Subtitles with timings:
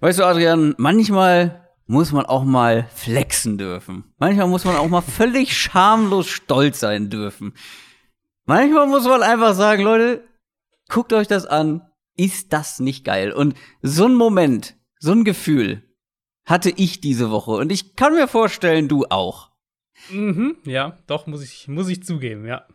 [0.00, 4.04] Weißt du, Adrian, manchmal muss man auch mal flexen dürfen.
[4.18, 7.54] Manchmal muss man auch mal völlig schamlos stolz sein dürfen.
[8.44, 10.24] Manchmal muss man einfach sagen, Leute,
[10.88, 11.82] guckt euch das an.
[12.16, 13.32] Ist das nicht geil?
[13.32, 15.82] Und so ein Moment, so ein Gefühl
[16.44, 17.52] hatte ich diese Woche.
[17.52, 19.50] Und ich kann mir vorstellen, du auch.
[20.10, 22.66] Mhm, ja, doch, muss ich, muss ich zugeben, ja.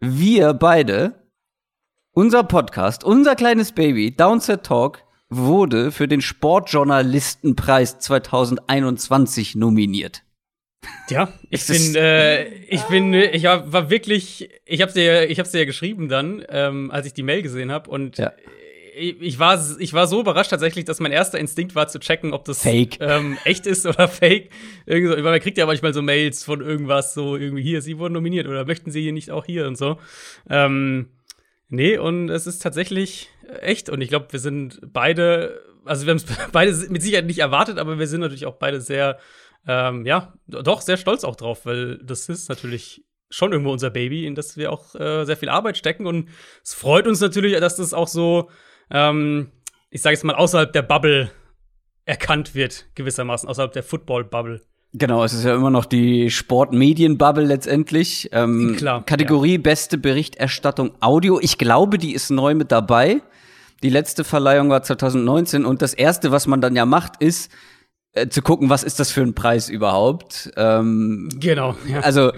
[0.00, 1.30] Wir beide,
[2.10, 10.22] unser Podcast, unser kleines Baby, Downset Talk, wurde für den Sportjournalistenpreis 2021 nominiert.
[11.08, 15.58] Ja, ich bin, äh, ich bin, ich war, wirklich, ich hab's dir, ich hab's dir
[15.60, 18.32] ja geschrieben dann, ähm, als ich die Mail gesehen habe und ja.
[18.96, 22.32] ich, ich, war, ich war so überrascht tatsächlich, dass mein erster Instinkt war zu checken,
[22.32, 22.62] ob das.
[23.00, 24.50] Ähm, echt ist oder fake.
[24.86, 28.14] Irgendwie so, man kriegt ja manchmal so Mails von irgendwas, so irgendwie hier, sie wurden
[28.14, 29.98] nominiert oder möchten sie hier nicht auch hier und so.
[30.48, 31.08] Ähm,
[31.68, 33.30] nee, und es ist tatsächlich
[33.60, 37.38] echt und ich glaube, wir sind beide, also wir haben es beide mit Sicherheit nicht
[37.38, 39.18] erwartet, aber wir sind natürlich auch beide sehr
[39.66, 44.26] ähm, ja, doch sehr stolz auch drauf, weil das ist natürlich schon irgendwo unser Baby,
[44.26, 46.06] in das wir auch äh, sehr viel Arbeit stecken.
[46.06, 46.28] Und
[46.62, 48.50] es freut uns natürlich, dass das auch so,
[48.90, 49.50] ähm,
[49.90, 51.30] ich sage jetzt mal, außerhalb der Bubble
[52.04, 54.62] erkannt wird, gewissermaßen, außerhalb der Football-Bubble.
[54.98, 58.30] Genau, es ist ja immer noch die Sportmedien-Bubble letztendlich.
[58.32, 59.04] Ähm, Klar.
[59.04, 59.60] Kategorie ja.
[59.60, 61.38] beste Berichterstattung Audio.
[61.40, 63.20] Ich glaube, die ist neu mit dabei.
[63.82, 67.52] Die letzte Verleihung war 2019 und das erste, was man dann ja macht, ist,
[68.12, 70.50] äh, zu gucken, was ist das für ein Preis überhaupt.
[70.56, 71.76] Ähm, genau.
[71.86, 72.00] Ja.
[72.00, 72.32] Also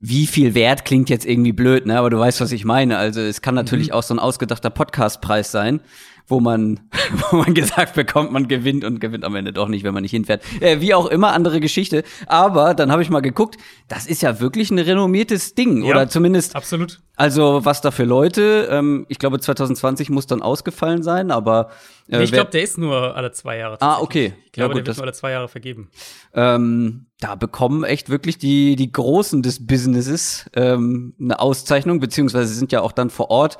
[0.00, 1.98] wie viel Wert klingt jetzt irgendwie blöd, ne?
[1.98, 2.96] Aber du weißt, was ich meine.
[2.96, 3.94] Also es kann natürlich mhm.
[3.94, 5.80] auch so ein ausgedachter Podcastpreis sein
[6.28, 6.80] wo man,
[7.30, 10.12] wo man gesagt bekommt, man gewinnt und gewinnt am Ende doch nicht, wenn man nicht
[10.12, 10.42] hinfährt.
[10.60, 12.04] Äh, wie auch immer, andere Geschichte.
[12.26, 13.56] Aber dann habe ich mal geguckt,
[13.88, 15.82] das ist ja wirklich ein renommiertes Ding.
[15.82, 16.54] Ja, oder zumindest.
[16.54, 17.00] Absolut.
[17.16, 21.70] Also, was da für Leute, ähm, ich glaube, 2020 muss dann ausgefallen sein, aber.
[22.08, 23.76] Äh, nee, ich glaube, der ist nur alle zwei Jahre.
[23.80, 24.34] Ah, okay.
[24.46, 25.90] Ich glaube, ja, gut, der wird nur alle zwei Jahre vergeben.
[26.34, 32.70] Ähm, da bekommen echt wirklich die, die Großen des Businesses ähm, eine Auszeichnung, beziehungsweise sind
[32.70, 33.58] ja auch dann vor Ort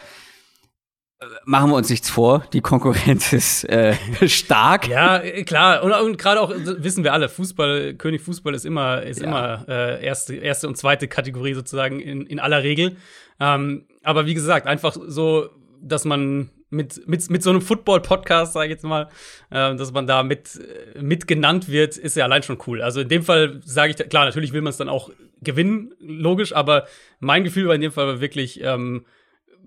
[1.45, 3.95] machen wir uns nichts vor, die Konkurrenz ist äh,
[4.29, 4.89] stark.
[4.89, 5.83] Ja, klar.
[5.83, 9.27] Und, und gerade auch wissen wir alle, Fußball, König Fußball ist immer, ist ja.
[9.27, 12.97] immer äh, erste, erste und zweite Kategorie sozusagen in, in aller Regel.
[13.41, 15.49] Ähm, aber wie gesagt, einfach so,
[15.81, 19.09] dass man mit, mit, mit so einem Football-Podcast, sage ich jetzt mal,
[19.51, 20.61] äh, dass man da mit,
[21.01, 22.83] mit genannt wird, ist ja allein schon cool.
[22.83, 26.53] Also in dem Fall sage ich, klar, natürlich will man es dann auch gewinnen, logisch,
[26.53, 26.87] aber
[27.21, 29.05] mein Gefühl war in dem Fall wirklich, ähm,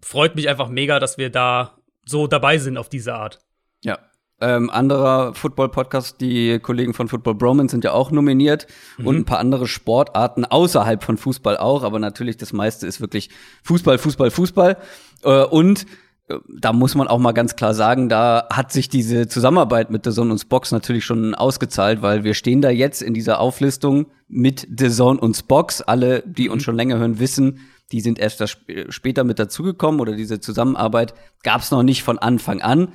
[0.01, 3.39] freut mich einfach mega, dass wir da so dabei sind auf diese Art.
[3.83, 3.99] Ja.
[4.43, 8.65] Ähm, anderer Football-Podcast, die Kollegen von Football Bromance sind ja auch nominiert
[8.97, 9.07] mhm.
[9.07, 13.29] und ein paar andere Sportarten außerhalb von Fußball auch, aber natürlich das meiste ist wirklich
[13.63, 14.77] Fußball, Fußball, Fußball.
[15.23, 15.85] Äh, und
[16.27, 20.05] äh, da muss man auch mal ganz klar sagen, da hat sich diese Zusammenarbeit mit
[20.05, 24.07] The Zone und Spox natürlich schon ausgezahlt, weil wir stehen da jetzt in dieser Auflistung
[24.27, 25.83] mit The Zone und Spox.
[25.83, 26.65] Alle, die uns mhm.
[26.65, 27.59] schon länger hören, wissen,
[27.91, 28.43] die sind erst
[28.89, 31.13] später mit dazugekommen oder diese Zusammenarbeit
[31.43, 32.93] gab es noch nicht von Anfang an.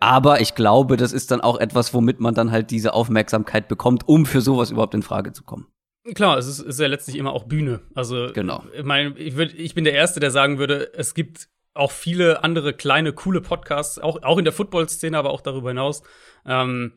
[0.00, 4.06] Aber ich glaube, das ist dann auch etwas, womit man dann halt diese Aufmerksamkeit bekommt,
[4.06, 5.66] um für sowas überhaupt in Frage zu kommen.
[6.14, 7.80] Klar, es ist, ist ja letztlich immer auch Bühne.
[7.94, 8.64] Also, genau.
[8.74, 12.44] ich meine, ich, würd, ich bin der Erste, der sagen würde, es gibt auch viele
[12.44, 16.02] andere kleine, coole Podcasts, auch, auch in der Football-Szene, aber auch darüber hinaus,
[16.44, 16.92] ähm,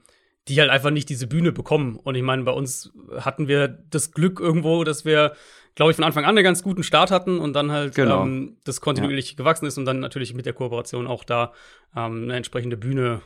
[0.50, 1.96] die halt einfach nicht diese Bühne bekommen.
[1.96, 5.34] Und ich meine, bei uns hatten wir das Glück irgendwo, dass wir
[5.78, 8.24] glaube ich, von Anfang an einen ganz guten Start hatten und dann halt genau.
[8.24, 9.38] ähm, das kontinuierlich ja.
[9.38, 11.54] gewachsen ist und dann natürlich mit der Kooperation auch da
[11.96, 13.22] ähm, eine entsprechende Bühne,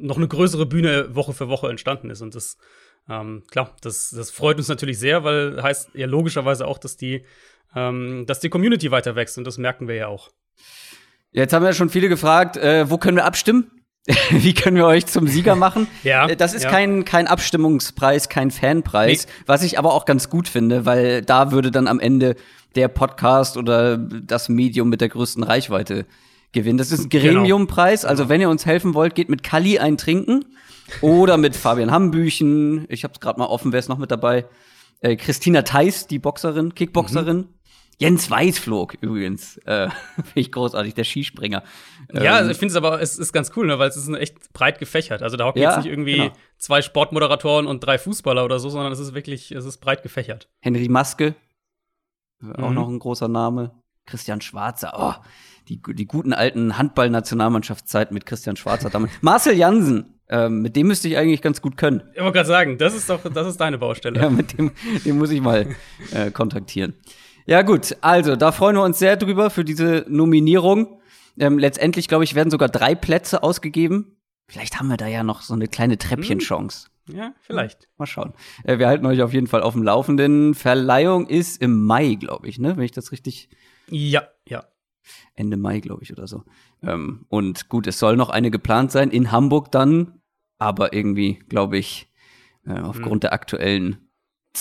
[0.00, 2.22] noch eine größere Bühne Woche für Woche entstanden ist.
[2.22, 2.56] Und das,
[3.08, 7.24] ähm, klar, das, das freut uns natürlich sehr, weil heißt ja logischerweise auch, dass die,
[7.74, 10.30] ähm, dass die Community weiter wächst und das merken wir ja auch.
[11.32, 13.77] Jetzt haben ja schon viele gefragt, äh, wo können wir abstimmen?
[14.30, 15.86] Wie können wir euch zum Sieger machen?
[16.02, 16.28] ja.
[16.28, 16.70] Äh, das ist ja.
[16.70, 19.32] kein, kein Abstimmungspreis, kein Fanpreis, nee.
[19.46, 22.36] was ich aber auch ganz gut finde, weil da würde dann am Ende
[22.74, 26.06] der Podcast oder das Medium mit der größten Reichweite
[26.52, 26.78] gewinnen.
[26.78, 27.40] Das ist ein genau.
[27.40, 30.44] Gremiumpreis, also wenn ihr uns helfen wollt, geht mit Kali eintrinken
[31.00, 32.86] oder mit Fabian Hambüchen.
[32.88, 34.46] Ich hab's gerade mal offen, wer ist noch mit dabei?
[35.00, 37.36] Äh, Christina Theis, die Boxerin, Kickboxerin.
[37.36, 37.48] Mhm.
[37.98, 39.58] Jens Weißflog übrigens.
[39.58, 41.62] Äh, Finde ich großartig, der Skispringer.
[42.12, 44.52] Ja, also ich finde es aber, es ist ganz cool, ne, weil es ist echt
[44.52, 45.22] breit gefächert.
[45.22, 46.32] Also da hocken ja, jetzt nicht irgendwie genau.
[46.56, 50.48] zwei Sportmoderatoren und drei Fußballer oder so, sondern es ist wirklich, es ist breit gefächert.
[50.60, 51.34] Henry Maske,
[52.56, 52.74] auch mhm.
[52.74, 53.72] noch ein großer Name.
[54.06, 55.22] Christian Schwarzer, oh,
[55.68, 59.12] die, die guten alten Handball-Nationalmannschaftszeiten mit Christian Schwarzer damals.
[59.20, 62.02] Marcel Jansen, ähm, mit dem müsste ich eigentlich ganz gut können.
[62.14, 64.20] Ich wollte gerade sagen, das ist doch, das ist deine Baustelle.
[64.22, 64.72] ja, mit dem,
[65.04, 65.76] dem muss ich mal
[66.12, 66.94] äh, kontaktieren.
[67.46, 67.96] Ja, gut.
[68.00, 70.97] Also, da freuen wir uns sehr drüber für diese Nominierung.
[71.38, 74.16] Ähm, letztendlich, glaube ich, werden sogar drei Plätze ausgegeben.
[74.48, 76.88] Vielleicht haben wir da ja noch so eine kleine Treppchenchance.
[77.08, 77.88] Ja, vielleicht.
[77.96, 78.34] Mal schauen.
[78.64, 80.54] Äh, wir halten euch auf jeden Fall auf dem Laufenden.
[80.54, 82.76] Verleihung ist im Mai, glaube ich, ne?
[82.76, 83.48] Wenn ich das richtig.
[83.88, 84.64] Ja, ja.
[85.34, 86.44] Ende Mai, glaube ich, oder so.
[86.82, 90.20] Ähm, und gut, es soll noch eine geplant sein in Hamburg dann,
[90.58, 92.10] aber irgendwie, glaube ich,
[92.66, 93.20] äh, aufgrund hm.
[93.20, 94.07] der aktuellen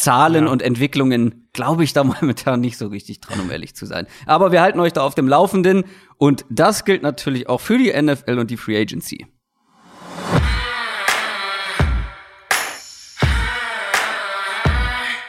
[0.01, 0.51] Zahlen ja.
[0.51, 4.07] und Entwicklungen glaube ich da momentan nicht so richtig dran, um ehrlich zu sein.
[4.25, 5.83] Aber wir halten euch da auf dem Laufenden
[6.17, 9.25] und das gilt natürlich auch für die NFL und die Free Agency.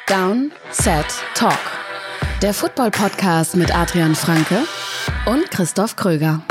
[0.07, 1.05] Down, Set,
[1.35, 1.59] Talk.
[2.41, 4.63] Der Football-Podcast mit Adrian Franke
[5.27, 6.43] und Christoph Kröger.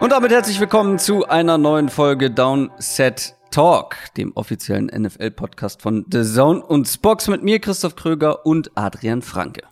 [0.00, 6.22] Und damit herzlich willkommen zu einer neuen Folge Downset Talk, dem offiziellen NFL-Podcast von The
[6.22, 9.62] Zone und Spox mit mir, Christoph Kröger und Adrian Franke.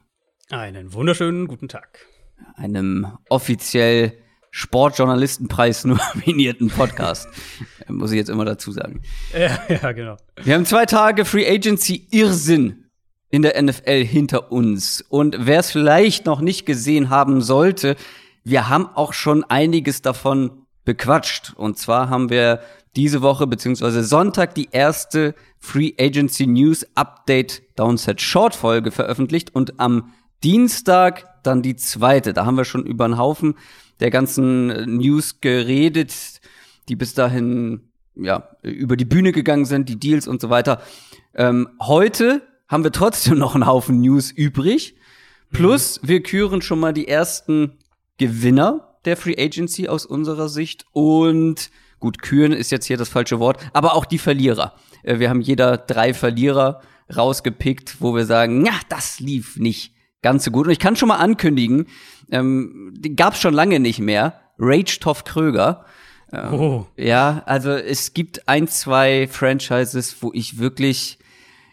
[0.50, 2.00] Einen wunderschönen guten Tag.
[2.56, 4.14] Einem offiziell
[4.50, 5.84] Sportjournalistenpreis
[6.16, 7.28] nominierten Podcast.
[7.88, 9.02] Muss ich jetzt immer dazu sagen.
[9.32, 10.16] Ja, ja, genau.
[10.42, 12.86] Wir haben zwei Tage Free Agency Irrsinn
[13.30, 15.04] in der NFL hinter uns.
[15.08, 17.94] Und wer es vielleicht noch nicht gesehen haben sollte,
[18.46, 20.52] wir haben auch schon einiges davon
[20.84, 21.54] bequatscht.
[21.56, 22.60] Und zwar haben wir
[22.94, 29.80] diese Woche beziehungsweise Sonntag die erste Free Agency News Update Downset Short Folge veröffentlicht und
[29.80, 30.12] am
[30.44, 32.32] Dienstag dann die zweite.
[32.32, 33.56] Da haben wir schon über einen Haufen
[33.98, 36.14] der ganzen News geredet,
[36.88, 40.80] die bis dahin ja über die Bühne gegangen sind, die Deals und so weiter.
[41.34, 44.94] Ähm, heute haben wir trotzdem noch einen Haufen News übrig.
[45.50, 46.08] Plus, mhm.
[46.08, 47.72] wir küren schon mal die ersten
[48.18, 51.70] Gewinner der Free Agency aus unserer Sicht und
[52.00, 54.74] gut, küren ist jetzt hier das falsche Wort, aber auch die Verlierer.
[55.02, 56.80] Äh, wir haben jeder drei Verlierer
[57.14, 60.66] rausgepickt, wo wir sagen, ja, das lief nicht ganz so gut.
[60.66, 61.86] Und ich kann schon mal ankündigen,
[62.30, 64.40] ähm, die gab's schon lange nicht mehr.
[64.58, 65.84] Rage Toff Kröger.
[66.32, 66.86] Ähm, oh.
[66.96, 71.18] Ja, also es gibt ein, zwei Franchises, wo ich wirklich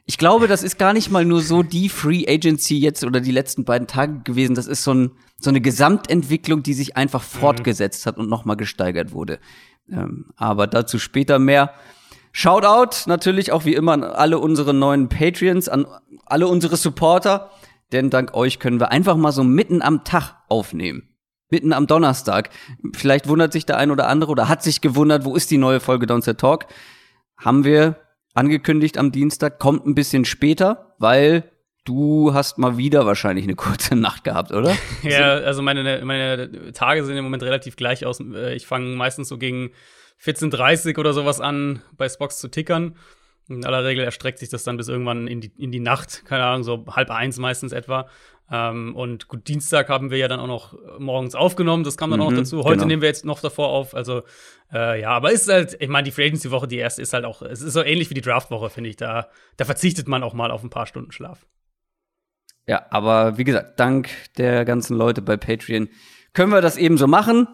[0.05, 3.31] ich glaube, das ist gar nicht mal nur so die Free Agency jetzt oder die
[3.31, 4.55] letzten beiden Tage gewesen.
[4.55, 7.39] Das ist so, ein, so eine Gesamtentwicklung, die sich einfach mhm.
[7.39, 9.39] fortgesetzt hat und nochmal gesteigert wurde.
[9.89, 11.73] Ähm, aber dazu später mehr.
[12.31, 15.85] Shoutout natürlich auch wie immer an alle unsere neuen Patreons, an
[16.25, 17.51] alle unsere Supporter
[17.93, 21.09] denn dank euch können wir einfach mal so mitten am Tag aufnehmen.
[21.49, 22.49] Mitten am Donnerstag.
[22.93, 25.79] Vielleicht wundert sich der ein oder andere oder hat sich gewundert, wo ist die neue
[25.79, 26.65] Folge Downset Talk?
[27.37, 27.97] Haben wir
[28.33, 31.51] angekündigt am Dienstag, kommt ein bisschen später, weil
[31.85, 34.75] du hast mal wieder wahrscheinlich eine kurze Nacht gehabt, oder?
[35.03, 38.19] ja, also meine, meine Tage sehen im Moment relativ gleich aus.
[38.19, 39.71] Äh, ich fange meistens so gegen
[40.21, 42.95] 14.30 oder sowas an, bei Spox zu tickern.
[43.49, 46.45] In aller Regel erstreckt sich das dann bis irgendwann in die, in die Nacht, keine
[46.45, 48.07] Ahnung, so halb eins meistens etwa.
[48.51, 52.19] Ähm, und gut, Dienstag haben wir ja dann auch noch morgens aufgenommen, das kam dann
[52.19, 52.63] mhm, auch noch dazu.
[52.63, 52.87] Heute genau.
[52.87, 53.95] nehmen wir jetzt noch davor auf.
[53.95, 54.23] Also,
[54.71, 57.41] äh, ja, aber ist halt, ich meine, die Free Agency-Woche, die erste, ist halt auch,
[57.41, 58.97] es ist so ähnlich wie die Draft-Woche, finde ich.
[58.97, 61.45] Da, da verzichtet man auch mal auf ein paar Stunden Schlaf.
[62.67, 65.89] Ja, aber wie gesagt, dank der ganzen Leute bei Patreon
[66.33, 67.47] können wir das eben so machen.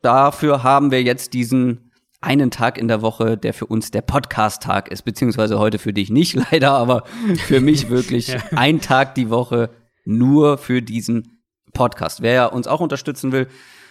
[0.00, 1.88] Dafür haben wir jetzt diesen
[2.20, 6.10] einen Tag in der Woche, der für uns der Podcast-Tag ist, beziehungsweise heute für dich
[6.10, 7.04] nicht leider, aber
[7.46, 8.40] für mich wirklich ja.
[8.56, 9.70] ein Tag die Woche
[10.08, 12.22] nur für diesen Podcast.
[12.22, 13.46] Wer uns auch unterstützen will,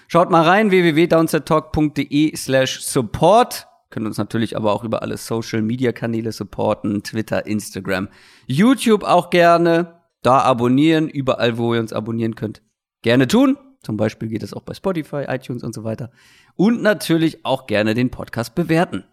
[0.07, 3.67] schaut mal rein, www.downsettalk.de slash support.
[3.89, 8.09] Könnt uns natürlich aber auch über alle Social-Media-Kanäle supporten, Twitter, Instagram,
[8.47, 10.01] YouTube auch gerne.
[10.23, 12.61] Da abonnieren, überall, wo ihr uns abonnieren könnt.
[13.03, 13.57] Gerne tun.
[13.83, 16.11] Zum Beispiel geht es auch bei Spotify, iTunes und so weiter.
[16.55, 19.03] Und natürlich auch gerne den Podcast bewerten.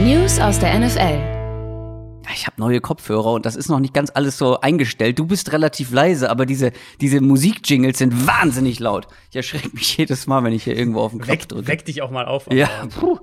[0.00, 1.31] News aus der NFL.
[2.34, 5.18] Ich habe neue Kopfhörer und das ist noch nicht ganz alles so eingestellt.
[5.18, 9.08] Du bist relativ leise, aber diese, diese Musikjingles sind wahnsinnig laut.
[9.30, 11.66] Ich erschrecke mich jedes Mal, wenn ich hier irgendwo auf den Knopf drücke.
[11.66, 12.46] Weck dich auch mal auf.
[12.50, 13.18] Ja, puh.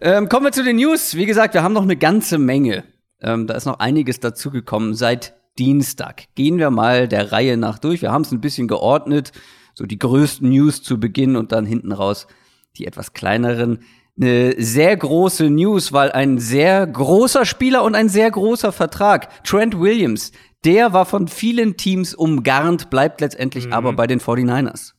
[0.00, 1.16] Ähm, kommen wir zu den News.
[1.16, 2.84] Wie gesagt, wir haben noch eine ganze Menge.
[3.20, 6.24] Ähm, da ist noch einiges dazugekommen seit Dienstag.
[6.34, 8.02] Gehen wir mal der Reihe nach durch.
[8.02, 9.32] Wir haben es ein bisschen geordnet,
[9.74, 12.26] so die größten News zu Beginn und dann hinten raus
[12.76, 13.80] die etwas kleineren.
[14.18, 19.78] Eine sehr große News, weil ein sehr großer Spieler und ein sehr großer Vertrag, Trent
[19.78, 20.32] Williams,
[20.64, 23.72] der war von vielen Teams umgarnt, bleibt letztendlich mhm.
[23.72, 24.92] aber bei den 49ers.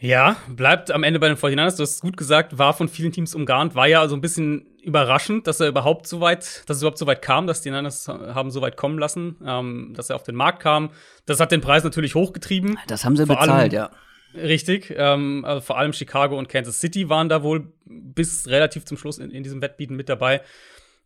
[0.00, 1.76] Ja, bleibt am Ende bei den 49ers.
[1.76, 3.74] Du hast es gut gesagt, war von vielen Teams umgarnt.
[3.74, 7.06] War ja also ein bisschen überraschend, dass er überhaupt so weit, dass es überhaupt so
[7.08, 10.36] weit kam, dass die Niners haben so weit kommen lassen, ähm, dass er auf den
[10.36, 10.90] Markt kam.
[11.26, 12.78] Das hat den Preis natürlich hochgetrieben.
[12.86, 13.90] Das haben sie Vor bezahlt, allem, ja.
[14.34, 14.94] Richtig.
[14.96, 19.18] Ähm, also vor allem Chicago und Kansas City waren da wohl bis relativ zum Schluss
[19.18, 20.42] in, in diesem Wettbieten mit dabei.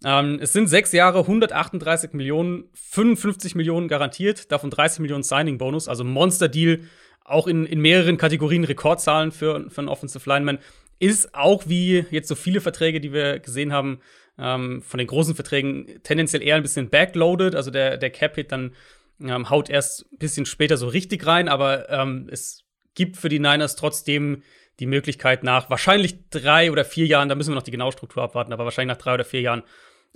[0.04, 6.02] Ähm, es sind sechs Jahre, 138 Millionen, 55 Millionen garantiert, davon 30 Millionen Signing-Bonus, also
[6.02, 6.80] Monster-Deal,
[7.24, 10.58] auch in, in mehreren Kategorien Rekordzahlen für, für einen Offensive Lineman.
[10.98, 14.00] Ist auch wie jetzt so viele Verträge, die wir gesehen haben,
[14.38, 17.54] ähm, von den großen Verträgen tendenziell eher ein bisschen backloaded.
[17.54, 18.72] Also der, der Cap-Hit dann
[19.20, 22.64] ähm, haut erst ein bisschen später so richtig rein, aber ähm, es
[22.94, 24.42] gibt für die Niners trotzdem
[24.80, 28.22] die Möglichkeit nach wahrscheinlich drei oder vier Jahren, da müssen wir noch die genaue Struktur
[28.22, 29.62] abwarten, aber wahrscheinlich nach drei oder vier Jahren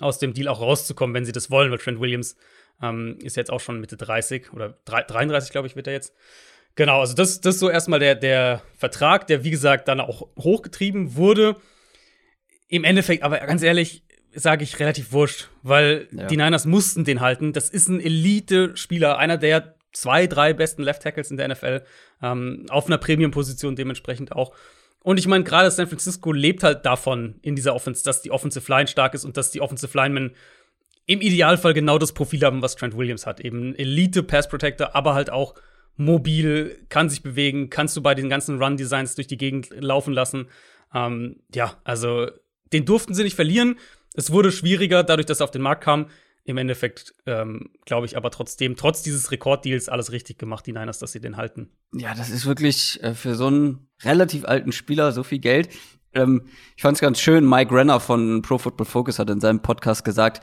[0.00, 2.36] aus dem Deal auch rauszukommen, wenn sie das wollen, weil Trent Williams
[2.82, 6.14] ähm, ist jetzt auch schon Mitte 30 oder 33, glaube ich, wird er jetzt.
[6.74, 10.28] Genau, also das, das ist so erstmal der, der Vertrag, der wie gesagt dann auch
[10.38, 11.56] hochgetrieben wurde.
[12.68, 14.02] Im Endeffekt, aber ganz ehrlich,
[14.34, 16.26] sage ich relativ wurscht, weil ja.
[16.26, 17.54] die Niners mussten den halten.
[17.54, 21.82] Das ist ein Elite-Spieler, einer der zwei, drei besten Left Tackles in der NFL,
[22.22, 24.54] ähm, auf einer Premium-Position dementsprechend auch.
[25.02, 28.70] Und ich meine, gerade San Francisco lebt halt davon in dieser Offense, dass die Offensive
[28.70, 30.34] Line stark ist und dass die Offensive Linemen
[31.06, 33.40] im Idealfall genau das Profil haben, was Trent Williams hat.
[33.40, 35.54] Eben Elite Pass Protector, aber halt auch
[35.96, 40.48] mobil, kann sich bewegen, kannst du bei den ganzen Run-Designs durch die Gegend laufen lassen.
[40.92, 42.28] Ähm, ja, also
[42.72, 43.78] den durften sie nicht verlieren.
[44.14, 46.06] Es wurde schwieriger, dadurch, dass er auf den Markt kam.
[46.46, 51.00] Im Endeffekt ähm, glaube ich aber trotzdem, trotz dieses Rekorddeals, alles richtig gemacht, die Niners,
[51.00, 51.70] dass sie den halten.
[51.92, 55.68] Ja, das ist wirklich äh, für so einen relativ alten Spieler so viel Geld.
[56.14, 56.44] Ähm,
[56.76, 60.04] ich fand es ganz schön, Mike Renner von Pro Football Focus hat in seinem Podcast
[60.04, 60.40] gesagt,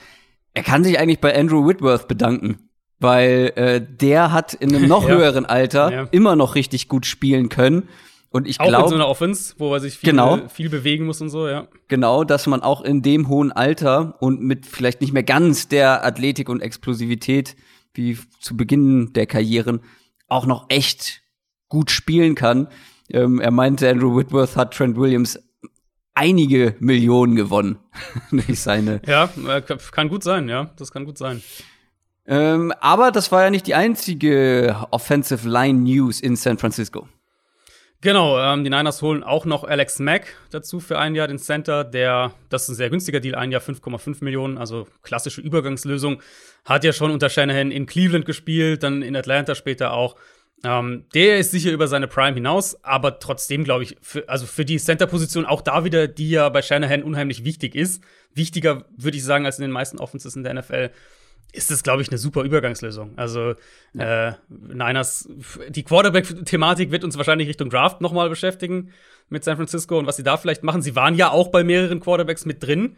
[0.53, 2.69] er kann sich eigentlich bei Andrew Whitworth bedanken,
[2.99, 5.15] weil äh, der hat in einem noch ja.
[5.15, 6.07] höheren Alter ja.
[6.11, 7.87] immer noch richtig gut spielen können
[8.33, 8.79] und ich glaube.
[8.79, 11.47] Auch in so einer Offense, wo er sich viel, genau, viel bewegen muss und so,
[11.47, 11.67] ja.
[11.87, 16.03] Genau, dass man auch in dem hohen Alter und mit vielleicht nicht mehr ganz der
[16.03, 17.55] Athletik und Explosivität
[17.93, 19.81] wie zu Beginn der Karrieren
[20.27, 21.21] auch noch echt
[21.69, 22.69] gut spielen kann.
[23.07, 25.39] Ähm, er meinte, Andrew Whitworth hat Trent Williams
[26.15, 27.77] einige Millionen gewonnen
[28.31, 28.99] durch seine.
[29.05, 31.43] Ja, äh, kann gut sein, ja, das kann gut sein.
[32.25, 37.07] Ähm, aber das war ja nicht die einzige Offensive Line News in San Francisco.
[38.03, 41.85] Genau, ähm, die Niners holen auch noch Alex Mack dazu für ein Jahr, den Center,
[41.85, 46.21] der, das ist ein sehr günstiger Deal, ein Jahr 5,5 Millionen, also klassische Übergangslösung.
[46.65, 50.17] Hat ja schon unter Shanahan in Cleveland gespielt, dann in Atlanta später auch.
[50.65, 54.65] Ähm, der ist sicher über seine Prime hinaus, aber trotzdem glaube ich, für, also für
[54.65, 58.03] die Center-Position auch da wieder, die ja bei Shanahan unheimlich wichtig ist.
[58.33, 60.89] Wichtiger, würde ich sagen, als in den meisten Offenses in der NFL
[61.53, 63.13] ist das, glaube ich, eine super Übergangslösung.
[63.15, 63.53] Also
[63.93, 64.29] ja.
[64.29, 65.29] äh, Niners,
[65.69, 68.91] die Quarterback-Thematik wird uns wahrscheinlich Richtung Draft nochmal beschäftigen
[69.29, 70.81] mit San Francisco und was sie da vielleicht machen.
[70.81, 72.97] Sie waren ja auch bei mehreren Quarterbacks mit drin,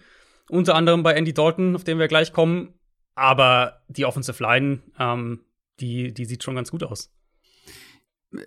[0.49, 2.73] unter anderem bei Andy Dalton, auf den wir gleich kommen.
[3.13, 5.41] Aber die Offensive Line, ähm,
[5.81, 7.11] die, die sieht schon ganz gut aus.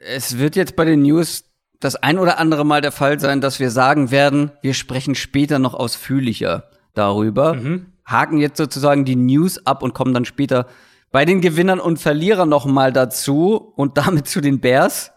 [0.06, 1.44] Es wird jetzt bei den News
[1.80, 5.58] das ein oder andere Mal der Fall sein, dass wir sagen werden, wir sprechen später
[5.58, 7.54] noch ausführlicher darüber.
[7.54, 10.66] Mhm haken jetzt sozusagen die News ab und kommen dann später
[11.10, 15.12] bei den Gewinnern und Verlierern noch mal dazu und damit zu den Bears.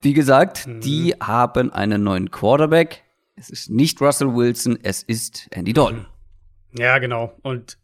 [0.00, 0.80] Wie gesagt, mhm.
[0.80, 3.04] die haben einen neuen Quarterback.
[3.36, 6.06] Es ist nicht Russell Wilson, es ist Andy Dalton.
[6.76, 7.32] Ja, genau.
[7.42, 7.78] Und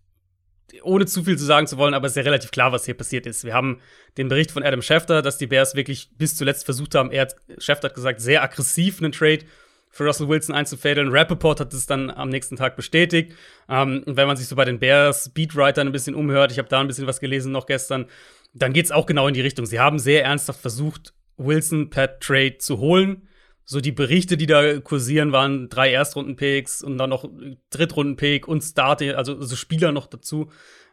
[0.82, 2.96] ohne zu viel zu sagen zu wollen, aber es ist ja relativ klar, was hier
[2.96, 3.44] passiert ist.
[3.44, 3.80] Wir haben
[4.16, 7.36] den Bericht von Adam Schefter, dass die Bears wirklich bis zuletzt versucht haben, er hat,
[7.58, 9.44] Schefter hat gesagt, sehr aggressiv einen Trade
[9.90, 11.10] für Russell Wilson einzufädeln.
[11.10, 13.34] Rappaport hat es dann am nächsten Tag bestätigt.
[13.68, 16.80] Ähm, wenn man sich so bei den Bears Beatwritern ein bisschen umhört, ich habe da
[16.80, 18.06] ein bisschen was gelesen noch gestern,
[18.54, 19.66] dann geht es auch genau in die Richtung.
[19.66, 23.28] Sie haben sehr ernsthaft versucht, Wilson per Trade zu holen.
[23.64, 27.28] So die Berichte, die da kursieren, waren drei Erstrunden-Picks und dann noch
[27.70, 30.50] Drittrunden-Pick und Start, also, also Spieler noch dazu.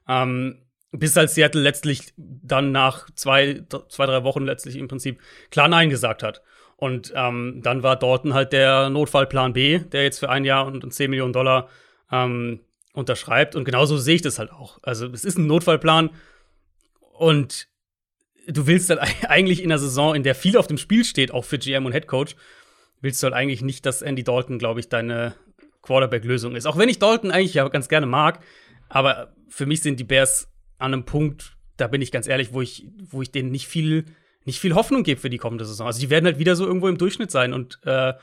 [0.10, 0.62] Ähm,
[0.92, 5.22] bis als Seattle letztlich dann nach zwei, zwei, drei Wochen letztlich im Prinzip
[5.52, 6.42] klar Nein gesagt hat.
[6.78, 10.94] Und ähm, dann war Dalton halt der Notfallplan B, der jetzt für ein Jahr und
[10.94, 11.70] 10 Millionen Dollar
[12.12, 12.60] ähm,
[12.94, 13.56] unterschreibt.
[13.56, 14.80] Und genauso sehe ich das halt auch.
[14.84, 16.10] Also es ist ein Notfallplan
[17.14, 17.68] und
[18.48, 21.46] du willst dann eigentlich in der Saison, in der viel auf dem Spiel steht, auch
[21.46, 22.36] für GM und Head Coach,
[23.02, 25.36] willst du halt eigentlich nicht, dass Andy Dalton, glaube ich, deine
[25.82, 26.66] Quarterback-Lösung ist.
[26.66, 28.40] Auch wenn ich Dalton eigentlich ja ganz gerne mag,
[28.90, 32.62] aber für mich sind die Bears an einem Punkt, da bin ich ganz ehrlich, wo
[32.62, 34.06] ich, wo ich denen nicht viel
[34.46, 35.88] nicht viel Hoffnung gibt für die kommende Saison.
[35.88, 38.14] Also die werden halt wieder so irgendwo im Durchschnitt sein und äh,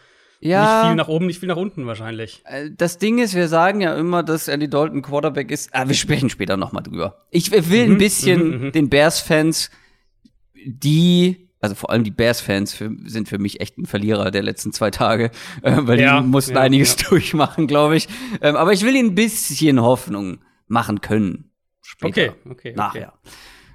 [0.41, 0.83] ja.
[0.83, 2.43] nicht viel nach oben, nicht viel nach unten wahrscheinlich.
[2.45, 5.71] Äh, das Ding ist, wir sagen ja immer, dass Andy Dalton Quarterback ist.
[5.73, 7.19] Ah, wir sprechen später noch mal drüber.
[7.31, 9.71] Ich will mhm, ein bisschen mhm, mhm, den Bears-Fans,
[10.65, 14.91] die also vor allem die Bears-Fans sind für mich echt ein Verlierer der letzten zwei
[14.91, 15.31] Tage,
[15.63, 17.09] äh, weil ja, die mussten ja, einiges ja.
[17.09, 18.09] durchmachen, glaube ich.
[18.41, 21.53] Ähm, aber ich will ihnen ein bisschen Hoffnung machen können.
[21.81, 22.33] Später.
[22.33, 22.73] Okay, okay.
[22.75, 23.13] Nachher.
[23.23, 23.31] Okay.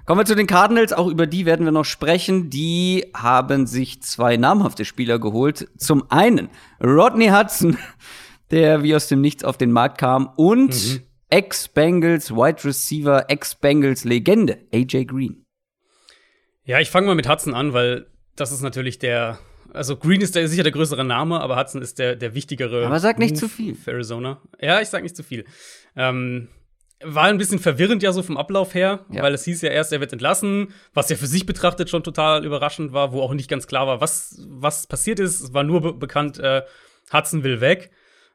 [0.08, 2.48] Kommen wir zu den Cardinals, auch über die werden wir noch sprechen.
[2.48, 5.68] Die haben sich zwei namhafte Spieler geholt.
[5.76, 6.48] Zum einen
[6.82, 7.76] Rodney Hudson,
[8.50, 11.02] der wie aus dem Nichts auf den Markt kam, und mhm.
[11.28, 15.44] Ex-Bengals Wide Receiver, Ex-Bengals Legende, AJ Green.
[16.64, 19.38] Ja, ich fange mal mit Hudson an, weil das ist natürlich der
[19.74, 22.86] also Green ist der, sicher der größere Name, aber Hudson ist der, der wichtigere.
[22.86, 23.76] Aber sag nicht Move zu viel.
[23.84, 24.40] Arizona.
[24.58, 25.44] Ja, ich sag nicht zu viel.
[25.96, 26.48] Ähm,
[27.02, 29.22] war ein bisschen verwirrend ja so vom Ablauf her, ja.
[29.22, 32.44] weil es hieß ja erst, er wird entlassen, was ja für sich betrachtet schon total
[32.44, 35.40] überraschend war, wo auch nicht ganz klar war, was, was passiert ist.
[35.40, 36.62] Es war nur be bekannt, äh,
[37.12, 37.90] Hudson will weg.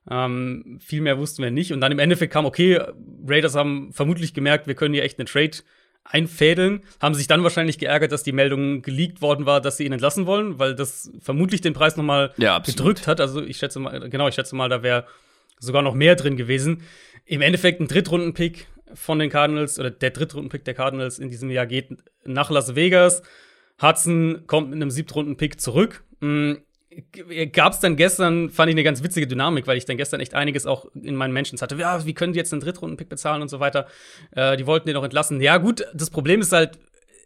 [0.09, 1.71] Ähm, viel mehr wussten wir nicht.
[1.71, 2.81] Und dann im Endeffekt kam, okay,
[3.25, 5.57] Raiders haben vermutlich gemerkt, wir können hier echt einen Trade
[6.05, 9.93] einfädeln, haben sich dann wahrscheinlich geärgert, dass die Meldung geleakt worden war, dass sie ihn
[9.93, 13.21] entlassen wollen, weil das vermutlich den Preis noch mal ja, gedrückt hat.
[13.21, 15.05] Also ich schätze mal, genau, ich schätze mal, da wäre
[15.65, 16.83] sogar noch mehr drin gewesen.
[17.25, 21.65] Im Endeffekt ein Drittrunden-Pick von den Cardinals oder der Drittrunden-Pick der Cardinals in diesem Jahr
[21.65, 21.89] geht
[22.25, 23.23] nach Las Vegas.
[23.81, 26.03] Hudson kommt mit einem Siebtrunden-Pick zurück.
[26.21, 26.59] Hm,
[27.53, 30.35] Gab es dann gestern, fand ich eine ganz witzige Dynamik, weil ich dann gestern echt
[30.35, 31.75] einiges auch in meinen Menschen hatte.
[31.75, 33.87] Ja, wie können die jetzt einen Drittrunden-Pick bezahlen und so weiter?
[34.31, 35.41] Äh, die wollten den auch entlassen.
[35.41, 36.77] Ja, gut, das Problem ist halt,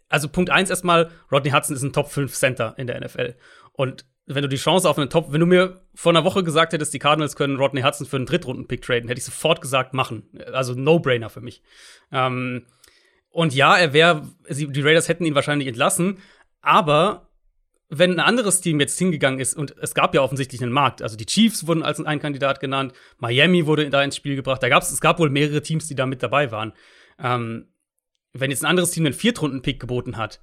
[0.08, 3.34] also Punkt eins erstmal, Rodney Hudson ist ein Top 5 Center in der NFL.
[3.72, 6.72] Und wenn du die Chance auf einen Top, wenn du mir vor einer Woche gesagt
[6.72, 10.28] hättest, die Cardinals können Rodney Hudson für einen Drittrunden-Pick traden, hätte ich sofort gesagt, machen.
[10.52, 11.62] Also No-Brainer für mich.
[12.12, 12.66] Ähm,
[13.30, 16.18] und ja, er wäre, die Raiders hätten ihn wahrscheinlich entlassen,
[16.60, 17.28] aber
[17.88, 21.16] wenn ein anderes Team jetzt hingegangen ist, und es gab ja offensichtlich einen Markt, also
[21.16, 24.92] die Chiefs wurden als ein Kandidat genannt, Miami wurde da ins Spiel gebracht, da gab's,
[24.92, 26.74] es gab wohl mehrere Teams, die da mit dabei waren.
[27.18, 27.68] Ähm,
[28.34, 30.40] wenn jetzt ein anderes Team einen Viertrunden-Pick geboten hat,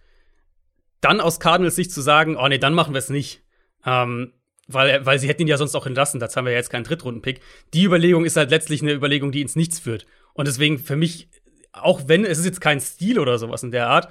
[1.01, 3.44] dann aus Cardinals Sicht zu sagen, oh nee, dann machen wir es nicht.
[3.85, 4.33] Ähm,
[4.67, 6.85] weil, weil sie hätten ihn ja sonst auch entlassen, dazu haben wir ja jetzt keinen
[6.85, 7.41] Drittrunden-Pick.
[7.73, 10.05] Die Überlegung ist halt letztlich eine Überlegung, die ins Nichts führt.
[10.33, 11.29] Und deswegen für mich,
[11.71, 14.09] auch wenn, es ist jetzt kein Stil oder sowas in der Art,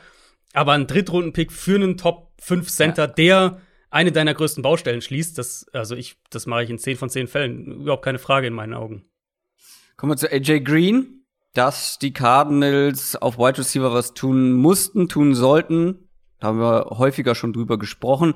[0.52, 3.08] aber ein Drittrunden-Pick für einen Top 5 Center, ja.
[3.08, 7.10] der eine deiner größten Baustellen schließt, das, also ich, das mache ich in 10 von
[7.10, 7.80] 10 Fällen.
[7.82, 9.04] Überhaupt keine Frage in meinen Augen.
[9.96, 11.20] Kommen wir zu AJ Green.
[11.52, 16.08] Dass die Cardinals auf Wide Receiver was tun mussten, tun sollten.
[16.40, 18.34] Da haben wir häufiger schon drüber gesprochen.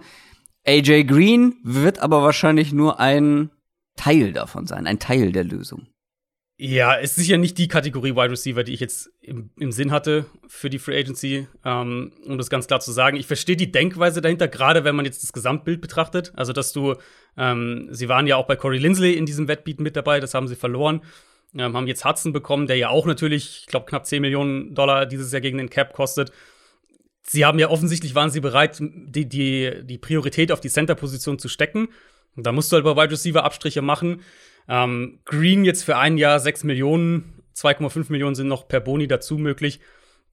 [0.67, 3.51] AJ Green wird aber wahrscheinlich nur ein
[3.97, 5.87] Teil davon sein, ein Teil der Lösung.
[6.61, 10.27] Ja, ist sicher nicht die Kategorie Wide Receiver, die ich jetzt im, im Sinn hatte
[10.49, 13.17] für die Free Agency, ähm, um das ganz klar zu sagen.
[13.17, 16.33] Ich verstehe die Denkweise dahinter, gerade wenn man jetzt das Gesamtbild betrachtet.
[16.35, 16.97] Also, dass du,
[17.37, 20.49] ähm, sie waren ja auch bei Corey Lindsley in diesem Wettbeat mit dabei, das haben
[20.49, 21.03] sie verloren.
[21.57, 25.07] Ähm, haben jetzt Hudson bekommen, der ja auch natürlich, ich glaube, knapp 10 Millionen Dollar
[25.07, 26.33] dieses Jahr gegen den Cap kostet
[27.29, 31.49] sie haben ja offensichtlich waren sie bereit, die, die, die Priorität auf die Center-Position zu
[31.49, 31.89] stecken.
[32.37, 34.23] Und da musst du halt bei Wide Receiver Abstriche machen.
[34.69, 39.39] Ähm, Green jetzt für ein Jahr 6 Millionen, 2,5 Millionen sind noch per Boni dazu
[39.39, 39.81] möglich.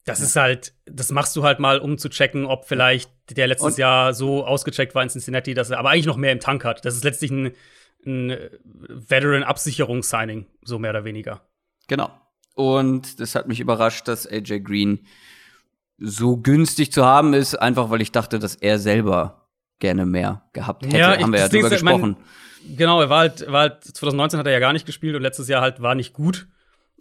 [0.06, 3.74] Das ist halt, das machst du halt mal, um zu checken, ob vielleicht der letztes
[3.74, 6.64] Und Jahr so ausgecheckt war in Cincinnati, dass er aber eigentlich noch mehr im Tank
[6.64, 6.86] hat.
[6.86, 7.54] Das ist letztlich ein,
[8.06, 8.38] ein
[8.88, 11.42] Veteran-Absicherungs-Signing, so mehr oder weniger.
[11.88, 12.12] Genau.
[12.54, 15.08] Und das hat mich überrascht, dass AJ Green
[15.98, 19.48] so günstig zu haben ist, einfach weil ich dachte, dass er selber
[19.80, 20.98] gerne mehr gehabt hätte.
[20.98, 22.18] Ja, Haben wir ja drüber gesprochen.
[22.68, 25.22] Mein, genau, er war halt, war halt, 2019 hat er ja gar nicht gespielt und
[25.22, 26.48] letztes Jahr halt war nicht gut.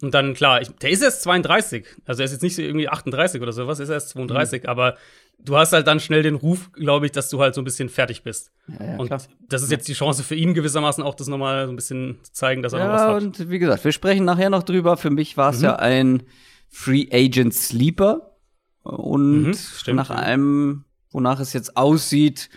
[0.01, 1.85] Und dann, klar, ich, der ist erst 32.
[2.05, 4.69] Also er ist jetzt nicht so irgendwie 38 oder sowas, ist erst 32, mhm.
[4.69, 4.97] aber
[5.39, 7.87] du hast halt dann schnell den Ruf, glaube ich, dass du halt so ein bisschen
[7.87, 8.51] fertig bist.
[8.67, 9.21] Ja, ja, und klar.
[9.47, 12.33] das ist jetzt die Chance für ihn gewissermaßen auch, das nochmal so ein bisschen zu
[12.33, 13.23] zeigen, dass er ja, noch was hat.
[13.23, 14.97] Und wie gesagt, wir sprechen nachher noch drüber.
[14.97, 15.63] Für mich war es mhm.
[15.63, 16.23] ja ein
[16.69, 18.34] Free Agent Sleeper.
[18.85, 22.49] Und mhm, stimmt, nach allem, wonach es jetzt aussieht,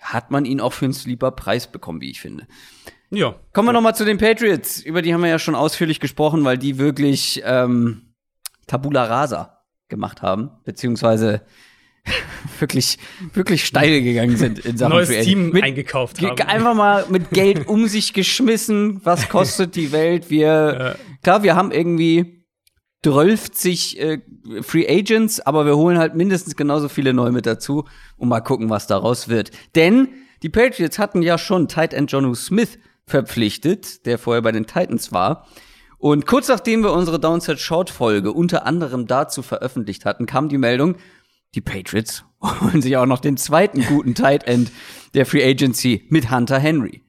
[0.00, 2.46] hat man ihn auch für einen Sleeper-Preis bekommen, wie ich finde.
[3.10, 3.36] Ja.
[3.52, 4.80] Kommen wir noch mal zu den Patriots.
[4.80, 8.14] Über die haben wir ja schon ausführlich gesprochen, weil die wirklich ähm,
[8.66, 11.42] Tabula Rasa gemacht haben, beziehungsweise
[12.58, 12.98] wirklich,
[13.32, 16.40] wirklich steil gegangen sind in Sachen Neues Team mit, eingekauft haben.
[16.40, 19.00] Einfach mal mit Geld um sich geschmissen.
[19.04, 20.30] Was kostet die Welt?
[20.30, 20.94] Wir, ja.
[21.22, 22.35] klar, wir haben irgendwie
[23.06, 24.18] 12 äh,
[24.62, 27.84] Free Agents, aber wir holen halt mindestens genauso viele neu mit dazu
[28.16, 29.52] und mal gucken, was daraus wird.
[29.76, 30.08] Denn
[30.42, 35.12] die Patriots hatten ja schon Tight End Jonu Smith verpflichtet, der vorher bei den Titans
[35.12, 35.46] war.
[35.98, 40.58] Und kurz nachdem wir unsere Downset Short Folge unter anderem dazu veröffentlicht hatten, kam die
[40.58, 40.96] Meldung,
[41.54, 42.24] die Patriots
[42.60, 44.72] holen sich auch noch den zweiten guten Tight End
[45.14, 47.05] der Free Agency mit Hunter Henry.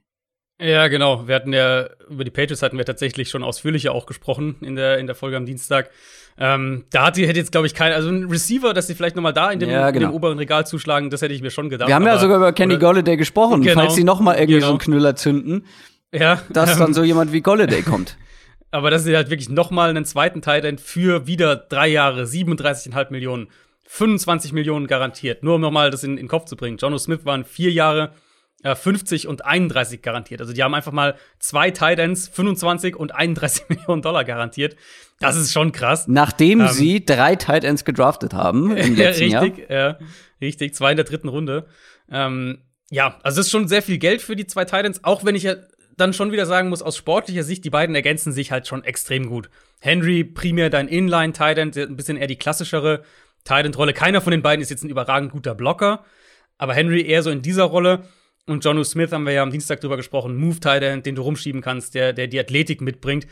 [0.60, 1.28] Ja, genau.
[1.28, 4.98] Wir hatten ja, über die Patriots hatten wir tatsächlich schon ausführlicher auch gesprochen in der,
[4.98, 5.92] in der Folge am Dienstag.
[6.40, 9.16] Ähm, da hat die, hätte jetzt, glaube ich, kein, also ein Receiver, dass sie vielleicht
[9.16, 9.88] noch mal da in dem, ja, genau.
[9.88, 10.14] in dem genau.
[10.14, 11.88] oberen Regal zuschlagen, das hätte ich mir schon gedacht.
[11.88, 14.68] Wir haben ja sogar über Kenny Golladay gesprochen, genau, falls sie noch mal irgendwie genau.
[14.68, 15.66] so einen Knüller zünden,
[16.12, 18.18] ja, dass ähm, dann so jemand wie Golladay kommt.
[18.72, 23.12] Aber dass sie halt wirklich noch mal einen zweiten End für wieder drei Jahre, 37,5
[23.12, 23.48] Millionen
[23.88, 25.42] 25 Millionen garantiert.
[25.44, 26.78] Nur um nochmal das in, in den Kopf zu bringen.
[26.78, 28.12] Jono Smith waren vier Jahre
[28.64, 30.42] äh, 50 und 31 garantiert.
[30.42, 34.76] Also die haben einfach mal zwei Titans 25 und 31 Millionen Dollar garantiert.
[35.20, 36.08] Das ist schon krass.
[36.08, 40.00] Nachdem ähm, sie drei Titans gedraftet haben im letzten ja, richtig, Jahr.
[40.00, 40.08] Ja,
[40.42, 41.68] richtig, zwei in der dritten Runde.
[42.12, 45.36] Ähm, ja, also das ist schon sehr viel Geld für die zwei Titans, auch wenn
[45.36, 45.56] ich ja
[45.98, 49.28] dann schon wieder sagen muss, aus sportlicher Sicht, die beiden ergänzen sich halt schon extrem
[49.28, 49.50] gut.
[49.80, 53.04] Henry primär dein Inline-Titan, ein bisschen eher die klassischere
[53.44, 53.94] Titan-Rolle.
[53.94, 56.06] Keiner von den beiden ist jetzt ein überragend guter Blocker,
[56.60, 58.04] aber Henry eher so in dieser Rolle.
[58.48, 61.62] Und Jonu Smith haben wir ja am Dienstag drüber gesprochen, Move Titan, den du rumschieben
[61.62, 63.28] kannst, der, der die Athletik mitbringt.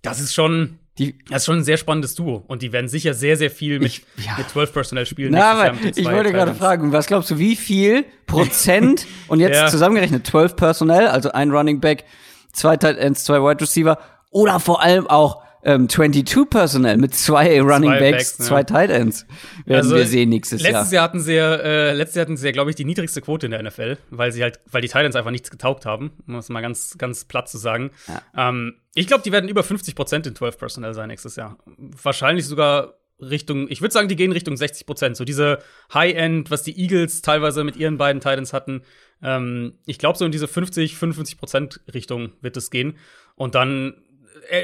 [0.00, 2.42] Das ist schon, die, das ist schon ein sehr spannendes Duo.
[2.46, 4.36] Und die werden sicher sehr, sehr viel mit, ich, ja.
[4.38, 5.32] mit 12 Personal spielen.
[5.32, 9.68] Na, aber ich wollte gerade fragen, was glaubst du, wie viel Prozent und jetzt ja.
[9.68, 12.04] zusammengerechnet 12 Personal, also ein Running Back,
[12.52, 13.98] zwei Tight Ends, zwei Wide Receiver
[14.30, 18.64] oder vor allem auch ähm, 22 Personal mit zwei Running zwei Backs, Backs, zwei ja.
[18.64, 19.26] Tight Ends
[19.64, 20.80] werden also, wir sehen nächstes letztes Jahr.
[20.80, 23.20] Letztes Jahr hatten sie ja, äh, letztes Jahr hatten sie ja, glaube ich, die niedrigste
[23.20, 26.12] Quote in der NFL, weil sie halt, weil die Tight Ends einfach nichts getaugt haben,
[26.26, 27.90] um es mal ganz, ganz platt zu sagen.
[28.08, 28.48] Ja.
[28.50, 31.58] Ähm, ich glaube, die werden über 50 Prozent in 12 Personal sein nächstes Jahr.
[31.66, 35.16] Wahrscheinlich sogar Richtung, ich würde sagen, die gehen Richtung 60 Prozent.
[35.16, 35.58] So diese
[35.92, 38.82] High-End, was die Eagles teilweise mit ihren beiden Titans hatten.
[39.22, 42.96] Ähm, ich glaube, so in diese 50, 55 Prozent Richtung wird es gehen.
[43.36, 43.94] Und dann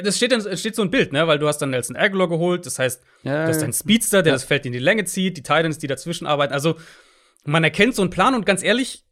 [0.03, 1.27] das steht, dann, steht so ein Bild, ne?
[1.27, 4.33] Weil du hast dann Nelson Aguilar geholt, das heißt, ja, du hast einen Speedster, der
[4.33, 4.35] ja.
[4.35, 6.53] das Feld in die Länge zieht, die Titans, die dazwischen arbeiten.
[6.53, 6.77] Also,
[7.45, 9.05] man erkennt so einen Plan und ganz ehrlich,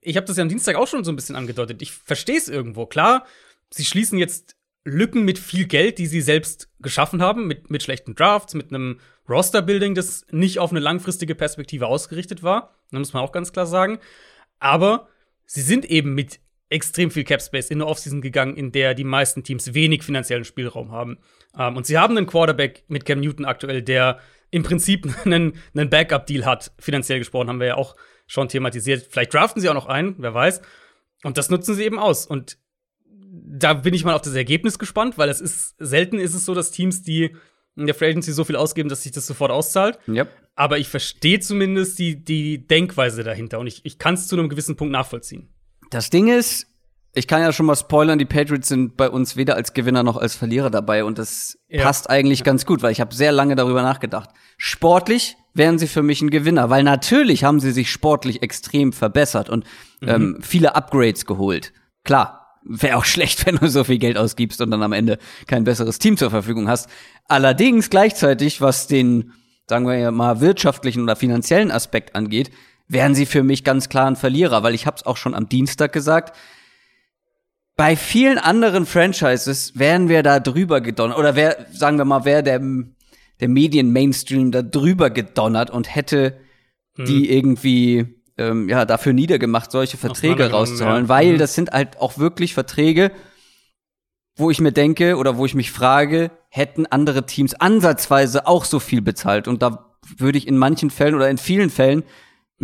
[0.00, 1.82] ich habe das ja am Dienstag auch schon so ein bisschen angedeutet.
[1.82, 2.86] Ich verstehe es irgendwo.
[2.86, 3.26] Klar,
[3.70, 8.14] sie schließen jetzt Lücken mit viel Geld, die sie selbst geschaffen haben, mit, mit schlechten
[8.14, 12.76] Drafts, mit einem Roster-Building, das nicht auf eine langfristige Perspektive ausgerichtet war.
[12.90, 13.98] Da muss man auch ganz klar sagen.
[14.58, 15.08] Aber
[15.46, 16.40] sie sind eben mit
[16.74, 20.44] extrem viel Cap Space in eine Offseason gegangen, in der die meisten Teams wenig finanziellen
[20.44, 21.18] Spielraum haben.
[21.58, 24.18] Ähm, und sie haben einen Quarterback mit Cam Newton aktuell, der
[24.50, 26.72] im Prinzip einen, einen Backup-Deal hat.
[26.78, 29.06] Finanziell gesprochen haben wir ja auch schon thematisiert.
[29.08, 30.60] Vielleicht draften sie auch noch einen, wer weiß.
[31.22, 32.26] Und das nutzen sie eben aus.
[32.26, 32.58] Und
[33.30, 36.54] da bin ich mal auf das Ergebnis gespannt, weil es ist selten ist es so,
[36.54, 37.34] dass Teams, die
[37.76, 39.98] in der Free Agency so viel ausgeben, dass sich das sofort auszahlt.
[40.08, 40.28] Yep.
[40.54, 44.48] Aber ich verstehe zumindest die, die Denkweise dahinter und ich, ich kann es zu einem
[44.48, 45.53] gewissen Punkt nachvollziehen.
[45.90, 46.66] Das Ding ist,
[47.14, 50.16] ich kann ja schon mal spoilern, die Patriots sind bei uns weder als Gewinner noch
[50.16, 51.84] als Verlierer dabei und das ja.
[51.84, 54.30] passt eigentlich ganz gut, weil ich habe sehr lange darüber nachgedacht.
[54.56, 59.48] Sportlich wären sie für mich ein Gewinner, weil natürlich haben sie sich sportlich extrem verbessert
[59.48, 59.64] und
[60.00, 60.08] mhm.
[60.08, 61.72] ähm, viele Upgrades geholt.
[62.02, 65.64] Klar, wäre auch schlecht, wenn du so viel Geld ausgibst und dann am Ende kein
[65.64, 66.88] besseres Team zur Verfügung hast.
[67.28, 69.32] Allerdings gleichzeitig, was den,
[69.68, 72.50] sagen wir ja mal, wirtschaftlichen oder finanziellen Aspekt angeht,
[72.86, 75.48] wären sie für mich ganz klar ein Verlierer, weil ich habe es auch schon am
[75.48, 76.36] Dienstag gesagt.
[77.76, 82.42] Bei vielen anderen Franchises wären wir da drüber gedonnert oder wer, sagen wir mal, wäre
[82.42, 82.60] der
[83.40, 86.38] der Medien-Mainstream da drüber gedonnert und hätte
[86.96, 87.04] hm.
[87.04, 91.08] die irgendwie ähm, ja dafür niedergemacht, solche Verträge rauszuholen, ja.
[91.08, 91.38] weil mhm.
[91.38, 93.12] das sind halt auch wirklich Verträge,
[94.36, 98.80] wo ich mir denke oder wo ich mich frage, hätten andere Teams ansatzweise auch so
[98.80, 102.02] viel bezahlt und da würde ich in manchen Fällen oder in vielen Fällen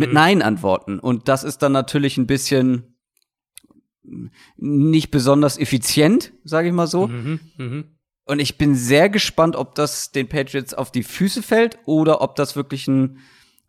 [0.01, 0.15] mit mhm.
[0.15, 0.99] Nein antworten.
[0.99, 2.97] Und das ist dann natürlich ein bisschen
[4.57, 7.07] nicht besonders effizient, sage ich mal so.
[7.07, 7.39] Mhm.
[7.57, 7.85] Mhm.
[8.25, 12.35] Und ich bin sehr gespannt, ob das den Patriots auf die Füße fällt oder ob
[12.35, 13.19] das wirklich ein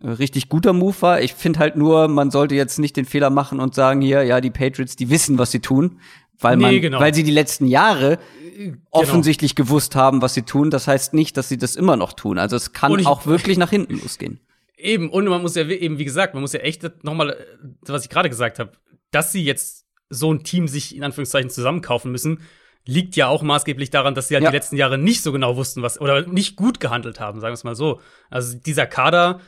[0.00, 1.20] äh, richtig guter Move war.
[1.20, 4.40] Ich finde halt nur, man sollte jetzt nicht den Fehler machen und sagen hier, ja,
[4.40, 6.00] die Patriots, die wissen, was sie tun,
[6.38, 7.00] weil man, nee, genau.
[7.00, 8.18] weil sie die letzten Jahre
[8.56, 8.76] genau.
[8.90, 10.70] offensichtlich gewusst haben, was sie tun.
[10.70, 12.38] Das heißt nicht, dass sie das immer noch tun.
[12.38, 14.40] Also es kann auch wirklich nach hinten losgehen.
[14.82, 17.36] Eben, und man muss ja eben, wie gesagt, man muss ja echt nochmal,
[17.82, 18.72] was ich gerade gesagt habe,
[19.10, 22.40] dass sie jetzt so ein Team sich in Anführungszeichen zusammenkaufen müssen,
[22.84, 24.50] liegt ja auch maßgeblich daran, dass sie halt ja.
[24.50, 27.54] die letzten Jahre nicht so genau wussten, was oder nicht gut gehandelt haben, sagen wir
[27.54, 28.00] es mal so.
[28.28, 29.40] Also dieser Kader,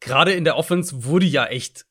[0.00, 1.86] gerade in der Offense, wurde ja echt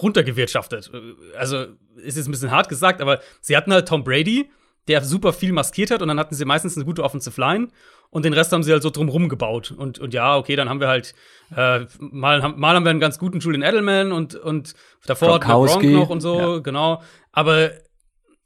[0.00, 0.90] runtergewirtschaftet.
[1.36, 4.50] Also ist jetzt ein bisschen hart gesagt, aber sie hatten halt Tom Brady,
[4.88, 7.68] der super viel maskiert hat und dann hatten sie meistens eine gute Offensive Line
[8.12, 9.70] und den Rest haben sie halt so drumrum gebaut.
[9.70, 11.14] Und, und ja, okay, dann haben wir halt
[11.56, 14.74] äh, mal, mal haben wir einen ganz guten Julian Edelman und, und
[15.06, 16.58] davor hatten wir Gronk noch und so, ja.
[16.58, 17.02] genau.
[17.32, 17.70] Aber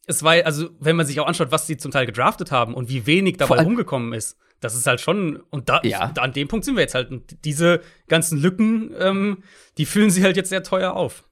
[0.06, 2.88] es war, also, wenn man sich auch anschaut, was sie zum Teil gedraftet haben und
[2.88, 6.12] wie wenig dabei rumgekommen ist, das ist halt schon, und da, ja.
[6.14, 7.10] da, an dem Punkt sind wir jetzt halt.
[7.10, 9.42] Und diese ganzen Lücken, ähm,
[9.78, 11.24] die füllen sie halt jetzt sehr teuer auf.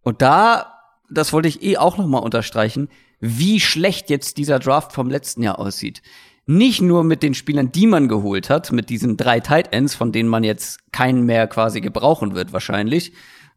[0.00, 0.78] Und da,
[1.10, 2.88] das wollte ich eh auch noch mal unterstreichen,
[3.20, 6.00] wie schlecht jetzt dieser Draft vom letzten Jahr aussieht
[6.46, 10.12] nicht nur mit den Spielern, die man geholt hat, mit diesen drei Tight Ends, von
[10.12, 13.12] denen man jetzt keinen mehr quasi gebrauchen wird wahrscheinlich,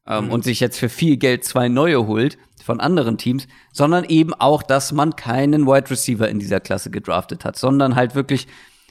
[0.08, 0.32] ähm, mhm.
[0.32, 4.64] und sich jetzt für viel Geld zwei neue holt von anderen Teams, sondern eben auch,
[4.64, 8.48] dass man keinen Wide Receiver in dieser Klasse gedraftet hat, sondern halt wirklich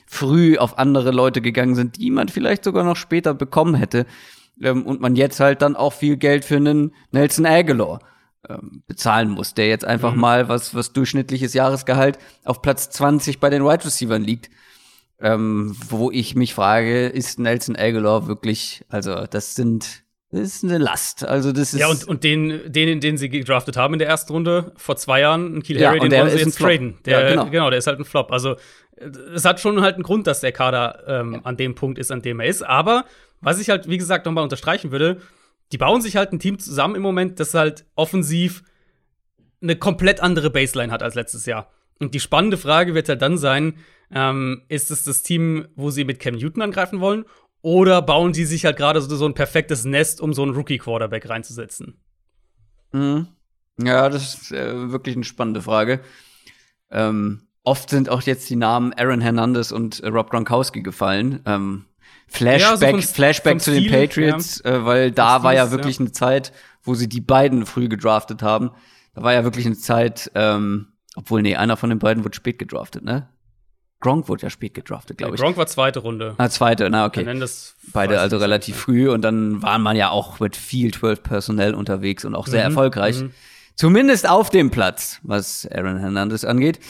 [0.06, 4.06] früh auf andere Leute gegangen sind, die man vielleicht sogar noch später bekommen hätte.
[4.60, 8.00] Ähm, und man jetzt halt dann auch viel Geld für einen Nelson Aguilar
[8.86, 10.20] bezahlen muss, der jetzt einfach mhm.
[10.20, 14.50] mal was, was durchschnittliches Jahresgehalt auf Platz 20 bei den Wide Receivers liegt.
[15.20, 20.04] Ähm, wo ich mich frage, ist Nelson Aguilar wirklich, also das sind
[20.34, 21.24] das ist eine Last.
[21.24, 24.32] Also das ist ja und, und den, den, den sie gedraftet haben in der ersten
[24.32, 26.98] Runde vor zwei Jahren, Kiel ja, Harry, den wollen sie jetzt traden.
[27.06, 27.46] Der, ja, genau.
[27.46, 28.32] genau, der ist halt ein Flop.
[28.32, 28.56] Also
[29.34, 31.40] es hat schon halt einen Grund, dass der Kader ähm, ja.
[31.44, 32.62] an dem Punkt ist, an dem er ist.
[32.62, 33.04] Aber
[33.40, 35.20] was ich halt, wie gesagt, nochmal unterstreichen würde,
[35.72, 38.62] die bauen sich halt ein Team zusammen im Moment, das halt offensiv
[39.62, 41.70] eine komplett andere Baseline hat als letztes Jahr.
[41.98, 43.78] Und die spannende Frage wird halt dann sein,
[44.10, 47.24] ähm, ist es das Team, wo sie mit Cam Newton angreifen wollen?
[47.62, 51.28] Oder bauen sie sich halt gerade so, so, ein perfektes Nest, um so einen Rookie-Quarterback
[51.28, 51.98] reinzusetzen?
[52.92, 53.28] Mhm.
[53.82, 56.00] Ja, das ist äh, wirklich eine spannende Frage.
[56.90, 61.40] Ähm, oft sind auch jetzt die Namen Aaron Hernandez und äh, Rob Gronkowski gefallen.
[61.46, 61.86] Ähm,
[62.26, 64.76] Flashback, ja, so Flashback zu den Patriots, ja.
[64.76, 66.00] äh, weil da war ja wirklich ja.
[66.00, 68.70] eine Zeit, wo sie die beiden früh gedraftet haben.
[69.14, 72.58] Da war ja wirklich eine Zeit, ähm, obwohl, nee, einer von den beiden wurde spät
[72.58, 73.28] gedraftet, ne?
[74.00, 75.40] Gronk wurde ja spät gedraftet, glaube ich.
[75.40, 76.34] Gronk war zweite Runde.
[76.36, 77.24] Ah, zweite, na okay.
[77.92, 82.26] Beide also relativ früh und dann waren man ja auch mit viel 12 Personell unterwegs
[82.26, 83.22] und auch sehr mhm, erfolgreich.
[83.22, 83.30] Mhm.
[83.76, 86.80] Zumindest auf dem Platz, was Aaron Hernandez angeht.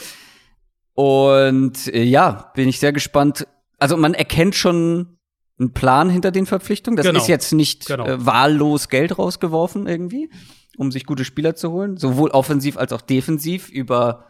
[0.93, 3.47] Und äh, ja, bin ich sehr gespannt.
[3.79, 5.14] Also man erkennt schon
[5.59, 6.97] einen Plan hinter den Verpflichtungen.
[6.97, 7.19] Das genau.
[7.19, 8.05] ist jetzt nicht genau.
[8.05, 10.29] äh, wahllos Geld rausgeworfen irgendwie,
[10.77, 11.97] um sich gute Spieler zu holen.
[11.97, 14.25] Sowohl offensiv als auch defensiv über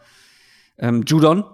[0.78, 1.44] ähm, Judon,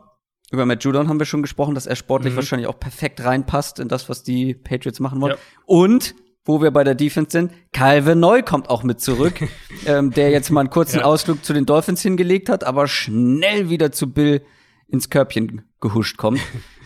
[0.52, 2.36] über Matt Judon haben wir schon gesprochen, dass er sportlich mhm.
[2.36, 5.34] wahrscheinlich auch perfekt reinpasst in das, was die Patriots machen wollen.
[5.34, 5.38] Ja.
[5.64, 9.40] Und wo wir bei der Defense sind, Calvin Neu kommt auch mit zurück,
[9.86, 11.04] ähm, der jetzt mal einen kurzen ja.
[11.04, 14.42] Ausflug zu den Dolphins hingelegt hat, aber schnell wieder zu Bill
[14.88, 16.40] ins Körbchen gehuscht kommt.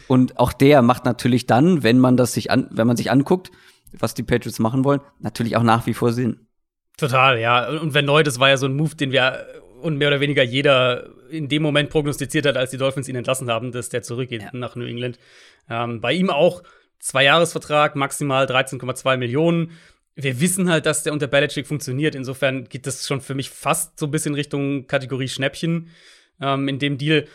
[0.08, 3.50] Und auch der macht natürlich dann, wenn man das sich an, wenn man sich anguckt,
[3.92, 6.46] was die Patriots machen wollen, natürlich auch nach wie vor Sinn.
[6.96, 7.68] Total, ja.
[7.68, 9.46] Und wenn neu, das war ja so ein Move, den wir
[9.80, 13.50] und mehr oder weniger jeder in dem Moment prognostiziert hat, als die Dolphins ihn entlassen
[13.50, 14.50] haben, dass der zurückgeht ja.
[14.52, 15.18] nach New England.
[15.68, 16.62] Ähm, bei ihm auch
[16.98, 19.72] zwei Jahresvertrag, maximal 13,2 Millionen.
[20.14, 22.14] Wir wissen halt, dass der unter Belichick funktioniert.
[22.14, 25.90] Insofern geht das schon für mich fast so ein bisschen Richtung Kategorie Schnäppchen
[26.40, 27.26] ähm, in dem Deal.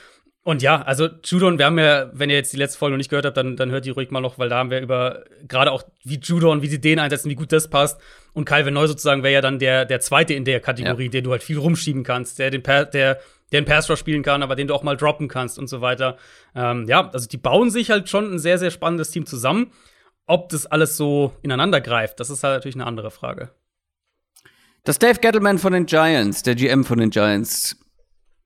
[0.44, 3.10] Und ja, also Judon, wir haben ja, wenn ihr jetzt die letzte Folge noch nicht
[3.10, 5.72] gehört habt, dann, dann hört die ruhig mal noch, weil da haben wir über gerade
[5.72, 8.02] auch wie Judon, wie sie den einsetzen, wie gut das passt.
[8.34, 11.12] Und Calvin Neu sozusagen wäre ja dann der, der zweite in der Kategorie, ja.
[11.12, 13.20] den du halt viel rumschieben kannst, der den, der, der
[13.52, 16.18] den Pass Rush spielen kann, aber den du auch mal droppen kannst und so weiter.
[16.56, 19.72] Ähm, ja, also die bauen sich halt schon ein sehr, sehr spannendes Team zusammen.
[20.26, 23.52] Ob das alles so ineinander greift, das ist halt natürlich eine andere Frage.
[24.86, 27.78] Dass Dave Gettleman von den Giants, der GM von den Giants,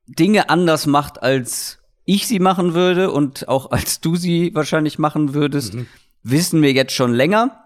[0.07, 5.33] Dinge anders macht als ich sie machen würde und auch als du sie wahrscheinlich machen
[5.33, 5.87] würdest, mhm.
[6.23, 7.61] wissen wir jetzt schon länger.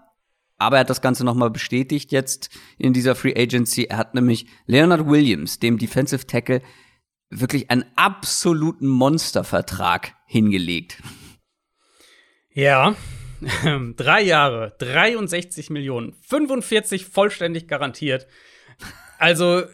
[0.58, 3.84] Aber er hat das Ganze nochmal bestätigt jetzt in dieser Free Agency.
[3.84, 6.60] Er hat nämlich Leonard Williams, dem Defensive Tackle,
[7.30, 10.98] wirklich einen absoluten Monstervertrag hingelegt.
[12.52, 12.94] Ja,
[13.96, 18.26] drei Jahre, 63 Millionen, 45 vollständig garantiert.
[19.18, 19.64] Also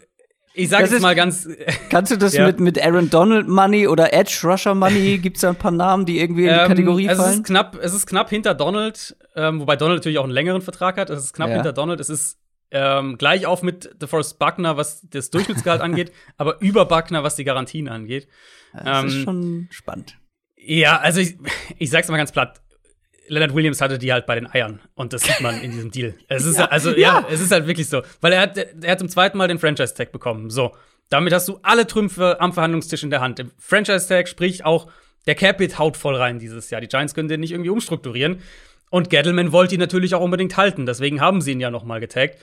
[0.57, 1.47] ich sage es mal ganz.
[1.89, 2.45] Kannst du das ja.
[2.47, 5.17] mit, mit Aaron Donald Money oder Edge Rusher Money?
[5.21, 7.41] Gibt es da ein paar Namen, die irgendwie in die ähm, Kategorie es fallen?
[7.41, 10.97] Ist knapp, es ist knapp hinter Donald, ähm, wobei Donald natürlich auch einen längeren Vertrag
[10.97, 11.09] hat.
[11.09, 11.55] Es ist knapp ja.
[11.55, 11.99] hinter Donald.
[11.99, 12.39] Es ist
[12.71, 17.43] ähm, gleich auf mit DeForest Buckner, was das Durchschnittsgehalt angeht, aber über Buckner, was die
[17.43, 18.27] Garantien angeht.
[18.73, 20.17] Das ist ähm, schon spannend.
[20.57, 21.37] Ja, also ich,
[21.77, 22.61] ich sag's mal ganz platt.
[23.27, 26.13] Leonard Williams hatte die halt bei den Eiern und das sieht man in diesem Deal.
[26.27, 28.91] Es ist ja, also ja, ja, es ist halt wirklich so, weil er hat er
[28.91, 30.49] hat zum zweiten Mal den Franchise Tag bekommen.
[30.49, 30.75] So,
[31.09, 33.39] damit hast du alle Trümpfe am Verhandlungstisch in der Hand.
[33.39, 34.89] Der Franchise Tag sprich auch
[35.25, 36.81] der Capit haut voll rein dieses Jahr.
[36.81, 38.41] Die Giants können den nicht irgendwie umstrukturieren
[38.89, 41.99] und Gettleman wollte ihn natürlich auch unbedingt halten, deswegen haben sie ihn ja noch mal
[41.99, 42.39] getaggt.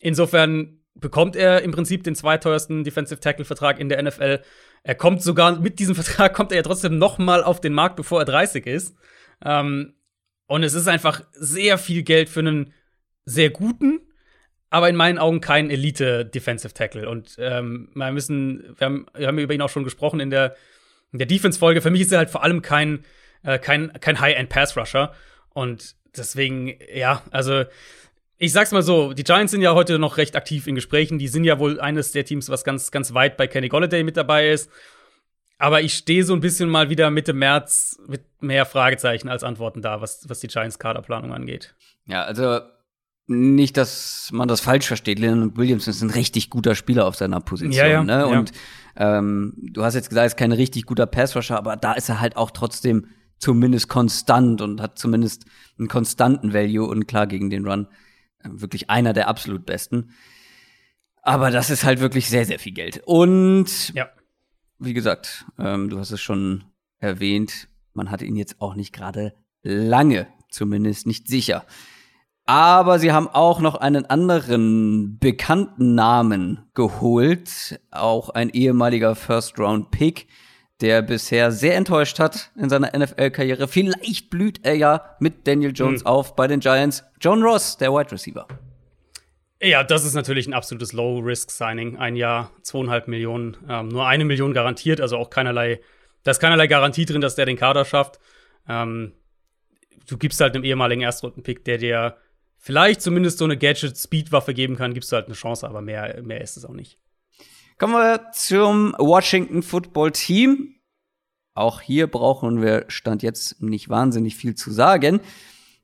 [0.00, 4.40] Insofern bekommt er im Prinzip den zweiteuersten Defensive Tackle Vertrag in der NFL.
[4.82, 7.96] Er kommt sogar mit diesem Vertrag kommt er ja trotzdem noch mal auf den Markt,
[7.96, 8.96] bevor er 30 ist.
[9.44, 9.94] Ähm,
[10.48, 12.72] und es ist einfach sehr viel Geld für einen
[13.26, 14.00] sehr guten,
[14.70, 17.08] aber in meinen Augen kein Elite-Defensive Tackle.
[17.08, 20.56] Und ähm, wir müssen, wir haben, wir haben über ihn auch schon gesprochen in der,
[21.12, 21.82] in der Defense-Folge.
[21.82, 23.04] Für mich ist er halt vor allem kein,
[23.42, 25.12] äh, kein, kein High-End-Pass-Rusher.
[25.50, 27.64] Und deswegen, ja, also
[28.38, 31.18] ich sag's mal so, die Giants sind ja heute noch recht aktiv in Gesprächen.
[31.18, 34.16] Die sind ja wohl eines der Teams, was ganz, ganz weit bei Kenny Golladay mit
[34.16, 34.70] dabei ist.
[35.58, 39.82] Aber ich stehe so ein bisschen mal wieder Mitte März mit mehr Fragezeichen als Antworten
[39.82, 41.74] da, was, was die Giants Kaderplanung angeht.
[42.06, 42.60] Ja, also
[43.26, 45.18] nicht, dass man das falsch versteht.
[45.18, 47.72] Leonard Williams ist ein richtig guter Spieler auf seiner Position.
[47.72, 48.26] Ja, ja, ne?
[48.26, 48.52] Und
[48.96, 49.18] ja.
[49.18, 52.20] ähm, du hast jetzt gesagt, er ist kein richtig guter Passrusher, aber da ist er
[52.20, 55.44] halt auch trotzdem zumindest konstant und hat zumindest
[55.78, 57.88] einen konstanten Value und klar gegen den Run
[58.42, 60.12] äh, wirklich einer der absolut besten.
[61.20, 63.02] Aber das ist halt wirklich sehr, sehr viel Geld.
[63.04, 64.08] Und ja.
[64.78, 66.64] Wie gesagt, ähm, du hast es schon
[66.98, 71.64] erwähnt, man hat ihn jetzt auch nicht gerade lange, zumindest nicht sicher.
[72.46, 80.28] Aber sie haben auch noch einen anderen bekannten Namen geholt, auch ein ehemaliger First-Round-Pick,
[80.80, 83.68] der bisher sehr enttäuscht hat in seiner NFL-Karriere.
[83.68, 86.06] Vielleicht blüht er ja mit Daniel Jones hm.
[86.06, 87.04] auf bei den Giants.
[87.20, 88.46] John Ross, der Wide Receiver.
[89.60, 91.96] Ja, das ist natürlich ein absolutes Low-Risk-Signing.
[91.96, 95.80] Ein Jahr, zweieinhalb Millionen, ähm, nur eine Million garantiert, also auch keinerlei,
[96.22, 98.20] da ist keinerlei Garantie drin, dass der den Kader schafft.
[98.68, 99.12] Ähm,
[100.06, 102.16] du gibst halt einem ehemaligen Erstrunden-Pick, der dir
[102.56, 106.40] vielleicht zumindest so eine Gadget-Speed-Waffe geben kann, gibst du halt eine Chance, aber mehr, mehr
[106.40, 106.98] ist es auch nicht.
[107.78, 110.74] Kommen wir zum Washington Football Team.
[111.54, 115.20] Auch hier brauchen wir Stand jetzt nicht wahnsinnig viel zu sagen.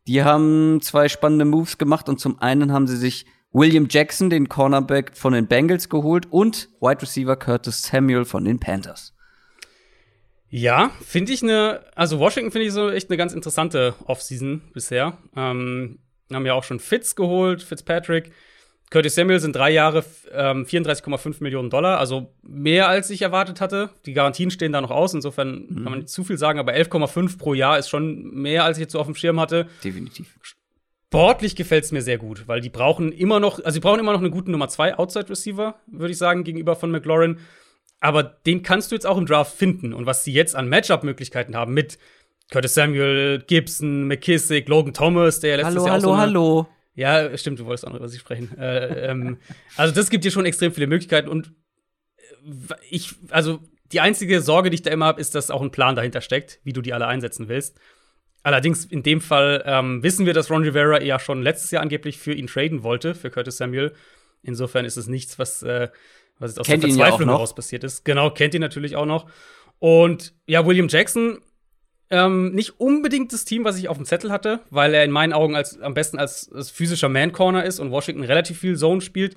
[0.07, 4.49] Die haben zwei spannende Moves gemacht und zum einen haben sie sich William Jackson, den
[4.49, 9.15] Cornerback von den Bengals, geholt und Wide Receiver Curtis Samuel von den Panthers.
[10.51, 15.19] Ja, finde ich eine, also Washington finde ich so echt eine ganz interessante Offseason bisher.
[15.37, 16.01] Ähm,
[16.33, 18.33] haben ja auch schon Fitz geholt, Fitzpatrick.
[18.91, 23.91] Curtis Samuel sind drei Jahre ähm, 34,5 Millionen Dollar, also mehr als ich erwartet hatte.
[24.05, 25.75] Die Garantien stehen da noch aus, insofern mhm.
[25.75, 28.83] kann man nicht zu viel sagen, aber 11,5 pro Jahr ist schon mehr, als ich
[28.83, 29.69] jetzt so auf dem Schirm hatte.
[29.85, 30.39] Definitiv.
[31.15, 34.13] Sportlich gefällt es mir sehr gut, weil die brauchen immer noch, also sie brauchen immer
[34.13, 37.39] noch einen guten Nummer 2 Outside Receiver, würde ich sagen, gegenüber von McLaurin.
[38.01, 39.95] Aber den kannst du jetzt auch im Draft finden.
[39.95, 42.01] Und was sie jetzt an Matchup-Möglichkeiten haben mit
[42.51, 46.69] Curtis Samuel, Gibson, McKissick, Logan Thomas, der letztes hallo, Jahr hallo, auch so hallo.
[46.97, 48.59] Ja, stimmt, du wolltest auch noch über sie sprechen.
[48.59, 49.39] äh, ähm,
[49.77, 51.53] also das gibt dir schon extrem viele Möglichkeiten und
[52.45, 53.61] äh, ich, also
[53.93, 56.59] die einzige Sorge, die ich da immer habe, ist, dass auch ein Plan dahinter steckt,
[56.65, 57.79] wie du die alle einsetzen willst.
[58.45, 62.19] Allerdings in dem Fall ähm, wissen wir, dass Ron Rivera ja schon letztes Jahr angeblich
[62.19, 63.95] für ihn traden wollte, für Curtis Samuel.
[64.43, 65.89] Insofern ist es nichts, was, äh,
[66.39, 68.05] was jetzt aus kennt der Verzweiflung ja heraus passiert ist.
[68.05, 69.31] Genau, kennt ihn natürlich auch noch.
[69.79, 71.39] Und ja, William Jackson,
[72.11, 75.33] ähm, nicht unbedingt das Team, was ich auf dem Zettel hatte, weil er in meinen
[75.33, 79.37] Augen als, am besten als, als physischer Man-Corner ist und Washington relativ viel Zone spielt.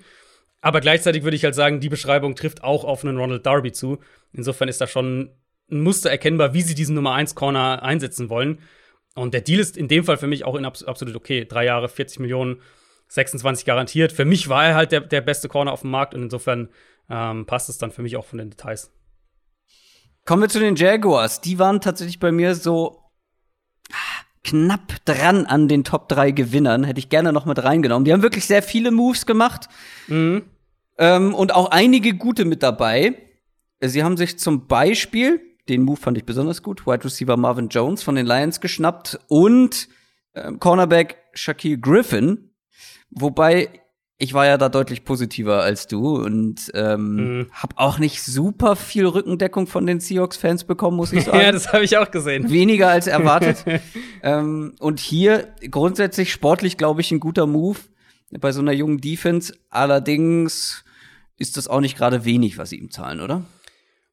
[0.60, 4.00] Aber gleichzeitig würde ich halt sagen, die Beschreibung trifft auch auf einen Ronald Darby zu.
[4.34, 5.32] Insofern ist da schon
[5.72, 8.60] ein Muster erkennbar, wie sie diesen Nummer 1 Corner einsetzen wollen.
[9.18, 11.46] Und der Deal ist in dem Fall für mich auch in abs absolut okay.
[11.46, 12.62] Drei Jahre, 40 Millionen,
[13.10, 14.12] 26 garantiert.
[14.12, 16.70] Für mich war er halt der, der beste Corner auf dem Markt und insofern
[17.10, 18.92] ähm, passt es dann für mich auch von den Details.
[20.26, 21.42] Kommen wir zu den Jaguars.
[21.42, 23.02] Die waren tatsächlich bei mir so
[23.92, 26.84] ah, knapp dran an den Top 3 Gewinnern.
[26.84, 28.04] Hätte ich gerne noch mit reingenommen.
[28.04, 29.70] Die haben wirklich sehr viele Moves gemacht.
[30.08, 30.44] Mhm.
[30.98, 33.16] Ähm, und auch einige gute mit dabei.
[33.80, 36.86] Sie haben sich zum Beispiel den Move fand ich besonders gut.
[36.86, 39.88] Wide Receiver Marvin Jones von den Lions geschnappt und
[40.34, 42.52] äh, Cornerback Shaquille Griffin.
[43.10, 43.70] Wobei
[44.20, 47.48] ich war ja da deutlich positiver als du und ähm, mhm.
[47.52, 51.40] habe auch nicht super viel Rückendeckung von den Seahawks-Fans bekommen, muss ich sagen.
[51.40, 52.50] ja, das habe ich auch gesehen.
[52.50, 53.64] Weniger als erwartet.
[54.24, 57.78] ähm, und hier grundsätzlich sportlich, glaube ich, ein guter Move
[58.40, 59.54] bei so einer jungen Defense.
[59.70, 60.84] Allerdings
[61.38, 63.44] ist das auch nicht gerade wenig, was sie ihm zahlen, oder?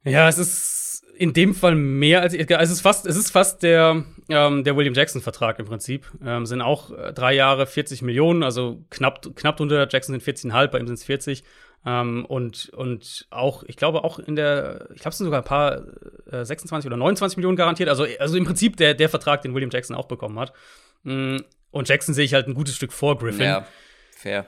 [0.04, 0.84] Ja, es ist
[1.16, 4.94] in dem Fall mehr als es ist fast es ist fast der ähm, der William
[4.94, 6.07] Jackson Vertrag im Prinzip.
[6.24, 10.66] Ähm, sind auch äh, drei Jahre 40 Millionen also knapp knapp unter Jackson sind 14,5
[10.68, 11.44] bei ihm sind es 40
[11.87, 15.44] ähm, und und auch ich glaube auch in der ich glaube es sind sogar ein
[15.44, 15.83] paar
[16.31, 17.88] äh, 26 oder 29 Millionen garantiert.
[17.88, 20.53] Also also im Prinzip der der Vertrag den William Jackson auch bekommen hat.
[21.03, 21.37] Mm,
[21.70, 23.46] und Jackson sehe ich halt ein gutes Stück vor Griffin.
[23.46, 23.66] Ja
[24.24, 24.46] fair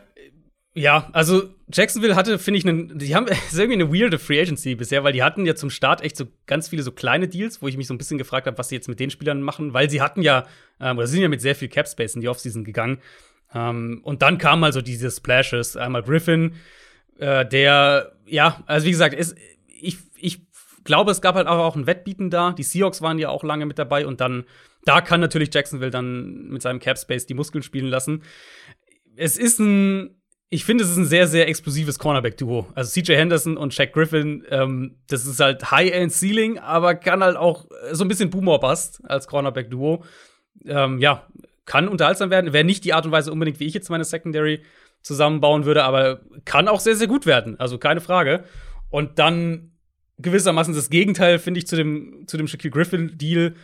[0.76, 4.74] ja, also Jacksonville hatte, finde ich, einen, die haben ist irgendwie eine weirde Free Agency
[4.74, 7.68] bisher, weil die hatten ja zum Start echt so ganz viele so kleine Deals, wo
[7.68, 9.88] ich mich so ein bisschen gefragt habe, was sie jetzt mit den Spielern machen, weil
[9.88, 10.44] sie hatten ja,
[10.78, 12.98] ähm, oder sind ja mit sehr viel Cap Space in die Offseason gegangen.
[13.54, 16.52] Ähm, und dann kamen also diese Splashes, einmal Griffin,
[17.18, 19.34] äh, der, ja, also wie gesagt, ist,
[19.66, 20.42] ich, ich
[20.84, 22.52] glaube, es gab halt auch, ein Wettbieten da.
[22.52, 24.44] Die Seahawks waren ja auch lange mit dabei und dann,
[24.84, 28.22] da kann natürlich Jacksonville dann mit seinem Cap Space die Muskeln spielen lassen.
[29.16, 30.15] Es ist ein
[30.48, 32.68] ich finde, es ist ein sehr, sehr explosives Cornerback-Duo.
[32.74, 37.66] Also CJ Henderson und Shaq Griffin, ähm, das ist halt High-End-Ceiling, aber kann halt auch
[37.92, 40.04] so ein bisschen Boomer-Bust als Cornerback-Duo.
[40.64, 41.26] Ähm, ja,
[41.64, 42.52] kann unterhaltsam werden.
[42.52, 44.62] Wäre nicht die Art und Weise unbedingt, wie ich jetzt meine Secondary
[45.02, 47.58] zusammenbauen würde, aber kann auch sehr, sehr gut werden.
[47.58, 48.44] Also keine Frage.
[48.88, 49.72] Und dann
[50.18, 53.54] gewissermaßen das Gegenteil, finde ich, zu dem, zu dem Shaquille Griffin-Deal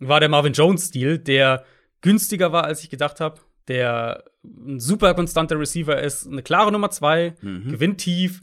[0.00, 1.64] war der Marvin Jones-Deal, der
[2.00, 6.90] günstiger war, als ich gedacht habe der ein super konstanter Receiver ist, eine klare Nummer
[6.90, 7.70] zwei, mhm.
[7.70, 8.40] gewinnt tief,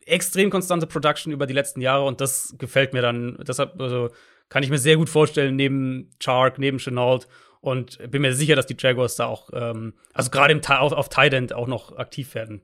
[0.00, 3.38] extrem konstante Production über die letzten Jahre und das gefällt mir dann.
[3.46, 4.10] Deshalb, also
[4.48, 7.28] kann ich mir sehr gut vorstellen, neben Chark, neben Chenault.
[7.60, 11.34] Und bin mir sicher, dass die Jaguars da auch, ähm, also gerade auf, auf Tight
[11.34, 12.62] End auch noch aktiv werden.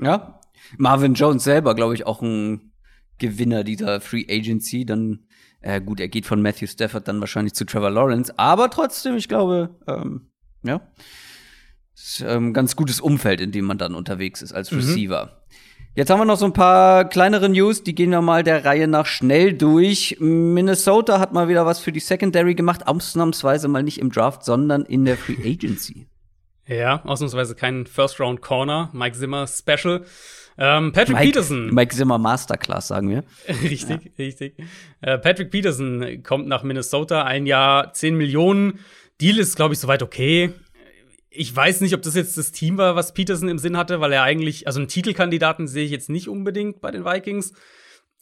[0.00, 0.40] Ja.
[0.76, 2.72] Marvin Jones selber, glaube ich, auch ein
[3.18, 4.84] Gewinner dieser Free Agency.
[4.84, 5.26] Dann,
[5.60, 8.36] äh, gut, er geht von Matthew Stafford dann wahrscheinlich zu Trevor Lawrence.
[8.38, 10.32] Aber trotzdem, ich glaube, ähm,
[10.64, 10.92] ja,
[12.26, 14.78] ähm, ganz gutes Umfeld, in dem man dann unterwegs ist als mhm.
[14.78, 15.24] Receiver.
[15.26, 15.42] Mhm.
[15.94, 18.88] Jetzt haben wir noch so ein paar kleinere News, die gehen wir mal der Reihe
[18.88, 20.16] nach schnell durch.
[20.20, 24.86] Minnesota hat mal wieder was für die Secondary gemacht, ausnahmsweise mal nicht im Draft, sondern
[24.86, 26.06] in der Free Agency.
[26.68, 30.04] Ja, ausnahmsweise kein First Round Corner, Mike Zimmer Special.
[30.56, 31.74] Ähm, Patrick Mike, Peterson.
[31.74, 33.24] Mike Zimmer Masterclass, sagen wir.
[33.62, 33.98] richtig, ja.
[34.16, 34.54] richtig.
[35.00, 38.78] Äh, Patrick Peterson kommt nach Minnesota, ein Jahr 10 Millionen.
[39.20, 40.54] Deal ist, glaube ich, soweit okay
[41.34, 44.12] ich weiß nicht, ob das jetzt das Team war, was Peterson im Sinn hatte, weil
[44.12, 47.52] er eigentlich, also einen Titelkandidaten sehe ich jetzt nicht unbedingt bei den Vikings.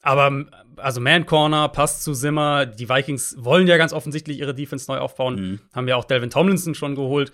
[0.03, 0.47] Aber
[0.77, 2.67] also Man Corner passt zu Zimmer.
[2.67, 5.35] Die Vikings wollen ja ganz offensichtlich ihre Defense neu aufbauen.
[5.35, 5.61] Mhm.
[5.75, 7.33] Haben ja auch Delvin Tomlinson schon geholt.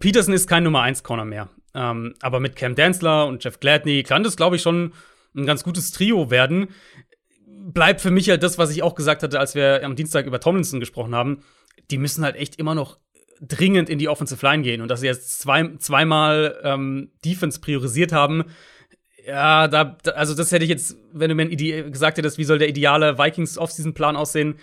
[0.00, 1.48] Peterson ist kein Nummer 1 Corner mehr.
[1.74, 4.94] Ähm, aber mit Cam Danzler und Jeff Gladney kann das, glaube ich, schon
[5.36, 6.68] ein ganz gutes Trio werden.
[7.46, 10.40] Bleibt für mich halt das, was ich auch gesagt hatte, als wir am Dienstag über
[10.40, 11.42] Tomlinson gesprochen haben.
[11.90, 12.98] Die müssen halt echt immer noch
[13.40, 18.12] dringend in die Offensive Line gehen und dass sie jetzt zwei, zweimal ähm, Defense priorisiert
[18.12, 18.44] haben.
[19.26, 21.48] Ja, da, also das hätte ich jetzt, wenn du mir
[21.90, 24.56] gesagt hättest, wie soll der ideale Vikings Offseason-Plan aussehen,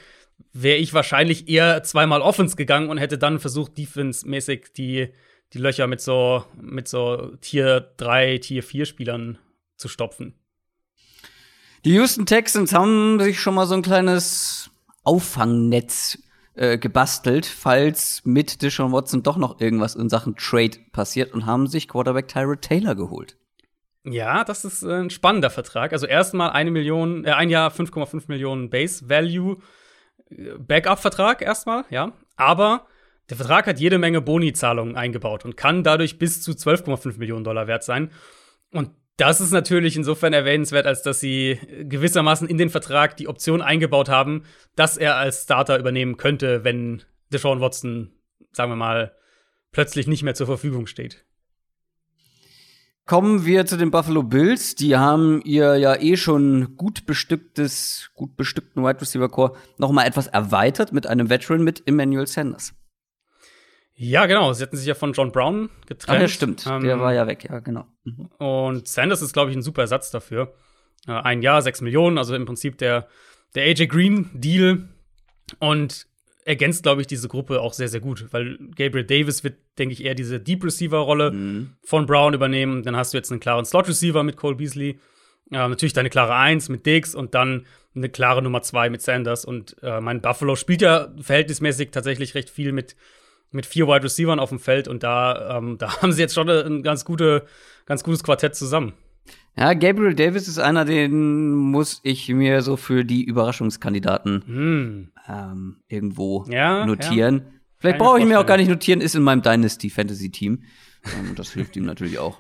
[0.54, 5.10] wäre ich wahrscheinlich eher zweimal Offense gegangen und hätte dann versucht, defense-mäßig die,
[5.54, 9.38] die Löcher mit so, mit so Tier 3, Tier 4 Spielern
[9.78, 10.34] zu stopfen.
[11.86, 14.72] Die Houston Texans haben sich schon mal so ein kleines
[15.04, 16.18] Auffangnetz
[16.56, 21.68] äh, gebastelt, falls mit Deshaun Watson doch noch irgendwas in Sachen Trade passiert und haben
[21.68, 23.38] sich Quarterback Tyrod Taylor geholt.
[24.06, 25.94] Ja, das ist äh, ein spannender Vertrag.
[25.94, 29.58] Also erstmal eine Million, äh, ein Jahr 5,5 Millionen Base Value
[30.30, 32.12] äh, Backup-Vertrag erstmal, ja.
[32.36, 32.88] Aber
[33.30, 37.68] der Vertrag hat jede Menge Boni-Zahlungen eingebaut und kann dadurch bis zu 12,5 Millionen Dollar
[37.68, 38.12] wert sein.
[38.72, 43.62] Und das ist natürlich insofern erwähnenswert, als dass sie gewissermaßen in den Vertrag die Option
[43.62, 44.44] eingebaut haben,
[44.76, 48.12] dass er als Starter übernehmen könnte, wenn Deshaun Watson,
[48.52, 49.16] sagen wir mal,
[49.72, 51.26] plötzlich nicht mehr zur Verfügung steht.
[53.06, 54.76] Kommen wir zu den Buffalo Bills.
[54.76, 60.06] Die haben ihr ja eh schon gut bestücktes, gut bestückten Wide Receiver Core noch mal
[60.06, 62.74] etwas erweitert mit einem Veteran mit Emmanuel Sanders.
[63.96, 64.54] Ja, genau.
[64.54, 66.18] Sie hatten sich ja von John Brown getrennt.
[66.18, 66.66] Ach ja, stimmt.
[66.68, 67.86] Ähm, Der war ja weg, ja, genau.
[68.04, 68.26] Mhm.
[68.38, 70.54] Und Sanders ist, glaube ich, ein super Ersatz dafür.
[71.08, 73.08] Äh, ein Jahr, sechs Millionen, also im Prinzip der,
[73.56, 74.90] der AJ Green-Deal.
[75.60, 76.08] Und
[76.46, 80.04] ergänzt, glaube ich, diese Gruppe auch sehr, sehr gut, weil Gabriel Davis wird, denke ich,
[80.04, 81.74] eher diese Deep Receiver-Rolle mhm.
[81.84, 82.84] von Brown übernehmen.
[82.84, 85.00] Dann hast du jetzt einen klaren Slot-Receiver mit Cole Beasley.
[85.52, 87.66] Ja, natürlich deine klare Eins mit Diggs und dann
[87.96, 89.46] eine klare Nummer zwei mit Sanders.
[89.46, 92.96] Und äh, mein Buffalo spielt ja verhältnismäßig tatsächlich recht viel mit
[93.54, 96.50] mit vier Wide Receivers auf dem Feld und da, ähm, da haben sie jetzt schon
[96.50, 97.46] ein ganz, gute,
[97.86, 98.94] ganz gutes Quartett zusammen.
[99.58, 105.12] Ja, Gabriel Davis ist einer, den muss ich mir so für die Überraschungskandidaten hm.
[105.28, 107.36] ähm, irgendwo ja, notieren.
[107.36, 107.52] Ja.
[107.78, 110.64] Vielleicht brauche ich mir auch gar nicht notieren, ist in meinem Dynasty Fantasy Team.
[111.06, 112.40] Ähm, das hilft ihm natürlich auch.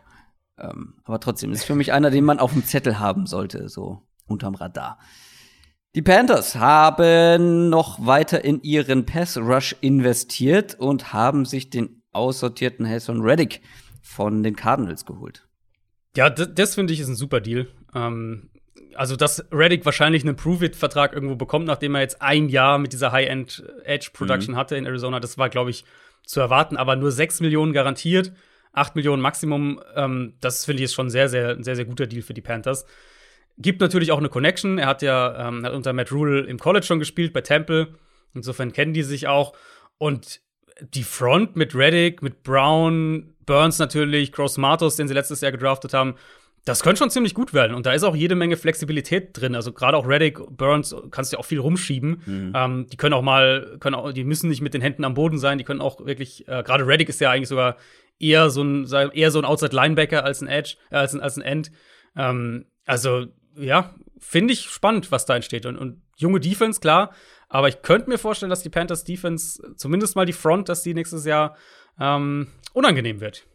[0.58, 4.02] Ähm, aber trotzdem ist für mich einer, den man auf dem Zettel haben sollte, so
[4.26, 4.98] unterm Radar.
[5.96, 12.90] Die Panthers haben noch weiter in ihren Pass Rush investiert und haben sich den aussortierten
[12.90, 13.62] Hassan Reddick
[14.02, 15.48] von den Cardinals geholt.
[16.18, 17.68] Ja, das finde ich ist ein super Deal.
[17.94, 18.50] Ähm,
[18.96, 23.12] also, dass Reddick wahrscheinlich einen Prove-It-Vertrag irgendwo bekommt, nachdem er jetzt ein Jahr mit dieser
[23.12, 24.58] High-End Edge-Production mhm.
[24.58, 25.86] hatte in Arizona, das war, glaube ich,
[26.26, 26.76] zu erwarten.
[26.76, 28.34] Aber nur 6 Millionen garantiert,
[28.72, 32.24] 8 Millionen Maximum, ähm, das finde ich ist schon sehr, sehr, sehr, sehr guter Deal
[32.24, 32.88] für die Panthers.
[33.58, 34.78] Gibt natürlich auch eine Connection.
[34.80, 37.96] Er hat ja ähm, hat unter Matt Rule im College schon gespielt, bei Temple.
[38.34, 39.54] Insofern kennen die sich auch.
[39.98, 40.42] Und
[40.82, 45.94] die Front mit Reddick, mit Brown, Burns natürlich, Cross Matos, den sie letztes Jahr gedraftet
[45.94, 46.16] haben,
[46.66, 47.76] das könnte schon ziemlich gut werden.
[47.76, 49.54] Und da ist auch jede Menge Flexibilität drin.
[49.54, 52.22] Also gerade auch Reddick, Burns kannst du ja auch viel rumschieben.
[52.26, 52.54] Mhm.
[52.56, 55.38] Ähm, die können auch mal, können auch, die müssen nicht mit den Händen am Boden
[55.38, 55.58] sein.
[55.58, 57.76] Die können auch wirklich, äh, gerade Reddick ist ja eigentlich sogar
[58.18, 61.36] eher so ein, eher so ein Outside Linebacker als ein Edge, äh, als ein, als
[61.36, 61.72] ein End.
[62.16, 63.26] Ähm, also
[63.58, 65.66] ja, finde ich spannend, was da entsteht.
[65.66, 67.14] Und, und junge Defense, klar.
[67.50, 70.94] Aber ich könnte mir vorstellen, dass die Panthers Defense, zumindest mal die Front, dass die
[70.94, 71.56] nächstes Jahr
[72.00, 73.46] ähm, unangenehm wird.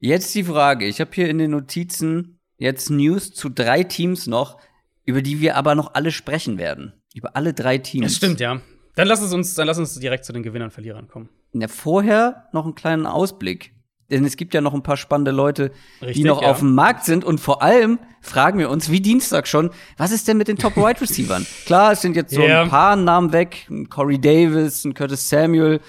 [0.00, 0.86] Jetzt die Frage.
[0.86, 4.60] Ich habe hier in den Notizen jetzt News zu drei Teams noch,
[5.04, 6.92] über die wir aber noch alle sprechen werden.
[7.14, 8.06] Über alle drei Teams.
[8.06, 8.60] Das stimmt, ja.
[8.94, 11.28] Dann lass es uns, dann lass uns direkt zu den Gewinnern, Verlierern kommen.
[11.52, 13.74] Ja, vorher noch einen kleinen Ausblick.
[14.10, 16.50] Denn es gibt ja noch ein paar spannende Leute, Richtig, die noch ja.
[16.50, 17.24] auf dem Markt sind.
[17.24, 21.00] Und vor allem fragen wir uns, wie Dienstag schon, was ist denn mit den Top-Wide
[21.02, 21.46] Receivern?
[21.66, 22.62] Klar, es sind jetzt so Ja.
[22.62, 23.66] ein paar Namen weg.
[23.70, 25.80] Ein Corey Davis, ein Curtis Samuel.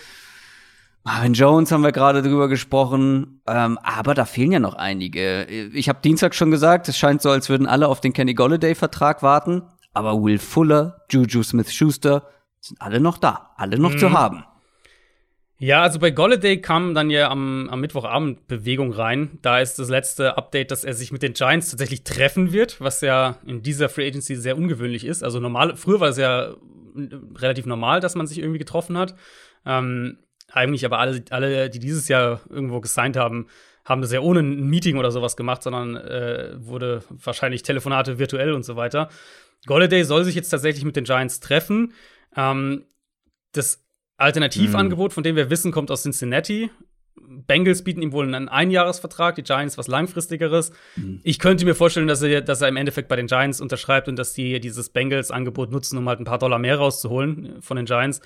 [1.06, 3.42] Marvin Jones haben wir gerade drüber gesprochen.
[3.48, 5.46] Ähm, aber da fehlen ja noch einige.
[5.46, 9.24] Ich habe Dienstag schon gesagt, es scheint so, als würden alle auf den Kenny Golladay-Vertrag
[9.24, 9.64] warten.
[9.94, 12.28] Aber Will Fuller, Juju Smith-Schuster
[12.60, 13.52] sind alle noch da.
[13.56, 13.98] Alle noch Mhm.
[13.98, 14.44] zu haben.
[15.62, 19.40] Ja, also bei Golladay kam dann ja am, am Mittwochabend Bewegung rein.
[19.42, 23.02] Da ist das letzte Update, dass er sich mit den Giants tatsächlich treffen wird, was
[23.02, 25.22] ja in dieser Free Agency sehr ungewöhnlich ist.
[25.22, 26.56] Also normal, früher war es ja äh,
[27.36, 29.16] relativ normal, dass man sich irgendwie getroffen hat.
[29.66, 33.48] Ähm, eigentlich aber alle, alle, die dieses Jahr irgendwo gesigned haben,
[33.84, 38.54] haben das ja ohne ein Meeting oder sowas gemacht, sondern äh, wurde wahrscheinlich Telefonate virtuell
[38.54, 39.10] und so weiter.
[39.66, 41.92] Golladay soll sich jetzt tatsächlich mit den Giants treffen.
[42.38, 42.86] Ähm,
[43.52, 43.84] das
[44.20, 46.70] Alternativangebot, von dem wir wissen, kommt aus Cincinnati.
[47.48, 50.72] Bengals bieten ihm wohl einen Einjahresvertrag, die Giants was langfristigeres.
[51.24, 54.18] Ich könnte mir vorstellen, dass er, dass er im Endeffekt bei den Giants unterschreibt und
[54.18, 57.86] dass die dieses Bengals-Angebot nutzen, um halt ein paar Dollar mehr rauszuholen äh, von den
[57.86, 58.22] Giants.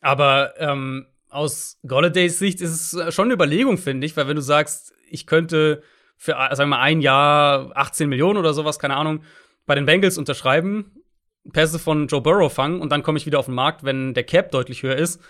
[0.00, 4.42] Aber ähm, aus Golladays Sicht ist es schon eine Überlegung, finde ich, weil wenn du
[4.42, 5.82] sagst, ich könnte
[6.16, 9.22] für, äh, sagen wir mal, ein Jahr 18 Millionen oder sowas, keine Ahnung,
[9.66, 10.97] bei den Bengals unterschreiben,
[11.52, 14.24] Pässe von Joe Burrow fangen und dann komme ich wieder auf den Markt, wenn der
[14.24, 15.20] Cap deutlich höher ist,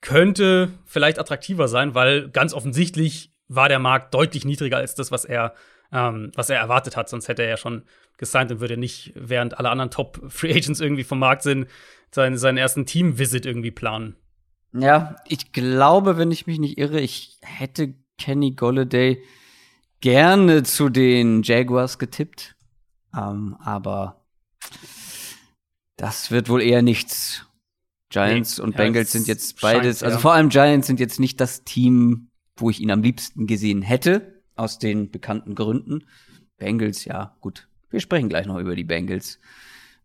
[0.00, 5.24] könnte vielleicht attraktiver sein, weil ganz offensichtlich war der Markt deutlich niedriger als das, was
[5.24, 5.54] er,
[5.92, 7.08] ähm, was er erwartet hat.
[7.08, 7.82] Sonst hätte er ja schon
[8.18, 11.66] gesigned und würde nicht, während alle anderen Top-Free Agents irgendwie vom Markt sind,
[12.10, 14.16] seinen, seinen ersten Team-Visit irgendwie planen.
[14.72, 19.22] Ja, ich glaube, wenn ich mich nicht irre, ich hätte Kenny Golladay
[20.00, 22.54] gerne zu den Jaguars getippt.
[23.16, 24.24] Ähm, aber
[25.98, 27.44] das wird wohl eher nichts.
[28.08, 30.20] Giants Nee, und Bengals sind jetzt scheint, beides, also ja.
[30.20, 34.42] vor allem Giants sind jetzt nicht das Team, wo ich ihn am liebsten gesehen hätte,
[34.56, 36.04] aus den bekannten Gründen.
[36.56, 37.68] Bengals, ja, gut.
[37.90, 39.38] Wir sprechen gleich noch über die Bengals.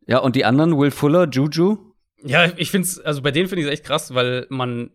[0.06, 1.78] Ja, und die anderen, Will Fuller, Juju,
[2.22, 4.91] Ja, ich finde es, also bei denen finde ich es echt krass, weil man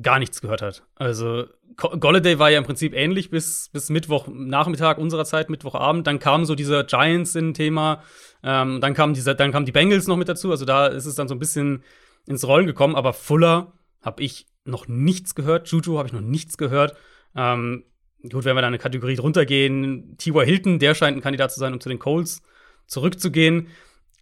[0.00, 0.84] gar nichts gehört hat.
[0.96, 1.46] Also
[1.76, 6.06] Golladay war ja im Prinzip ähnlich bis, bis Mittwochnachmittag unserer Zeit, Mittwochabend.
[6.06, 8.02] Dann kam so dieser Giants in Thema,
[8.42, 10.50] ähm, dann kam dieser, dann kamen die Bengals noch mit dazu.
[10.50, 11.82] Also da ist es dann so ein bisschen
[12.26, 12.96] ins Rollen gekommen.
[12.96, 15.68] Aber Fuller habe ich noch nichts gehört.
[15.68, 16.96] Juju habe ich noch nichts gehört.
[17.34, 17.84] Ähm,
[18.22, 20.44] gut, wenn wir da eine Kategorie drunter gehen, T.Y.
[20.44, 22.42] Hilton, der scheint ein Kandidat zu sein, um zu den Colts
[22.86, 23.68] zurückzugehen.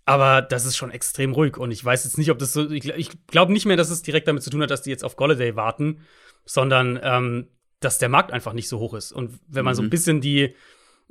[0.05, 1.57] Aber das ist schon extrem ruhig.
[1.57, 2.71] Und ich weiß jetzt nicht, ob das so.
[2.71, 5.05] Ich, ich glaube nicht mehr, dass es direkt damit zu tun hat, dass die jetzt
[5.05, 6.01] auf Golladay warten,
[6.45, 7.49] sondern ähm,
[7.81, 9.13] dass der Markt einfach nicht so hoch ist.
[9.13, 10.55] Und wenn man so ein bisschen die,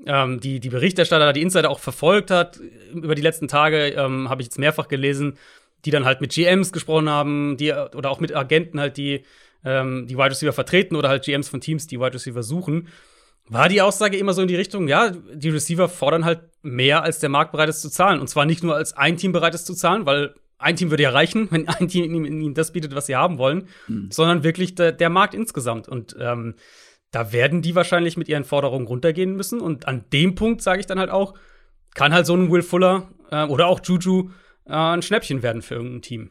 [0.06, 2.60] ähm, die, die Berichterstatter, die Insider auch verfolgt hat
[2.94, 5.38] über die letzten Tage, ähm, habe ich jetzt mehrfach gelesen,
[5.86, 9.24] die dann halt mit GMs gesprochen haben, die oder auch mit Agenten halt, die
[9.64, 12.90] ähm, die Wide Receiver vertreten oder halt GMs von Teams, die Wide Receiver suchen
[13.48, 17.20] war die Aussage immer so in die Richtung, ja, die Receiver fordern halt mehr, als
[17.20, 18.20] der Markt bereit ist zu zahlen.
[18.20, 21.04] Und zwar nicht nur als ein Team bereit ist zu zahlen, weil ein Team würde
[21.04, 23.68] ja reichen, wenn ein Team ihnen, das bietet, was sie haben wollen,
[24.10, 25.88] sondern wirklich der, der Markt insgesamt.
[25.88, 26.56] Und ähm,
[27.16, 29.62] da werden die wahrscheinlich mit ihren Forderungen runtergehen müssen.
[29.62, 31.34] Und an dem Punkt sage ich dann halt auch,
[31.94, 34.32] kann halt so ein Will Fuller äh, oder auch Juju
[34.66, 36.30] äh, ein Schnäppchen werden für irgendein Team.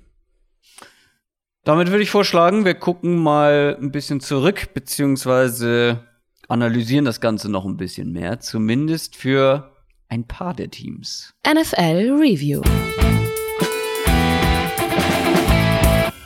[1.64, 6.04] Damit würde ich vorschlagen, wir gucken mal ein bisschen zurück, beziehungsweise
[6.48, 9.72] analysieren das Ganze noch ein bisschen mehr, zumindest für
[10.10, 11.32] ein paar der Teams.
[11.50, 12.60] NFL Review.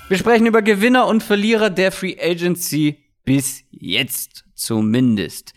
[0.09, 5.55] Wir sprechen über Gewinner und Verlierer der Free Agency bis jetzt zumindest.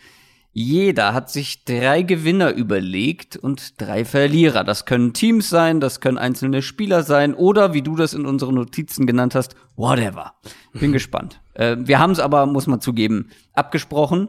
[0.54, 4.64] Jeder hat sich drei Gewinner überlegt und drei Verlierer.
[4.64, 8.56] Das können Teams sein, das können einzelne Spieler sein oder, wie du das in unseren
[8.56, 10.34] Notizen genannt hast, whatever.
[10.74, 11.40] Bin gespannt.
[11.54, 14.28] Äh, wir haben es aber, muss man zugeben, abgesprochen.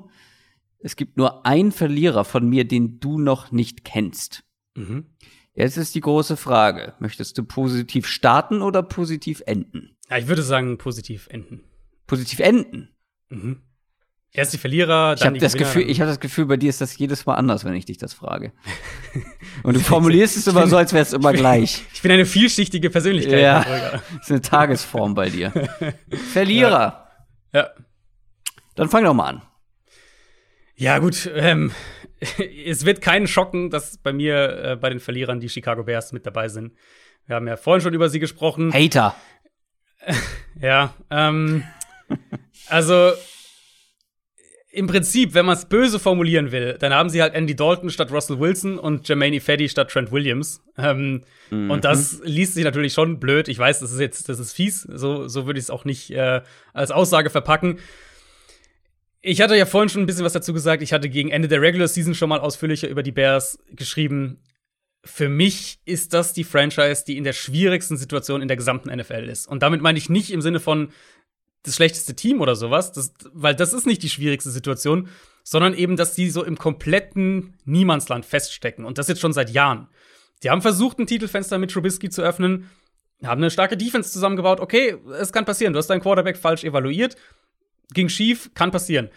[0.79, 4.43] Es gibt nur einen Verlierer von mir, den du noch nicht kennst.
[4.75, 5.07] Mhm.
[5.55, 6.93] Jetzt ist die große Frage.
[6.99, 9.97] Möchtest du positiv starten oder positiv enden?
[10.09, 11.63] Ja, ich würde sagen, positiv enden.
[12.07, 12.89] Positiv enden.
[13.29, 13.61] Mhm.
[14.35, 16.57] Erst die Verlierer, Ich dann habe die das Gewinner, Gefühl, ich habe das Gefühl, bei
[16.57, 18.51] dir ist das jedes Mal anders, wenn ich dich das frage.
[19.63, 21.83] Und du formulierst es immer so, als wäre es immer gleich.
[21.93, 23.39] Ich bin eine vielschichtige Persönlichkeit.
[23.39, 24.01] Ja.
[24.19, 25.53] Ist eine Tagesform bei dir.
[26.31, 27.07] Verlierer.
[27.53, 27.69] Ja.
[28.75, 29.41] Dann fang doch mal an.
[30.75, 31.29] Ja, gut.
[31.33, 31.71] Ähm,
[32.65, 36.25] es wird keinen schocken, dass bei mir äh, bei den Verlierern die Chicago Bears mit
[36.25, 36.73] dabei sind.
[37.27, 38.73] Wir haben ja vorhin schon über sie gesprochen.
[38.73, 39.15] Hater.
[40.59, 41.63] Ja, ähm,
[42.67, 43.13] also
[44.75, 48.11] im Prinzip, wenn man es böse formulieren will, dann haben sie halt Andy Dalton statt
[48.11, 50.63] Russell Wilson und Jermaine Ifedi statt Trent Williams.
[50.79, 51.21] Ähm,
[51.51, 53.47] Und das liest sich natürlich schon blöd.
[53.49, 54.81] Ich weiß, das ist jetzt, das ist fies.
[54.81, 56.41] So, so würde ich es auch nicht äh,
[56.73, 57.77] als Aussage verpacken.
[59.21, 60.81] Ich hatte ja vorhin schon ein bisschen was dazu gesagt.
[60.81, 64.39] Ich hatte gegen Ende der Regular Season schon mal ausführlicher über die Bears geschrieben.
[65.05, 69.29] Für mich ist das die Franchise, die in der schwierigsten Situation in der gesamten NFL
[69.29, 69.47] ist.
[69.47, 70.89] Und damit meine ich nicht im Sinne von
[71.63, 75.09] das schlechteste Team oder sowas, das, weil das ist nicht die schwierigste Situation,
[75.43, 78.85] sondern eben, dass die so im kompletten Niemandsland feststecken.
[78.85, 79.87] Und das jetzt schon seit Jahren.
[80.43, 82.69] Die haben versucht, ein Titelfenster mit Trubisky zu öffnen,
[83.23, 84.59] haben eine starke Defense zusammengebaut.
[84.59, 85.73] Okay, es kann passieren.
[85.73, 87.15] Du hast deinen Quarterback falsch evaluiert.
[87.93, 89.09] Ging schief, kann passieren.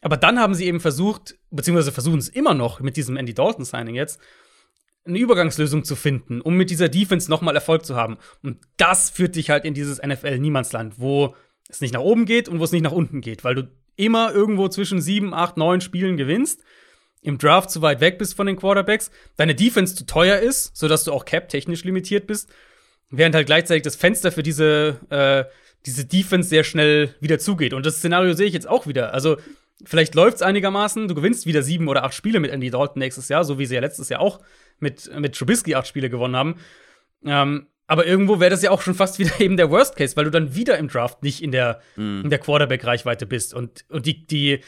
[0.00, 3.94] Aber dann haben sie eben versucht, beziehungsweise versuchen es immer noch mit diesem Andy Dalton-Signing
[3.94, 4.20] jetzt,
[5.06, 8.16] eine Übergangslösung zu finden, um mit dieser Defense nochmal Erfolg zu haben.
[8.42, 11.34] Und das führt dich halt in dieses NFL-Niemandsland, wo
[11.68, 14.32] es nicht nach oben geht und wo es nicht nach unten geht, weil du immer
[14.32, 16.62] irgendwo zwischen sieben, acht, neun Spielen gewinnst,
[17.22, 21.04] im Draft zu weit weg bist von den Quarterbacks, deine Defense zu teuer ist, sodass
[21.04, 22.50] du auch cap-technisch limitiert bist,
[23.10, 25.44] während halt gleichzeitig das Fenster für diese, äh,
[25.86, 27.72] diese Defense sehr schnell wieder zugeht.
[27.72, 29.14] Und das Szenario sehe ich jetzt auch wieder.
[29.14, 29.38] Also,
[29.84, 33.28] vielleicht läuft es einigermaßen, du gewinnst wieder sieben oder acht Spiele mit Andy Dalton nächstes
[33.28, 34.40] Jahr, so wie sie ja letztes Jahr auch
[34.78, 36.56] mit, mit Trubisky acht Spiele gewonnen haben.
[37.24, 40.24] Ähm, aber irgendwo wäre das ja auch schon fast wieder eben der Worst Case, weil
[40.24, 42.28] du dann wieder im Draft nicht in der, mhm.
[42.30, 43.54] der Quarterback-Reichweite bist.
[43.54, 44.60] Und, und die, die,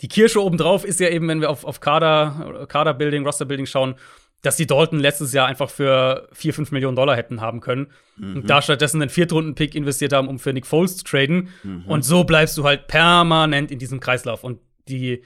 [0.00, 3.96] die Kirsche obendrauf ist ja eben, wenn wir auf, auf Kader, Kader-Building, Roster-Building schauen,
[4.42, 7.88] dass die Dalton letztes Jahr einfach für 4, 5 Millionen Dollar hätten haben können.
[8.16, 8.36] Mhm.
[8.36, 11.50] Und da stattdessen einen Viertrunden-Pick investiert haben, um für Nick Foles zu traden.
[11.62, 11.84] Mhm.
[11.86, 14.42] Und so bleibst du halt permanent in diesem Kreislauf.
[14.42, 15.22] Und die,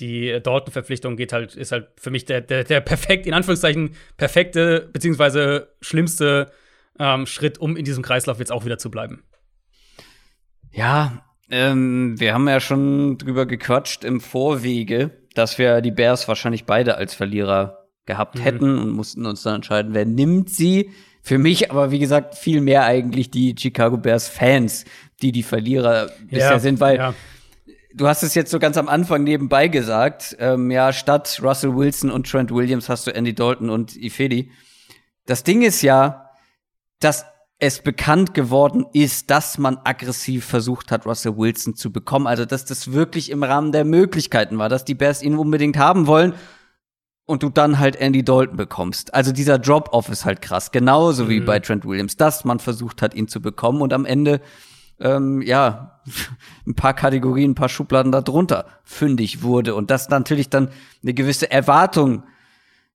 [0.00, 4.88] die Dalton-Verpflichtung geht halt, ist halt für mich der, der, der perfekt, in Anführungszeichen, perfekte,
[4.92, 6.50] beziehungsweise schlimmste
[6.98, 9.22] ähm, Schritt, um in diesem Kreislauf jetzt auch wieder zu bleiben.
[10.72, 16.64] Ja, ähm, wir haben ja schon drüber gequatscht im Vorwege, dass wir die Bears wahrscheinlich
[16.64, 18.42] beide als Verlierer gehabt mhm.
[18.42, 20.90] hätten und mussten uns dann entscheiden, wer nimmt sie.
[21.22, 24.84] Für mich aber, wie gesagt, viel mehr eigentlich die Chicago Bears Fans,
[25.22, 27.14] die die Verlierer bisher ja, sind, weil ja.
[27.94, 32.10] du hast es jetzt so ganz am Anfang nebenbei gesagt, ähm, ja, statt Russell Wilson
[32.10, 34.50] und Trent Williams hast du Andy Dalton und Ifedi.
[35.26, 36.25] Das Ding ist ja,
[37.00, 37.26] dass
[37.58, 42.26] es bekannt geworden ist, dass man aggressiv versucht hat, Russell Wilson zu bekommen.
[42.26, 46.06] Also, dass das wirklich im Rahmen der Möglichkeiten war, dass die Bears ihn unbedingt haben
[46.06, 46.34] wollen
[47.26, 49.12] und du dann halt Andy Dalton bekommst.
[49.12, 50.70] Also dieser Drop-Off ist halt krass.
[50.70, 51.28] Genauso mhm.
[51.28, 54.40] wie bei Trent Williams, dass man versucht hat, ihn zu bekommen und am Ende,
[55.00, 56.00] ähm, ja,
[56.66, 60.70] ein paar Kategorien, ein paar Schubladen darunter fündig wurde und das natürlich dann
[61.02, 62.22] eine gewisse Erwartung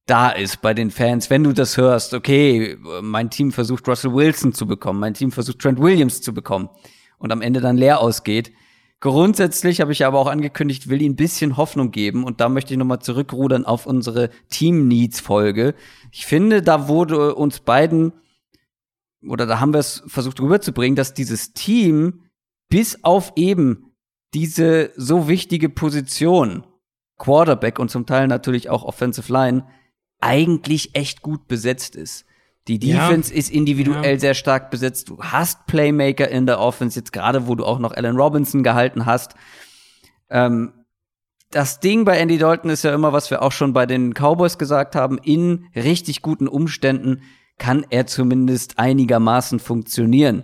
[0.06, 4.54] da ist bei den Fans, wenn du das hörst, okay, mein Team versucht Russell Wilson
[4.54, 6.70] zu bekommen, mein Team versucht Trent Williams zu bekommen
[7.18, 8.52] und am Ende dann leer ausgeht.
[9.00, 12.74] Grundsätzlich habe ich aber auch angekündigt, will ihnen ein bisschen Hoffnung geben und da möchte
[12.74, 15.74] ich nochmal zurückrudern auf unsere Team Needs Folge.
[16.12, 18.14] Ich finde, da wurde uns beiden
[19.28, 22.26] oder da haben wir es versucht rüberzubringen, dass dieses Team
[22.70, 23.92] bis auf eben
[24.34, 26.66] diese so wichtige Position
[27.18, 29.68] Quarterback und zum Teil natürlich auch Offensive Line
[30.22, 32.26] eigentlich echt gut besetzt ist.
[32.68, 33.40] Die Defense ja.
[33.40, 34.20] ist individuell ja.
[34.20, 35.10] sehr stark besetzt.
[35.10, 39.06] Du hast Playmaker in der Offense, jetzt gerade wo du auch noch Allen Robinson gehalten
[39.06, 39.34] hast.
[40.30, 40.72] Ähm,
[41.50, 44.58] das Ding bei Andy Dalton ist ja immer, was wir auch schon bei den Cowboys
[44.58, 47.24] gesagt haben, in richtig guten Umständen
[47.58, 50.44] kann er zumindest einigermaßen funktionieren.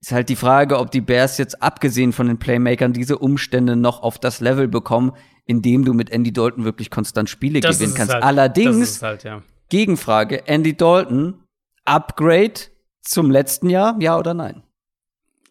[0.00, 4.02] Ist halt die Frage, ob die Bears jetzt abgesehen von den Playmakern diese Umstände noch
[4.02, 5.12] auf das Level bekommen,
[5.46, 8.14] indem du mit Andy Dalton wirklich konstant Spiele das gewinnen kannst.
[8.14, 8.24] Halt.
[8.24, 9.42] Allerdings, halt, ja.
[9.68, 11.42] Gegenfrage, Andy Dalton,
[11.84, 12.54] Upgrade
[13.02, 14.62] zum letzten Jahr, ja oder nein?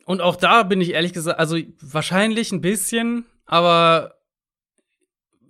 [0.05, 4.15] Und auch da bin ich ehrlich gesagt, also wahrscheinlich ein bisschen, aber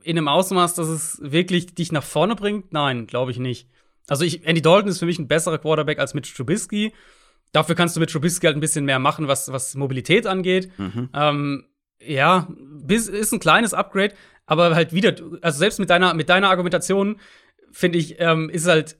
[0.03, 3.69] in einem Ausmaß, dass es wirklich dich nach vorne bringt, nein, glaube ich nicht.
[4.07, 6.93] Also ich, Andy Dalton ist für mich ein besserer Quarterback als Mitch Trubisky.
[7.53, 10.71] Dafür kannst du mit Trubisky halt ein bisschen mehr machen, was, was Mobilität angeht.
[10.77, 11.09] Mhm.
[11.13, 11.65] Ähm,
[12.05, 12.47] ja,
[12.89, 14.13] ist ein kleines Upgrade,
[14.45, 17.19] aber halt wieder, also selbst mit deiner, mit deiner Argumentation,
[17.71, 18.97] finde ich, ähm, ist halt,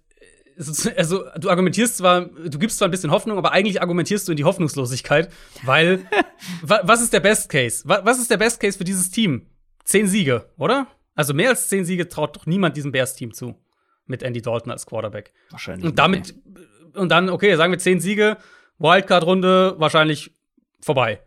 [0.98, 4.38] also du argumentierst zwar, du gibst zwar ein bisschen Hoffnung, aber eigentlich argumentierst du in
[4.38, 5.32] die Hoffnungslosigkeit,
[5.64, 6.06] weil
[6.62, 7.84] was ist der Best Case?
[7.86, 9.48] Was ist der Best Case für dieses Team?
[9.84, 10.88] Zehn Siege, oder?
[11.16, 13.56] Also mehr als zehn Siege traut doch niemand diesem Bears-Team zu.
[14.06, 15.34] Mit Andy Dalton als Quarterback.
[15.50, 15.86] Wahrscheinlich.
[15.86, 16.36] Und damit,
[16.94, 18.38] und dann, okay, sagen wir zehn Siege,
[18.80, 20.32] Wildcard-Runde wahrscheinlich
[20.82, 21.22] vorbei.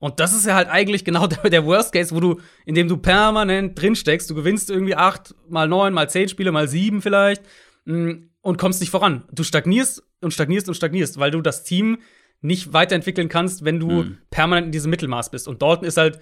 [0.00, 2.96] Und das ist ja halt eigentlich genau der, Worst Case, wo du, in dem du
[2.96, 4.28] permanent drinsteckst.
[4.28, 7.42] Du gewinnst irgendwie acht, mal neun, mal zehn Spiele, mal sieben vielleicht
[7.84, 9.24] mm, und kommst nicht voran.
[9.30, 11.98] Du stagnierst und stagnierst und stagnierst, weil du das Team
[12.40, 14.18] nicht weiterentwickeln kannst, wenn du hm.
[14.30, 15.46] permanent in diesem Mittelmaß bist.
[15.46, 16.18] Und Dalton ist halt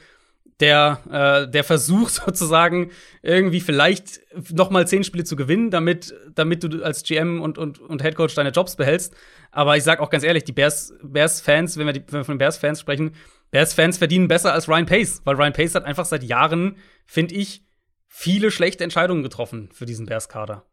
[0.58, 2.90] der, äh, der Versuch sozusagen
[3.22, 4.20] irgendwie vielleicht
[4.50, 8.34] noch mal zehn Spiele zu gewinnen, damit, damit du als GM und, und, und Headcoach
[8.34, 9.14] deine Jobs behältst.
[9.52, 12.34] Aber ich sag auch ganz ehrlich, die Bears, Bears-Fans, wenn, wir die, wenn wir von
[12.34, 13.12] den Bears-Fans sprechen,
[13.51, 16.76] Bears-Fans verdienen besser als Ryan Pace, weil Ryan Pace hat einfach seit Jahren,
[17.07, 17.64] finde ich,
[18.07, 20.64] viele schlechte Entscheidungen getroffen für diesen Bears-Kader.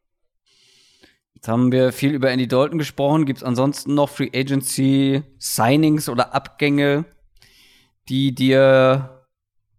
[1.35, 3.25] Jetzt haben wir viel über Andy Dalton gesprochen.
[3.25, 7.05] Gibt es ansonsten noch Free Agency Signings oder Abgänge,
[8.09, 9.27] die dir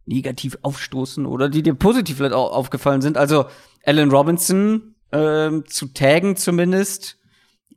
[0.04, 3.16] negativ aufstoßen oder die dir positiv vielleicht auch aufgefallen sind?
[3.16, 3.46] Also
[3.84, 7.18] Alan Robinson äh, zu taggen zumindest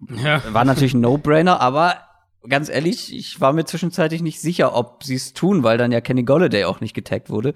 [0.07, 0.41] ja.
[0.53, 2.08] war natürlich ein No-Brainer, aber
[2.47, 6.01] ganz ehrlich, ich war mir zwischenzeitlich nicht sicher, ob sie es tun, weil dann ja
[6.01, 7.53] Kenny Golladay auch nicht getaggt wurde.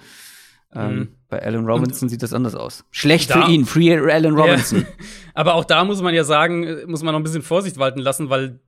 [0.75, 1.15] Ähm, mhm.
[1.29, 2.83] Bei Allen Robinson Und sieht das anders aus.
[2.91, 4.81] Schlecht da, für ihn, Free Allen Robinson.
[4.81, 4.87] Ja.
[5.33, 8.29] Aber auch da muss man ja sagen, muss man noch ein bisschen Vorsicht walten lassen,
[8.29, 8.59] weil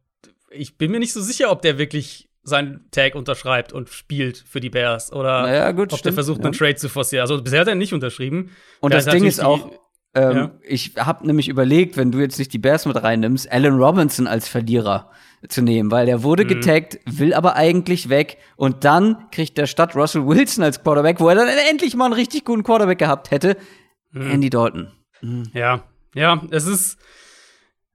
[0.51, 4.59] ich bin mir nicht so sicher, ob der wirklich seinen Tag unterschreibt und spielt für
[4.59, 6.45] die Bears oder naja, gut, ob stimmt, der versucht, ja.
[6.45, 7.21] einen Trade zu forcieren.
[7.21, 8.51] Also bisher hat er nicht unterschrieben.
[8.81, 9.71] Und da das Ding ist auch,
[10.15, 10.51] ähm, ja.
[10.63, 14.47] ich habe nämlich überlegt, wenn du jetzt nicht die Bears mit reinnimmst, Allen Robinson als
[14.47, 15.11] Verlierer
[15.47, 16.47] zu nehmen, weil der wurde mhm.
[16.47, 21.29] getaggt, will aber eigentlich weg und dann kriegt der Stadt Russell Wilson als Quarterback, wo
[21.29, 23.57] er dann endlich mal einen richtig guten Quarterback gehabt hätte,
[24.11, 24.31] mhm.
[24.31, 24.91] Andy Dalton.
[25.21, 25.43] Mhm.
[25.53, 25.83] Ja,
[26.15, 26.97] ja, es ist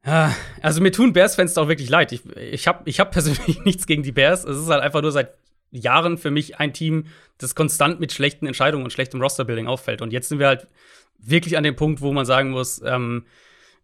[0.02, 2.12] also mir tun Bears-Fans auch wirklich leid.
[2.12, 4.44] Ich, ich habe ich hab persönlich nichts gegen die Bears.
[4.44, 5.34] Es ist halt einfach nur seit
[5.70, 7.06] Jahren für mich ein Team,
[7.38, 10.02] das konstant mit schlechten Entscheidungen und schlechtem Roster-Building auffällt.
[10.02, 10.66] Und jetzt sind wir halt
[11.18, 13.24] wirklich an dem Punkt, wo man sagen muss, ähm,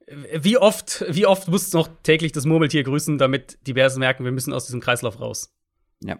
[0.07, 4.32] wie oft, wie oft muss noch täglich das Murmeltier grüßen, damit die Bears merken, wir
[4.32, 5.55] müssen aus diesem Kreislauf raus.
[6.01, 6.18] Ja.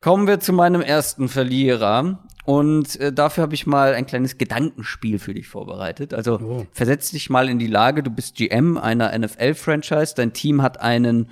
[0.00, 2.24] Kommen wir zu meinem ersten Verlierer.
[2.44, 6.14] Und äh, dafür habe ich mal ein kleines Gedankenspiel für dich vorbereitet.
[6.14, 6.66] Also oh.
[6.72, 11.30] versetz dich mal in die Lage, du bist GM einer NFL-Franchise, dein Team hat einen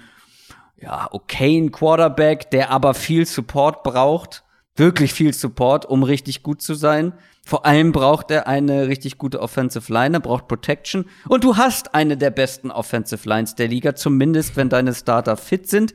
[0.80, 4.44] ja, okayen Quarterback, der aber viel Support braucht,
[4.76, 7.12] wirklich viel Support, um richtig gut zu sein.
[7.44, 11.06] Vor allem braucht er eine richtig gute Offensive Line, er braucht Protection.
[11.28, 15.68] Und du hast eine der besten Offensive Lines der Liga, zumindest wenn deine Starter fit
[15.68, 15.94] sind.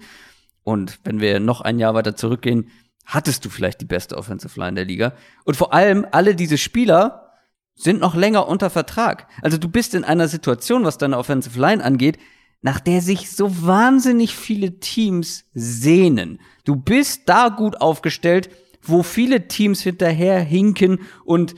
[0.64, 2.70] Und wenn wir noch ein Jahr weiter zurückgehen,
[3.06, 5.14] hattest du vielleicht die beste Offensive Line der Liga.
[5.46, 7.32] Und vor allem, alle diese Spieler
[7.76, 9.28] sind noch länger unter Vertrag.
[9.42, 12.18] Also du bist in einer Situation, was deine Offensive Line angeht,
[12.64, 16.40] nach der sich so wahnsinnig viele Teams sehnen.
[16.64, 18.50] Du bist da gut aufgestellt,
[18.82, 21.56] wo viele Teams hinterher hinken und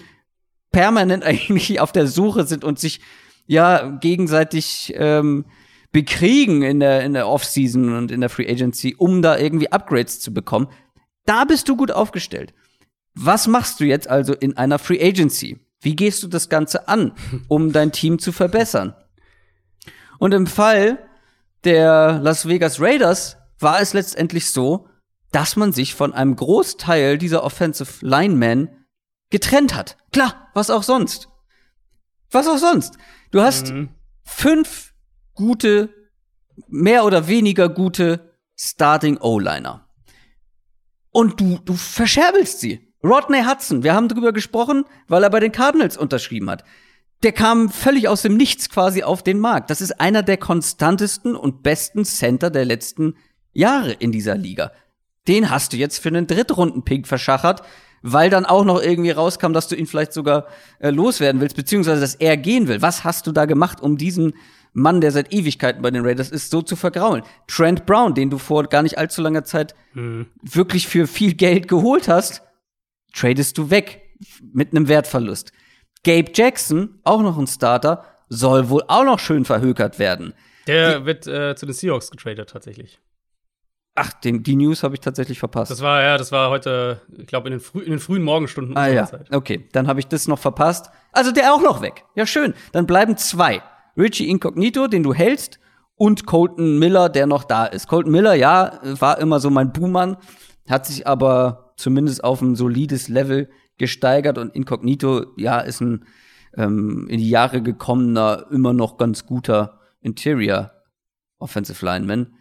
[0.71, 2.99] permanent eigentlich auf der Suche sind und sich
[3.45, 5.45] ja gegenseitig ähm,
[5.91, 10.19] bekriegen in der, in der Offseason und in der Free Agency, um da irgendwie Upgrades
[10.19, 10.67] zu bekommen.
[11.25, 12.53] Da bist du gut aufgestellt.
[13.13, 15.59] Was machst du jetzt also in einer Free Agency?
[15.81, 17.13] Wie gehst du das Ganze an,
[17.47, 18.95] um dein Team zu verbessern?
[20.19, 20.99] Und im Fall
[21.63, 24.87] der Las Vegas Raiders war es letztendlich so,
[25.31, 28.69] dass man sich von einem Großteil dieser Offensive Linemen
[29.29, 29.97] getrennt hat.
[30.11, 31.27] Klar, was auch sonst.
[32.31, 32.97] Was auch sonst.
[33.31, 33.89] Du hast mhm.
[34.23, 34.93] fünf
[35.33, 35.89] gute,
[36.67, 39.87] mehr oder weniger gute Starting O-Liner.
[41.11, 42.93] Und du, du verscherbelst sie.
[43.03, 46.63] Rodney Hudson, wir haben drüber gesprochen, weil er bei den Cardinals unterschrieben hat.
[47.25, 49.69] Der kam völlig aus dem Nichts quasi auf den Markt.
[49.69, 53.15] Das ist einer der konstantesten und besten Center der letzten
[53.51, 54.71] Jahre in dieser Liga
[55.27, 57.63] den hast du jetzt für einen Drittrunden-Pick verschachert,
[58.01, 60.47] weil dann auch noch irgendwie rauskam, dass du ihn vielleicht sogar
[60.79, 62.81] äh, loswerden willst, beziehungsweise dass er gehen will.
[62.81, 64.33] Was hast du da gemacht, um diesen
[64.73, 67.23] Mann, der seit Ewigkeiten bei den Raiders ist, so zu vergraulen?
[67.47, 70.27] Trent Brown, den du vor gar nicht allzu langer Zeit mhm.
[70.43, 72.43] wirklich für viel Geld geholt hast,
[73.13, 74.01] tradest du weg
[74.53, 75.51] mit einem Wertverlust.
[76.05, 80.33] Gabe Jackson, auch noch ein Starter, soll wohl auch noch schön verhökert werden.
[80.67, 82.99] Der Die wird äh, zu den Seahawks getradet tatsächlich.
[83.97, 85.71] Ach, den, die News habe ich tatsächlich verpasst.
[85.71, 88.75] Das war ja, das war heute, ich glaube, in, den frü in den frühen Morgenstunden.
[88.75, 89.33] Ah ja, Zeit.
[89.33, 90.89] okay, dann habe ich das noch verpasst.
[91.13, 92.03] Also der auch noch weg.
[92.13, 92.53] Ja, schön.
[92.73, 93.61] Dann bleiben zwei.
[93.97, 95.59] Richie Incognito, den du hältst,
[95.95, 97.87] und Colton Miller, der noch da ist.
[97.87, 100.17] Colton Miller, ja, war immer so mein Buhmann,
[100.69, 106.05] hat sich aber zumindest auf ein solides Level gesteigert und Incognito, ja, ist ein
[106.57, 110.71] ähm, in die Jahre gekommener, immer noch ganz guter Interior
[111.37, 112.33] Offensive Lineman.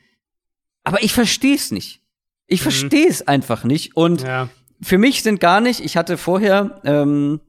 [0.85, 2.01] Aber ich verstehe es nicht.
[2.47, 2.65] Ich mhm.
[2.65, 3.97] verstehe es einfach nicht.
[3.97, 4.49] Und ja.
[4.81, 7.41] für mich sind gar nicht, ich hatte vorher ähm,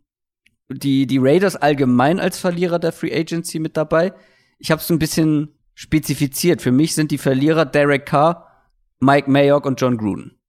[0.69, 4.13] die, die Raiders allgemein als Verlierer der Free Agency mit dabei.
[4.57, 6.61] Ich habe es ein bisschen spezifiziert.
[6.61, 8.47] Für mich sind die Verlierer Derek Carr,
[8.99, 10.39] Mike Mayock und John Gruden.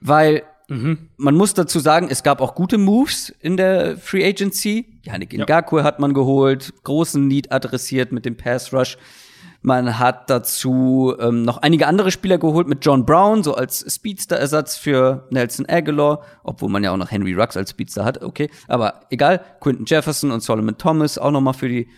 [0.00, 1.10] Weil mhm.
[1.16, 5.00] man muss dazu sagen, es gab auch gute Moves in der Free Agency.
[5.02, 5.84] Yannick Ngakwe ja.
[5.84, 8.96] hat man geholt, großen Need adressiert mit dem Pass Rush.
[9.66, 14.76] Man hat dazu ähm, noch einige andere Spieler geholt mit John Brown, so als Speedster-Ersatz
[14.76, 18.50] für Nelson Aguilar, obwohl man ja auch noch Henry Rux als Speedster hat, okay.
[18.68, 21.88] Aber egal, Quinton Jefferson und Solomon Thomas auch noch mal für die,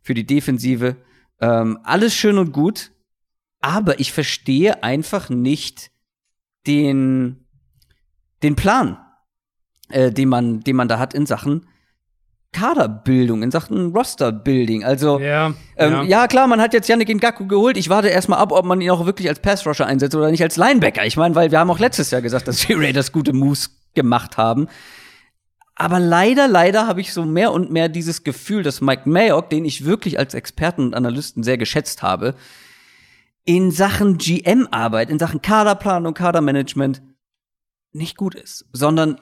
[0.00, 0.96] für die Defensive.
[1.42, 2.90] Ähm, alles schön und gut,
[3.60, 5.90] aber ich verstehe einfach nicht
[6.66, 7.44] den,
[8.42, 8.98] den Plan,
[9.88, 11.66] äh, den, man, den man da hat in Sachen
[12.52, 14.84] Kaderbildung, in Sachen Rosterbuilding.
[14.84, 16.02] Also, Ja, ähm, ja.
[16.02, 16.26] ja.
[16.26, 17.76] klar, man hat jetzt Yannick Ngaku geholt.
[17.76, 20.56] Ich warte erstmal ab, ob man ihn auch wirklich als Pass-Rusher einsetzt oder nicht als
[20.56, 21.06] Linebacker.
[21.06, 24.36] Ich meine, weil wir haben auch letztes Jahr gesagt, dass die Raiders gute Moves gemacht
[24.36, 24.66] haben.
[25.76, 29.64] Aber leider, leider habe ich so mehr und mehr dieses Gefühl, dass Mike Mayock, den
[29.64, 32.34] ich wirklich als Experten und Analysten sehr geschätzt habe,
[33.44, 37.00] in Sachen GM-Arbeit, in Sachen Kaderplanung, Kadermanagement
[37.92, 39.20] nicht gut ist, sondern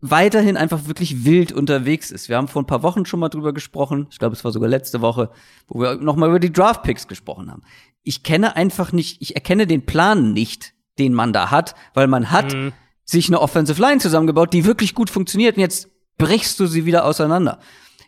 [0.00, 2.28] weiterhin einfach wirklich wild unterwegs ist.
[2.28, 4.06] Wir haben vor ein paar Wochen schon mal drüber gesprochen.
[4.10, 5.30] Ich glaube, es war sogar letzte Woche,
[5.68, 7.62] wo wir noch mal über die Draft Picks gesprochen haben.
[8.02, 12.30] Ich kenne einfach nicht, ich erkenne den Plan nicht, den man da hat, weil man
[12.30, 12.72] hat Mhm.
[13.04, 15.88] sich eine Offensive Line zusammengebaut, die wirklich gut funktioniert und jetzt
[16.18, 17.58] brichst du sie wieder auseinander.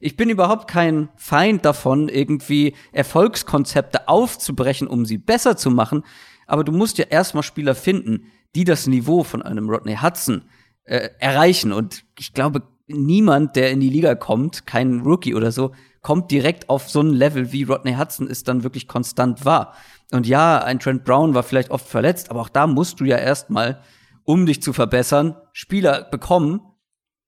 [0.00, 6.04] Ich bin überhaupt kein Feind davon, irgendwie Erfolgskonzepte aufzubrechen, um sie besser zu machen.
[6.46, 10.42] Aber du musst ja erstmal Spieler finden, die das Niveau von einem Rodney Hudson
[10.84, 11.72] äh, erreichen.
[11.72, 16.68] Und ich glaube, niemand, der in die Liga kommt, kein Rookie oder so, kommt direkt
[16.68, 19.74] auf so ein Level, wie Rodney Hudson es dann wirklich konstant war.
[20.12, 23.16] Und ja, ein Trent Brown war vielleicht oft verletzt, aber auch da musst du ja
[23.16, 23.80] erstmal,
[24.22, 26.60] um dich zu verbessern, Spieler bekommen,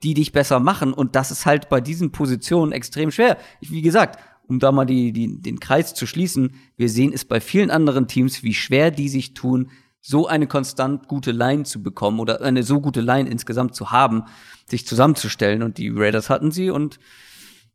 [0.03, 0.93] die dich besser machen.
[0.93, 3.39] Und das ist halt bei diesen Positionen extrem schwer.
[3.61, 7.41] Wie gesagt, um da mal die, die, den Kreis zu schließen, wir sehen es bei
[7.41, 9.71] vielen anderen Teams, wie schwer die sich tun,
[10.07, 14.23] so eine konstant gute Line zu bekommen oder eine so gute Line insgesamt zu haben,
[14.67, 15.65] sich zusammenzustellen.
[15.65, 16.71] Und die Raiders hatten sie.
[16.71, 17.01] Und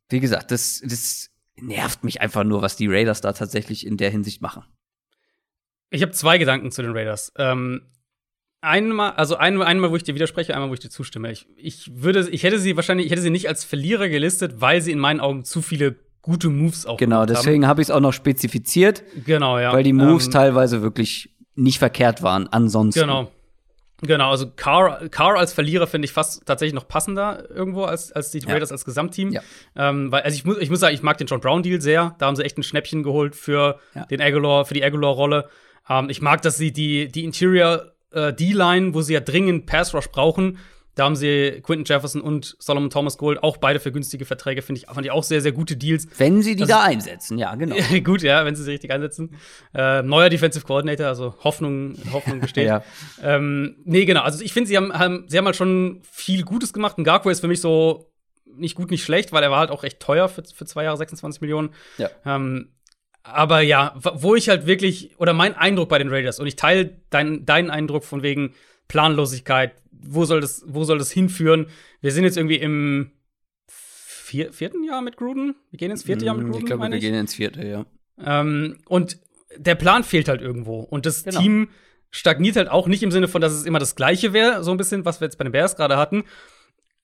[0.09, 4.09] wie gesagt, das, das nervt mich einfach nur, was die Raiders da tatsächlich in der
[4.09, 4.63] Hinsicht machen.
[5.89, 7.33] Ich habe zwei Gedanken zu den Raiders.
[7.37, 7.81] Ähm,
[8.61, 11.33] einmal, also ein, einmal, wo ich dir widerspreche, einmal, wo ich dir zustimme.
[11.33, 14.81] Ich, ich würde, ich hätte sie wahrscheinlich, ich hätte sie nicht als Verlierer gelistet, weil
[14.81, 17.99] sie in meinen Augen zu viele gute Moves auch Genau, deswegen habe ich es auch
[17.99, 19.03] noch spezifiziert.
[19.25, 19.73] Genau, ja.
[19.73, 22.47] weil die Moves Ähm, teilweise wirklich nicht verkehrt waren.
[22.47, 23.01] Ansonsten.
[23.01, 23.31] Genau.
[24.03, 28.31] Genau, also Carr, Carr als Verlierer finde ich fast tatsächlich noch passender irgendwo als, als
[28.31, 28.47] die Ja.
[28.53, 29.31] Raiders als Gesamtteam.
[29.31, 29.41] Ja.
[29.75, 32.15] Ähm, weil, also ich muss, ich muss sagen, ich mag den John Brown-Deal sehr.
[32.17, 34.05] Da haben sie echt ein Schnäppchen geholt für Ja.
[34.05, 35.47] den Aguilar, für die Aguilar-Rolle.
[35.87, 40.09] Ähm, ich mag, dass sie die, die Interior äh, D-Line, wo sie ja dringend Pass-Rush
[40.09, 40.57] brauchen,
[40.95, 44.81] da haben sie Quinton Jefferson und Solomon Thomas geholt, auch beide für günstige Verträge, finde
[44.81, 46.07] ich, fand ich auch sehr, sehr gute Deals.
[46.17, 47.75] Wenn sie die Das- da einsetzen, ja, genau.
[48.03, 49.35] Gut, ja, wenn sie sich richtig einsetzen.
[49.73, 52.67] Äh, neuer Defensive Coordinator, also Hoffnung, Hoffnung besteht.
[52.71, 52.83] Ja.
[53.23, 54.21] ähm, nee, genau.
[54.21, 56.97] Also ich finde, sie haben, haben, sie haben halt schon viel Gutes gemacht.
[56.97, 58.11] Und Garko ist für mich so
[58.53, 60.97] nicht gut, nicht schlecht, weil er war halt auch recht teuer für, für zwei Jahre,
[60.97, 61.69] 26 Millionen.
[61.97, 62.09] Ja.
[62.25, 62.73] Ähm,
[63.23, 66.97] aber ja, wo ich halt wirklich, oder mein Eindruck bei den Raiders, und ich teile
[67.09, 68.53] dein, deinen Eindruck von wegen
[68.87, 69.73] Planlosigkeit,
[70.03, 71.67] wo soll das, wo soll das hinführen?
[72.01, 73.11] Wir sind jetzt irgendwie im
[73.67, 75.55] vier, vierten Jahr mit Gruden.
[75.71, 76.59] Wir gehen ins vierte Jahr mit Gruden.
[76.59, 77.85] Mm, ich glaube, wir gehen ins vierte, ja.
[78.23, 79.19] ähm, und
[79.57, 80.79] der Plan fehlt halt irgendwo.
[80.79, 81.39] Und das Genau.
[81.39, 81.69] Team
[82.09, 84.77] stagniert halt auch nicht im Sinne von, dass es immer das Gleiche wäre, so ein
[84.77, 86.23] bisschen, was wir jetzt bei den Bears gerade hatten,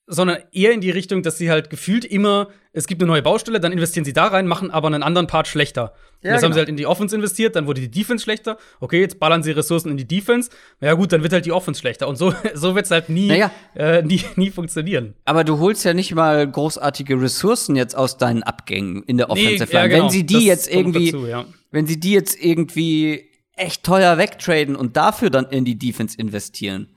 [0.07, 3.59] sondern eher in die Richtung, dass sie halt gefühlt immer, es gibt eine neue Baustelle,
[3.59, 5.93] dann investieren sie da rein, machen aber einen anderen Part schlechter.
[6.23, 6.53] Ja, jetzt haben genau.
[6.53, 8.57] sie halt in die Offense investiert, dann wurde die Defense schlechter.
[8.79, 10.49] Okay, jetzt ballern sie Ressourcen in die Defense.
[10.79, 12.07] Ja gut, dann wird halt die Offense schlechter.
[12.07, 13.51] Und so, so wird es halt nie, Naja.
[13.75, 15.13] äh, nie, nie funktionieren.
[15.25, 19.71] Aber du holst ja nicht mal großartige Ressourcen jetzt aus deinen Abgängen in der Offensive
[19.73, 19.89] ja, Line.
[19.89, 20.03] genau.
[20.05, 21.45] Wenn sie die Das jetzt irgendwie, dazu, ja.
[21.71, 26.95] wenn sie die jetzt irgendwie echt teuer wegtraden und dafür dann in die Defense investieren,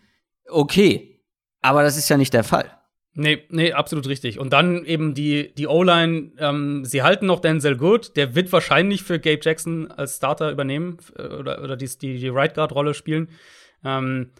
[0.48, 1.20] okay.
[1.60, 2.70] Aber das ist ja nicht der Fall.
[3.12, 4.38] Nee, nee, absolut richtig.
[4.38, 9.02] Und dann eben die, die O-Line, ähm, sie halten noch Denzel Good, der wird wahrscheinlich
[9.02, 13.28] für Gabe Jackson als Starter übernehmen äh, oder, oder die, die, die Right Guard-Rolle spielen.
[13.84, 14.30] Ähm,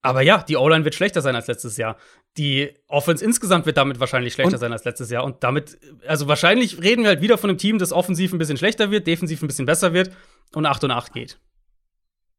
[0.00, 1.96] aber ja, die O-Line wird schlechter sein als letztes Jahr.
[2.38, 5.24] Die Offense insgesamt wird damit wahrscheinlich schlechter Und- sein als letztes Jahr.
[5.24, 8.56] Und damit, also wahrscheinlich reden wir halt wieder von einem Team, das offensiv ein bisschen
[8.56, 10.10] schlechter wird, defensiv ein bisschen besser wird
[10.54, 11.38] und 8 und 8 geht.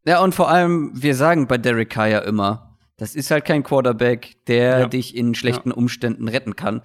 [0.06, 2.67] Ja, und vor allem, wir sagen bei Derek Carr ja immer,
[2.98, 4.88] das ist halt kein Quarterback, der Ja.
[4.88, 6.82] dich in schlechten Umständen retten kann.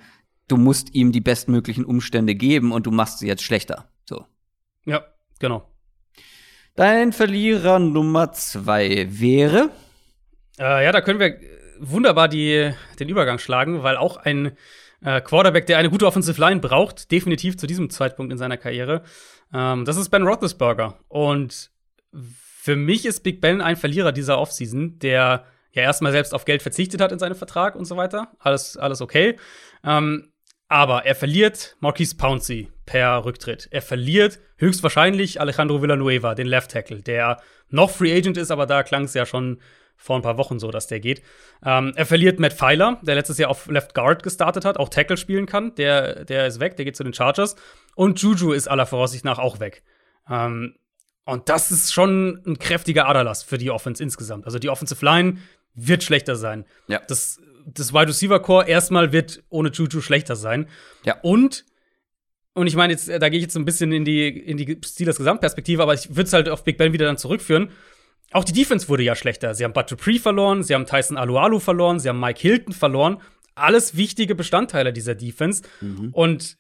[0.49, 3.89] Du musst ihm die bestmöglichen Umstände geben und du machst sie jetzt schlechter.
[4.05, 4.27] So.
[4.85, 5.05] Ja,
[5.39, 5.69] genau.
[6.75, 9.71] Dein Verlierer Nummer zwei wäre.
[10.59, 11.39] Äh, ja, da können wir
[11.79, 14.57] wunderbar die, den Übergang schlagen, weil auch ein
[15.03, 19.03] äh, Quarterback, der eine gute Offensive Line braucht, definitiv zu diesem Zeitpunkt in seiner Karriere,
[19.53, 20.99] ähm, das ist Ben Roethlisberger.
[21.09, 21.71] Und
[22.13, 26.63] für mich ist Big Ben ein Verlierer dieser Offseason, der ja erstmal selbst auf Geld
[26.63, 28.29] verzichtet hat in seinem Vertrag und so weiter.
[28.39, 29.37] Alles, alles okay.
[29.85, 30.33] Ähm,
[30.69, 33.69] Aber er verliert Marquise Pouncey per Rücktritt.
[33.71, 38.83] Er verliert höchstwahrscheinlich Alejandro Villanueva, den Left Tackle, der noch Free Agent ist, aber da
[38.83, 39.61] klang es ja schon
[39.97, 41.23] vor ein paar Wochen so, dass der geht.
[41.65, 45.17] Ähm, er verliert Matt Pfeiler, der letztes Jahr auf Left Guard gestartet hat, auch Tackle
[45.17, 45.75] spielen kann.
[45.77, 47.55] Der, der ist weg, der geht zu den Chargers.
[47.95, 49.83] Und Juju ist aller Voraussicht nach auch weg.
[50.29, 50.77] Ähm,
[51.25, 54.45] und das ist schon ein kräftiger Aderlass für die Offense insgesamt.
[54.45, 55.39] Also die Offensive Line
[55.75, 56.65] wird schlechter sein.
[56.89, 57.01] Ja.
[57.09, 60.69] Das, das Wide Receiver Core erstmal wird ohne Juju schlechter sein.
[61.05, 61.19] Ja.
[61.23, 61.65] Und
[62.55, 65.17] und ich meine jetzt, da gehe ich jetzt ein bisschen in die in die Steelers
[65.17, 67.71] Gesamtperspektive, aber ich würde es halt auf Big Ben wieder dann zurückführen.
[68.33, 69.55] Auch die Defense wurde ja schlechter.
[69.55, 73.21] Sie haben Bud Dupree verloren, sie haben Tyson Alualu verloren, sie haben Mike Hilton verloren.
[73.55, 75.63] Alles wichtige Bestandteile dieser Defense.
[75.81, 76.11] Mhm.
[76.13, 76.57] Und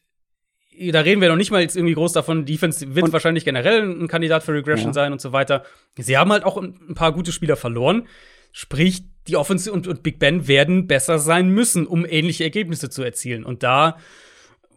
[0.90, 2.46] da reden wir noch nicht mal jetzt irgendwie groß davon.
[2.46, 4.94] Defense wird Und- wahrscheinlich generell ein Kandidat für Regression Ja.
[4.94, 5.64] sein und so weiter.
[5.98, 8.06] Sie haben halt auch ein paar gute Spieler verloren.
[8.52, 13.02] Sprich, die Offense und, und Big Ben werden besser sein müssen, um ähnliche Ergebnisse zu
[13.02, 13.44] erzielen.
[13.44, 13.98] Und da,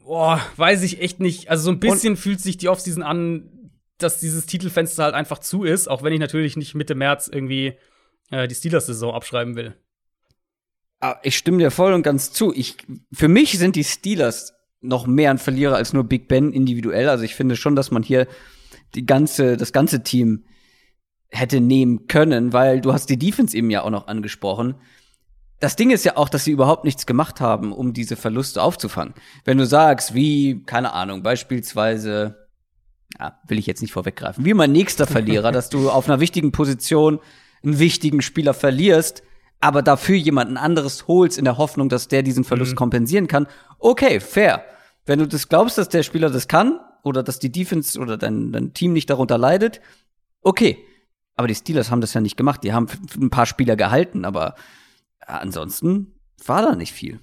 [0.04, 1.50] boah, weiß ich echt nicht.
[1.50, 5.64] Also so ein bisschen fühlt sich die Offseason an, dass dieses Titelfenster halt einfach zu
[5.64, 7.74] ist, auch wenn ich natürlich nicht Mitte März irgendwie
[8.30, 9.76] äh, die Steelers-Saison abschreiben will.
[11.00, 12.54] Ah, Ich stimme dir voll und ganz zu.
[12.54, 12.78] Ich,
[13.12, 17.10] für mich sind die Steelers noch mehr ein Verlierer als nur Big Ben individuell.
[17.10, 18.28] Also ich finde schon, dass man hier
[18.94, 20.46] die ganze, das ganze Team
[21.30, 24.76] hätte nehmen können, weil du hast die Defense eben ja auch noch angesprochen.
[25.60, 29.14] Das Ding ist ja auch, dass sie überhaupt nichts gemacht haben, um diese Verluste aufzufangen.
[29.46, 32.48] Wenn du sagst, wie, keine Ahnung, beispielsweise,
[33.20, 36.52] ja, will ich jetzt nicht vorweggreifen, wie mein nächster Verlierer, dass du auf einer wichtigen
[36.52, 37.20] Position
[37.64, 39.24] einen wichtigen Spieler verlierst,
[39.62, 42.78] aber dafür jemanden anderes holst in der Hoffnung, dass der diesen Verlust Mhm.
[42.78, 43.48] kompensieren kann.
[43.80, 44.64] Okay, fair.
[45.06, 48.52] Wenn du das glaubst, dass der Spieler das kann oder dass die Defense oder dein,
[48.52, 49.80] dein Team nicht darunter leidet,
[50.42, 50.78] okay.
[51.36, 52.64] Aber die Steelers haben das ja nicht gemacht.
[52.64, 52.88] Die haben
[53.20, 54.56] ein paar Spieler gehalten, aber
[55.20, 56.14] ansonsten
[56.46, 57.20] war da nicht viel.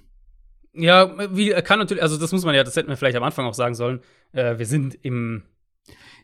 [0.73, 3.23] Ja, wie er kann natürlich, also das muss man ja, das hätten wir vielleicht am
[3.23, 4.01] Anfang auch sagen sollen.
[4.31, 5.43] Äh, wir sind im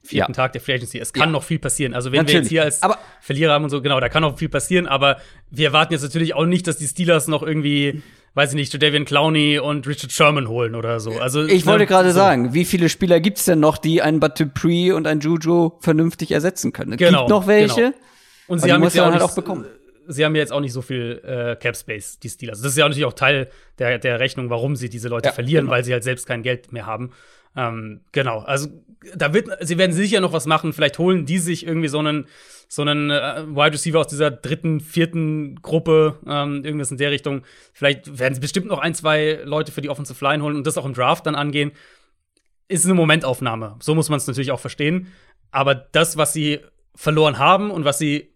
[0.04, 0.36] vierten Ja.
[0.36, 0.98] Tag der Free Agency.
[1.00, 1.34] Es kann Ja.
[1.34, 1.94] noch viel passieren.
[1.94, 2.44] Also wenn wir Natürlich.
[2.44, 5.18] jetzt hier als Aber- Verlierer haben und so, genau, da kann noch viel passieren, aber
[5.52, 8.02] wir erwarten jetzt natürlich auch nicht, dass die Steelers noch irgendwie,
[8.36, 11.12] weiß ich nicht, Jadavian Clowney und Richard Sherman holen oder so.
[11.20, 12.16] Also Ich wollte ne, gerade so.
[12.16, 16.32] sagen, wie viele Spieler gibt's denn noch, die einen Bud Dupree und einen Juju vernünftig
[16.32, 16.94] ersetzen können?
[16.94, 17.76] Es Genau, gibt noch welche.
[17.76, 17.94] genau.
[18.48, 19.66] Und Aber sie haben jetzt auch, halt auch bekommen.
[20.08, 22.62] Sie haben jetzt auch nicht so viel äh, Cap Space, die Steelers.
[22.62, 25.66] Das ist ja natürlich auch Teil der, der Rechnung, warum sie diese Leute Ja, verlieren,
[25.66, 25.76] genau.
[25.76, 27.12] weil sie halt selbst kein Geld mehr haben.
[27.56, 28.70] Ähm, genau, also
[29.16, 30.74] da wird, sie werden sicher noch was machen.
[30.74, 32.26] Vielleicht holen die sich irgendwie so einen,
[32.72, 37.42] so einen äh, Wide Receiver aus dieser dritten, vierten Gruppe, ähm, irgendwas in der Richtung.
[37.74, 40.78] Vielleicht werden sie bestimmt noch ein, zwei Leute für die Offensive Line holen und das
[40.78, 41.72] auch im Draft dann angehen.
[42.68, 43.78] Ist eine Momentaufnahme.
[43.82, 45.08] So muss man es natürlich auch verstehen.
[45.50, 46.60] Aber das, was sie
[46.94, 48.36] verloren haben und was sie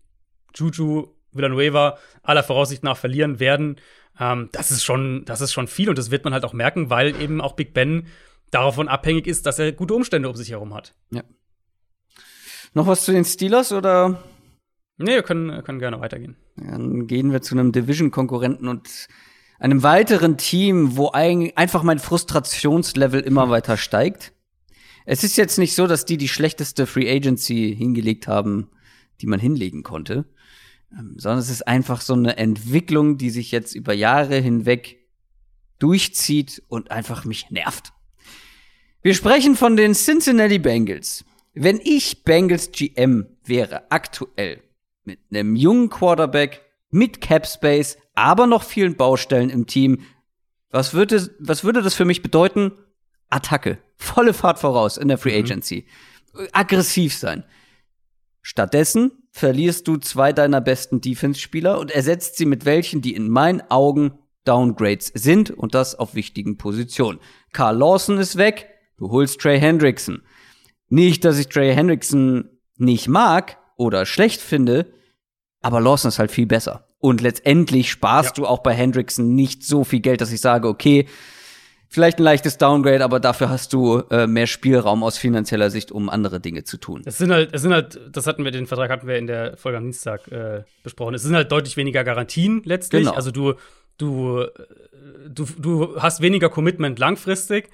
[0.56, 3.80] Juju, Villanueva aller Voraussicht nach verlieren werden,
[4.20, 6.90] ähm, das ist schon, das ist schon viel und das wird man halt auch merken,
[6.90, 8.08] weil eben auch Big Ben
[8.50, 10.96] davon abhängig ist, dass er gute Umstände um sich herum hat.
[12.74, 14.24] Noch was zu den Steelers oder
[14.98, 16.36] Nee, wir können, können gerne weitergehen.
[16.56, 19.08] dann gehen wir zu einem Division-Konkurrenten und
[19.60, 24.34] einem weiteren Team, wo ein, einfach mein Frustrationslevel immer weiter steigt.
[25.06, 28.70] Es ist jetzt nicht so, dass die die schlechteste Free Agency hingelegt haben,
[29.22, 30.26] die man hinlegen konnte,
[30.92, 35.00] ähm, sondern es ist einfach so eine Entwicklung, die sich jetzt über Jahre hinweg
[35.80, 37.94] durchzieht und einfach mich nervt.
[39.02, 41.26] Wir sprechen von den Cincinnati Bengals.
[41.54, 44.62] Wenn ich Bengals GM wäre, aktuell,
[45.04, 50.02] mit einem jungen Quarterback, mit Cap Space, aber noch vielen Baustellen im Team,
[50.70, 52.72] was würde, was würde das für mich bedeuten?
[53.30, 53.78] Attacke.
[53.96, 55.86] Volle Fahrt voraus in der Free Agency.
[56.52, 57.44] Aggressiv sein.
[58.42, 63.62] Stattdessen verlierst du zwei deiner besten Defense-Spieler und ersetzt sie mit welchen, die in meinen
[63.70, 67.20] Augen Downgrades sind und das auf wichtigen Positionen.
[67.54, 70.24] Carl Lawson ist weg, du holst Trey Hendrickson.
[70.94, 74.86] Nicht, dass ich Trey Hendrickson nicht mag oder schlecht finde,
[75.62, 76.88] aber Lawson ist halt viel besser.
[77.00, 78.44] Und letztendlich sparst Ja.
[78.44, 81.08] du auch bei Hendrickson nicht so viel Geld, dass ich sage, okay,
[81.90, 86.10] vielleicht ein leichtes Downgrade, aber dafür hast du äh, mehr Spielraum aus finanzieller Sicht, um
[86.10, 87.02] andere Dinge zu tun.
[87.06, 89.58] Es sind halt, es sind halt, das hatten wir, den Vertrag hatten wir in der
[89.58, 91.16] Folge am Dienstag äh, besprochen.
[91.16, 93.02] Es sind halt deutlich weniger Garantien letztlich.
[93.06, 93.16] Genau.
[93.16, 93.56] Also du,
[93.98, 94.50] du, äh,
[95.28, 97.70] du, du hast weniger Commitment langfristig,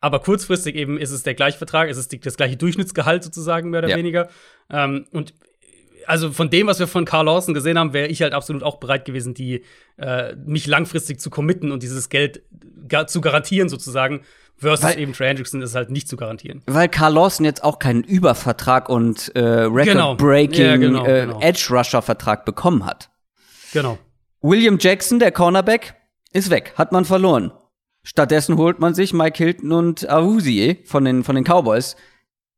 [0.00, 3.70] aber kurzfristig eben ist es der gleiche Vertrag, es ist die, das gleiche Durchschnittsgehalt sozusagen,
[3.70, 3.96] mehr oder Ja.
[3.96, 4.28] weniger.
[4.70, 5.34] Ähm, und
[6.06, 8.76] also von dem, was wir von Carl Lawson gesehen haben, wäre ich halt absolut auch
[8.78, 9.64] bereit gewesen, die
[9.96, 12.42] äh, mich langfristig zu committen und dieses Geld
[12.86, 14.20] ga zu garantieren sozusagen.
[14.58, 16.62] Versus Weil- eben Trey Hendrickson ist halt nicht zu garantieren.
[16.66, 20.70] Weil Carl Lawson jetzt auch keinen Übervertrag und äh, Record-Breaking Genau.
[20.70, 21.40] Ja, genau, äh, genau.
[21.40, 23.10] Edge-Rusher-Vertrag bekommen hat.
[23.72, 23.98] Genau.
[24.40, 25.94] William Jackson, der Cornerback,
[26.32, 27.50] ist weg, hat man verloren.
[28.08, 31.96] Stattdessen holt man sich Mike Hilton und Awuzie von den, von den Cowboys.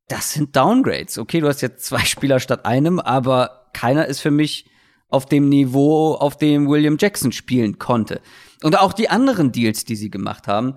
[0.06, 1.16] Das sind Downgrades.
[1.16, 4.66] Okay, du hast jetzt zwei Spieler statt einem, aber keiner ist für mich
[5.08, 8.20] auf dem Niveau, auf dem William Jackson spielen konnte.
[8.62, 10.74] Und auch die anderen Deals, die sie gemacht haben,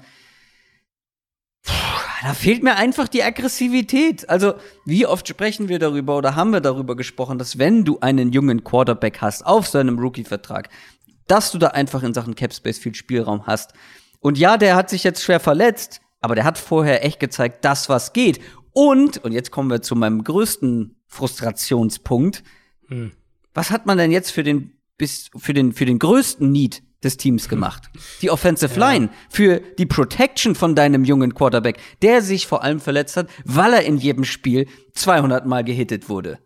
[2.24, 4.30] da fehlt mir einfach die Aggressivität.
[4.30, 4.54] Also,
[4.86, 8.64] wie oft sprechen wir darüber oder haben wir darüber gesprochen, dass wenn du einen jungen
[8.64, 10.70] Quarterback hast auf seinem Rookie-Vertrag,
[11.28, 13.74] dass du da einfach in Sachen Capspace viel Spielraum hast.
[14.22, 17.90] Und ja, der hat sich jetzt schwer verletzt, aber der hat vorher echt gezeigt, dass
[17.90, 18.40] was geht.
[18.72, 22.44] Und, und jetzt kommen wir zu meinem größten Frustrationspunkt.
[22.88, 23.12] Hm.
[23.54, 27.18] Was hat man denn jetzt für den, bis, für den, für den größten Need des
[27.18, 27.90] Teams gemacht.
[28.22, 33.18] Die Offensive Line für die Protection von deinem jungen Quarterback, der sich vor allem verletzt
[33.18, 36.40] hat, weil er in jedem Spiel 200 Mal gehittet wurde.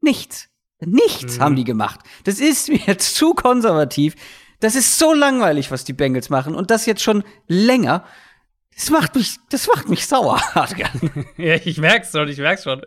[0.00, 0.48] Nichts.
[0.80, 1.40] Nichts mhm.
[1.40, 2.00] haben die gemacht.
[2.24, 4.14] Das ist mir jetzt zu konservativ.
[4.62, 8.04] Das ist so langweilig, was die Bengals machen und das jetzt schon länger.
[8.76, 10.40] Das macht mich, das macht mich sauer,
[11.36, 12.80] ja, ich merk's schon, ich merk's schon.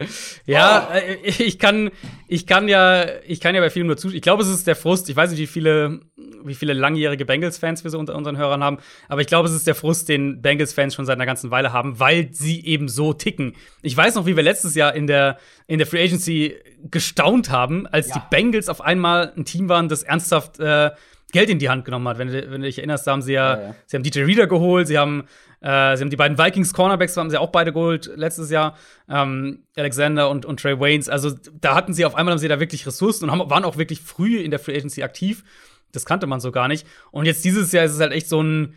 [0.45, 0.95] Ja, oh.
[0.95, 1.91] Äh, ich kann,
[2.29, 4.15] ich kann ja, ich kann ja bei vielen nur zustimmen.
[4.15, 5.09] Ich glaube, es ist der Frust.
[5.09, 5.99] Ich weiß nicht, wie viele,
[6.45, 8.77] wie viele langjährige Bengals-Fans wir so unter unseren Hörern haben,
[9.09, 11.99] aber ich glaube, es ist der Frust, den Bengals-Fans schon seit einer ganzen Weile haben,
[11.99, 13.53] weil sie eben so ticken.
[13.81, 16.55] Ich weiß noch, wie wir letztes Jahr in der, in der Free Agency
[16.89, 18.15] gestaunt haben, als ja.
[18.15, 20.91] die Bengals auf einmal ein Team waren, das ernsthaft äh,
[21.31, 22.17] Geld in die Hand genommen hat.
[22.17, 23.75] Wenn, wenn du dich erinnerst, haben sie ja, ja, ja.
[23.85, 25.27] sie haben DJ Reader geholt, sie haben,
[25.61, 28.77] äh, sie haben die beiden Vikings Cornerbacks, haben sie auch beide geholt letztes Jahr,
[29.09, 31.09] ähm, Alexander und, und Trey Waynes.
[31.09, 33.77] Also da hatten sie auf einmal haben sie da wirklich Ressourcen und haben, waren auch
[33.77, 35.43] wirklich früh in der Free Agency aktiv.
[35.91, 36.85] Das kannte man so gar nicht.
[37.11, 38.75] Und jetzt dieses Jahr ist es halt echt so ein,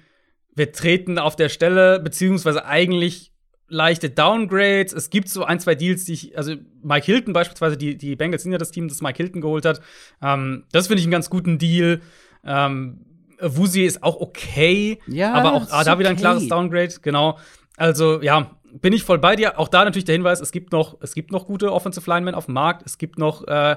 [0.54, 3.32] wir treten auf der Stelle, beziehungsweise eigentlich
[3.68, 4.92] leichte Downgrades.
[4.92, 8.42] Es gibt so ein, zwei Deals, die ich, also Mike Hilton beispielsweise, die, die Bengals
[8.42, 9.80] sind ja das Team, das Mike Hilton geholt hat.
[10.22, 12.00] Ähm, das finde ich einen ganz guten Deal.
[12.44, 13.04] Ähm,
[13.40, 16.00] Wusi ist auch okay, ja, aber auch ah, da okay.
[16.00, 17.38] wieder ein klares Downgrade, genau.
[17.76, 19.58] Also, ja, bin ich voll bei dir.
[19.58, 22.46] Auch da natürlich der Hinweis, es gibt noch, es gibt noch gute Offensive Linemen auf
[22.46, 22.82] dem Markt.
[22.84, 23.76] Es gibt noch äh,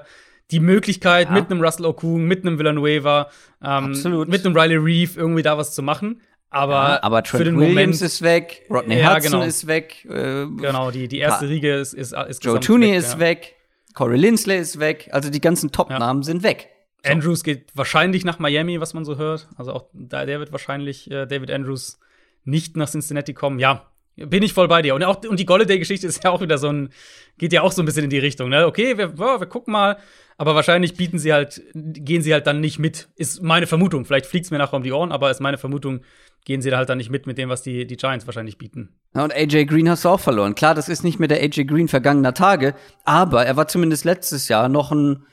[0.51, 1.33] die Möglichkeit, ja.
[1.33, 3.29] mit einem Russell Okung, mit einem Villanueva,
[3.63, 3.91] ähm,
[4.27, 6.21] mit einem Riley Reeve irgendwie da was zu machen.
[6.49, 9.43] Aber, ja, aber Trent für den Williams Moment ist weg, Rodney ja, Hudson genau.
[9.45, 10.05] ist weg.
[10.05, 13.55] Äh, genau, die, die erste Riege ist, ist, ist Joe Tooney ist weg,
[13.93, 16.67] Corey Lindsley ist weg, also die ganzen Top-Namen sind weg.
[17.03, 17.11] So.
[17.11, 19.47] Andrews geht wahrscheinlich nach Miami, was man so hört.
[19.55, 21.99] Also auch da, der wird wahrscheinlich äh, David Andrews
[22.43, 23.59] nicht nach Cincinnati kommen.
[23.59, 24.95] Ja, bin ich voll bei dir.
[24.95, 26.89] Und auch und die Golladay-Geschichte ist ja auch wieder so ein,
[27.37, 28.49] geht ja auch so ein bisschen in die Richtung.
[28.49, 28.65] Ne?
[28.65, 29.97] Okay, wir, oh, wir gucken mal,
[30.37, 33.09] aber wahrscheinlich bieten sie halt, gehen sie halt dann nicht mit.
[33.15, 34.05] Ist meine Vermutung.
[34.05, 36.01] Vielleicht fliegt es mir nachher um die Ohren, aber ist meine Vermutung,
[36.45, 38.95] gehen sie da halt dann nicht mit mit dem, was die, die Giants wahrscheinlich bieten.
[39.15, 40.55] Ja, und AJ Green hast du auch verloren.
[40.55, 42.73] Klar, das ist nicht mehr der AJ Green vergangener Tage,
[43.05, 45.25] aber er war zumindest letztes Jahr noch ein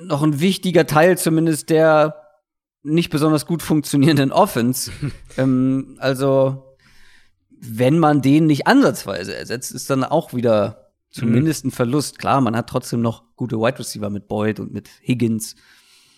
[0.00, 2.16] noch ein wichtiger Teil zumindest der
[2.82, 4.90] nicht besonders gut funktionierenden Offense.
[5.36, 6.76] ähm, also,
[7.50, 12.18] wenn man den nicht ansatzweise ersetzt, ist dann auch wieder zumindest ein Verlust.
[12.18, 15.54] Klar, man hat trotzdem noch gute Wide Receiver mit Boyd und mit Higgins.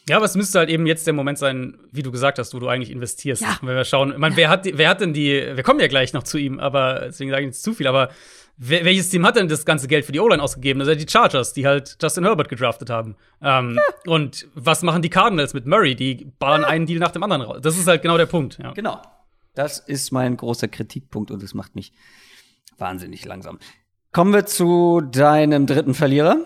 [0.09, 2.59] Ja, aber es müsste halt eben jetzt der Moment sein, wie du gesagt hast, wo
[2.59, 3.43] du eigentlich investierst.
[3.43, 3.59] Ja.
[3.63, 6.13] Wenn wir schauen, ich meine, wer hat, wer hat denn die, wir kommen ja gleich
[6.13, 8.11] noch zu ihm, aber deswegen sage ich nicht zu viel, aber
[8.57, 10.79] welches Team hat denn das ganze Geld für die O-Line ausgegeben?
[10.79, 13.17] Das sind die Chargers, die halt Justin Herbert gedraftet haben.
[13.43, 14.13] Ähm, ja.
[14.13, 15.97] Und was machen die Cardinals mit Murray?
[15.97, 16.69] Die ballern ja.
[16.69, 17.59] einen Deal nach dem anderen raus.
[17.63, 18.59] Das ist halt genau der Punkt.
[18.63, 18.73] Ja.
[18.73, 19.03] Genau.
[19.55, 21.93] Das ist mein großer Kritikpunkt und das macht mich
[22.79, 23.59] wahnsinnig langsam.
[24.13, 26.39] Kommen wir zu deinem dritten Verlierer.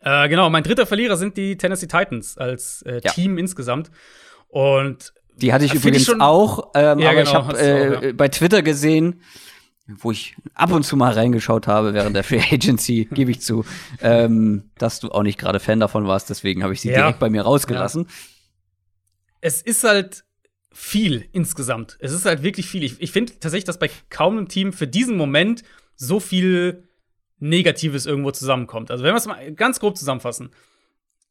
[0.00, 3.90] Äh, genau, mein dritter Verlierer sind die Tennessee Titans als äh, Team insgesamt.
[4.48, 8.12] Und die hatte ich übrigens ich auch, ähm, ja, aber genau, ich habe äh, ja.
[8.12, 9.22] bei Twitter gesehen,
[9.88, 13.64] wo ich ab und zu mal reingeschaut habe während der Free Agency, gebe ich zu,
[14.02, 16.96] ähm, dass du auch nicht gerade Fan davon warst, deswegen habe ich sie ja.
[16.96, 18.04] direkt bei mir rausgelassen.
[18.04, 18.10] Ja.
[19.40, 20.24] Es ist halt
[20.72, 21.96] viel insgesamt.
[22.00, 22.82] Es ist halt wirklich viel.
[22.82, 25.62] Ich, ich finde tatsächlich, dass bei kaum einem Team für diesen Moment
[25.96, 26.88] so viel
[27.38, 28.90] Negatives irgendwo zusammenkommt.
[28.90, 30.50] Also, wenn wir es mal ganz grob zusammenfassen.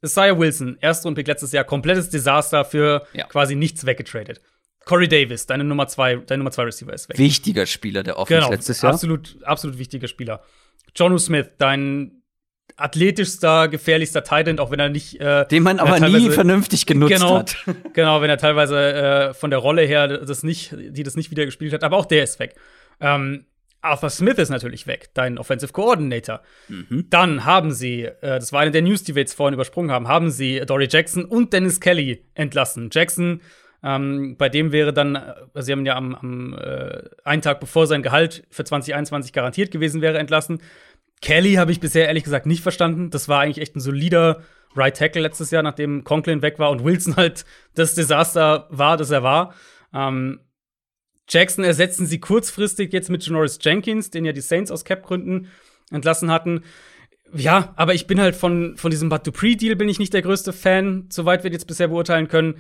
[0.04, 3.26] Isaiah Wilson, Erstrundpick letztes Jahr, komplettes Desaster für ja.
[3.26, 4.42] quasi nichts weggetradet.
[4.88, 7.18] Corey Davis, deine Nummer zwei, dein Nummer zwei Receiver ist weg.
[7.18, 8.94] Wichtiger Spieler der Offense genau, letztes Jahr.
[8.94, 10.42] Absolut, absolut wichtiger Spieler.
[10.96, 12.24] Jonu Smith, dein
[12.78, 15.20] athletischster, gefährlichster Titan, auch wenn er nicht.
[15.20, 17.58] Äh, Den man aber nie vernünftig genutzt genau, hat.
[17.94, 21.46] genau, wenn er teilweise äh, von der Rolle her das nicht, die das nicht wieder
[21.46, 22.56] gespielt hat, aber auch der ist weg.
[23.02, 23.46] Ähm,
[23.82, 26.42] Arthur Smith ist natürlich weg, dein Offensive Coordinator.
[26.70, 27.08] Mhm.
[27.10, 30.08] Dann haben sie, äh, das war eine der News, die wir jetzt vorhin übersprungen haben,
[30.08, 32.90] haben sie Dory Jackson und Dennis Kelly entlassen.
[32.92, 33.42] Jackson
[33.88, 37.88] ähm, bei dem wäre dann, also sie haben ja am, am äh, einen Tag bevor
[37.88, 40.62] sein Gehalt für 2021 garantiert gewesen wäre, entlassen.
[41.22, 43.12] Kelly habe ich bisher ehrlich gesagt nicht verstanden.
[43.12, 44.42] Das war eigentlich echt ein solider
[44.76, 47.46] Right Tackle letztes Jahr, nachdem Conklin weg war und Wilson halt
[47.76, 49.56] das Desaster war, das er war.
[49.94, 50.42] Ähm,
[51.30, 55.48] Jackson ersetzen sie kurzfristig jetzt mit Janoris Jenkins, den ja die Saints aus Cap-Gründen
[55.92, 56.64] entlassen hatten.
[57.34, 60.54] Ja, aber ich bin halt von, von diesem Bud Dupree-Deal bin ich nicht der größte
[60.54, 62.56] Fan, soweit wir jetzt bisher beurteilen können.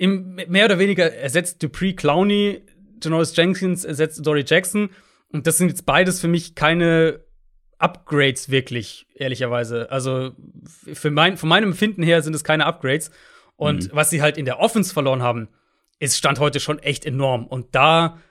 [0.00, 2.62] Im, mehr oder weniger ersetzt Dupree Clowney,
[3.02, 4.88] Janoris Jenkins ersetzt Dory Jackson.
[5.28, 7.22] Und das sind jetzt beides für mich keine
[7.76, 9.90] Upgrades wirklich, ehrlicherweise.
[9.90, 10.32] Also
[10.64, 13.10] für mein, von meinem Empfinden her sind es keine Upgrades.
[13.56, 13.90] Und mhm.
[13.92, 15.48] was sie halt in der Offense verloren haben,
[15.98, 17.46] ist Stand heute schon echt enorm.
[17.46, 18.22] Und da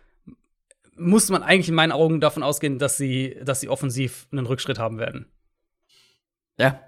[0.96, 4.80] muss man eigentlich in meinen Augen davon ausgehen, dass sie, dass sie offensiv einen Rückschritt
[4.80, 5.28] haben werden.
[6.58, 6.82] Ja,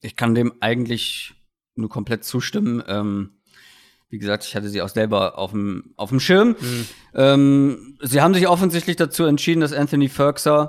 [0.00, 1.34] ich kann dem eigentlich
[1.74, 2.84] nur komplett zustimmen.
[2.86, 3.37] Ähm,
[4.10, 6.56] wie gesagt, ich hatte sie auch selber auf dem, auf dem Schirm.
[6.58, 6.86] Mhm.
[7.14, 10.68] Ähm, sie haben sich offensichtlich dazu entschieden, dass Anthony Ferguson,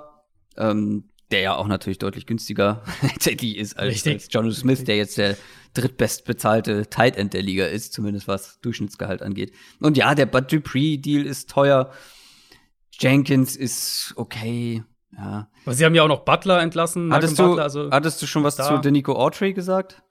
[0.57, 5.17] ähm, der ja auch natürlich deutlich günstiger tatsächlich ist als, als John Smith, der jetzt
[5.17, 5.37] der
[5.73, 9.53] drittbestbezahlte Tight End der Liga ist, zumindest was Durchschnittsgehalt angeht.
[9.79, 11.91] Und ja, der Bud Dupree-Deal ist teuer.
[12.91, 14.83] Jenkins ist okay.
[15.15, 15.49] Ja.
[15.65, 17.13] Aber sie haben ja auch noch Butler entlassen.
[17.13, 18.67] Hattest, du, Butler, also hattest du schon was da.
[18.67, 20.01] zu Denico Autry gesagt?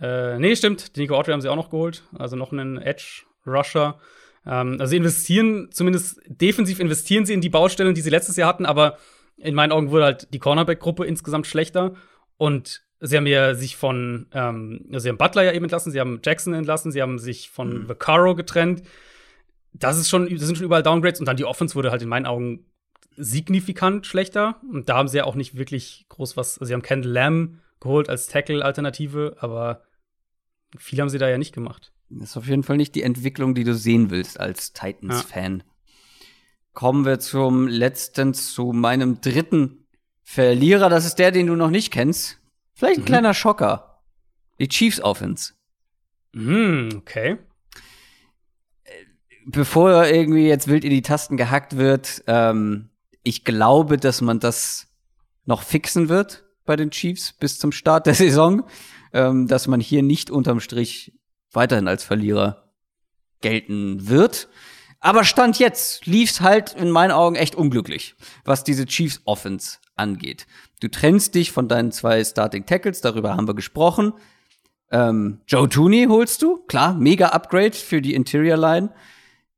[0.00, 0.96] Äh, nee, stimmt.
[0.96, 2.02] Denico Autry haben sie auch noch geholt.
[2.18, 3.98] Also noch einen Edge-Rusher.
[4.46, 8.48] Ähm, also sie investieren, zumindest defensiv investieren sie in die Baustellen, die sie letztes Jahr
[8.48, 8.98] hatten, aber
[9.36, 11.94] in meinen Augen wurde halt die Cornerback-Gruppe insgesamt schlechter.
[12.36, 16.00] Und sie haben ja sich von, ähm, also sie haben Butler ja eben entlassen, sie
[16.00, 17.88] haben Jackson entlassen, sie haben sich von mhm.
[17.88, 18.82] Vaccaro getrennt.
[19.72, 22.08] Das ist schon, das sind schon überall Downgrades und dann die Offense wurde halt in
[22.08, 22.66] meinen Augen
[23.16, 24.60] signifikant schlechter.
[24.72, 26.58] Und da haben sie ja auch nicht wirklich groß was.
[26.58, 29.82] Also sie haben Kendall Lamb geholt als Tackle-Alternative, aber
[30.76, 31.92] viel haben sie da ja nicht gemacht.
[32.08, 35.58] Das ist auf jeden Fall nicht die Entwicklung, die du sehen willst als Titans-Fan.
[35.58, 35.64] Ja.
[36.72, 39.86] Kommen wir zum letzten, zu meinem dritten
[40.22, 40.88] Verlierer.
[40.88, 42.40] Das ist der, den du noch nicht kennst.
[42.72, 43.06] Vielleicht ein mhm.
[43.06, 44.02] kleiner Schocker.
[44.58, 45.52] Die Chiefs Offense.
[46.32, 47.38] Mhm, okay.
[49.46, 52.88] Bevor irgendwie jetzt wild in die Tasten gehackt wird, ähm,
[53.22, 54.88] ich glaube, dass man das
[55.44, 58.64] noch fixen wird bei den Chiefs bis zum Start der Saison,
[59.12, 61.12] ähm, dass man hier nicht unterm Strich
[61.52, 62.72] weiterhin als Verlierer
[63.40, 64.48] gelten wird.
[65.00, 68.14] Aber Stand jetzt lief's halt in meinen Augen echt unglücklich,
[68.44, 70.46] was diese Chiefs Offense angeht.
[70.80, 74.14] Du trennst dich von deinen zwei Starting Tackles, darüber haben wir gesprochen.
[74.90, 78.94] Ähm, Joe Tooney holst du, klar, mega Upgrade für die Interior Line.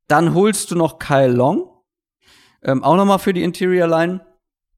[0.08, 1.70] Dann holst du noch Kyle Long,
[2.62, 4.26] ähm, auch nochmal für die Interior Line.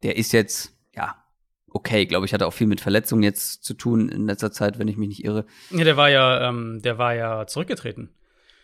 [0.03, 0.75] Der ist jetzt,
[1.71, 4.89] okay, glaube ich, hatte auch viel mit Verletzungen jetzt zu tun in letzter Zeit, wenn
[4.89, 5.47] ich mich nicht irre.
[5.71, 8.11] Ja, der war ja, ähm, der war ja zurückgetreten.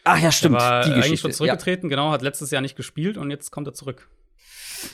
[0.05, 0.57] Ach ja, stimmt.
[0.57, 1.97] Der war die eigentlich schon zurückgetreten, ja.
[1.97, 4.09] genau, hat letztes Jahr nicht gespielt und jetzt kommt er zurück.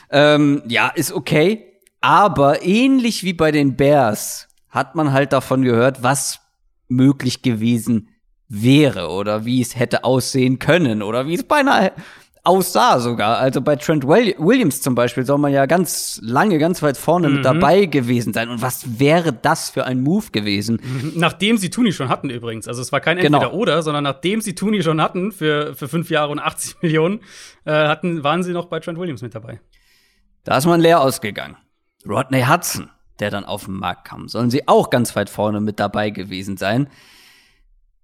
[0.09, 1.65] Ähm, ja, ist okay.
[1.99, 6.39] Aber ähnlich wie bei den Bears hat man halt davon gehört, was
[6.87, 8.09] möglich gewesen
[8.47, 11.93] wäre oder wie es hätte aussehen können oder wie es beinahe
[12.43, 13.37] aussah sogar.
[13.37, 17.35] Also bei Trent Williams zum Beispiel soll man ja ganz lange, ganz weit vorne mhm.
[17.35, 18.49] mit dabei gewesen sein.
[18.49, 20.79] Und was wäre das für ein Move gewesen?
[20.81, 21.13] Mhm.
[21.15, 22.67] Nachdem sie Tooney schon hatten übrigens.
[22.67, 23.37] Also es war kein genau.
[23.37, 27.19] Entweder-Oder, sondern nachdem sie Tooney schon hatten für, für fünf Jahre und 80 Millionen,
[27.65, 29.61] äh, hatten, waren sie noch bei Trent Williams mit dabei.
[30.43, 31.57] Da ist man leer ausgegangen.
[32.07, 32.89] Rodney Hudson,
[33.19, 36.57] der dann auf den Markt kam, sollen sie auch ganz weit vorne mit dabei gewesen
[36.57, 36.89] sein.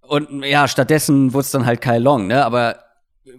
[0.02, 2.46] Und ja, stattdessen wurde es dann halt Kyle Long, ne?
[2.46, 2.87] Aber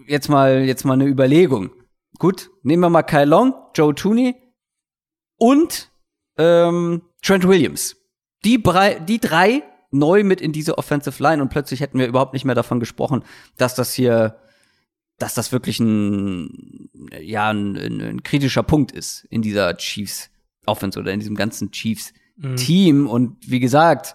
[0.07, 1.71] jetzt mal, jetzt mal eine Überlegung.
[2.19, 4.35] Gut, nehmen wir mal Kyle Long, Joe Tooney
[5.37, 5.91] und
[6.37, 7.97] ähm, Trent Williams.
[8.45, 8.63] Die,
[9.07, 12.55] die drei neu mit in diese Offensive Line und plötzlich hätten wir überhaupt nicht mehr
[12.55, 13.25] davon gesprochen,
[13.57, 14.39] dass das hier,
[15.19, 16.91] dass das wirklich ein,
[17.21, 20.31] ja, ein, ein, ein kritischer Punkt ist in dieser Chiefs
[20.67, 22.57] Offense oder in diesem ganzen Chiefs mhm.
[22.57, 23.07] Team.
[23.07, 24.15] Und wie gesagt,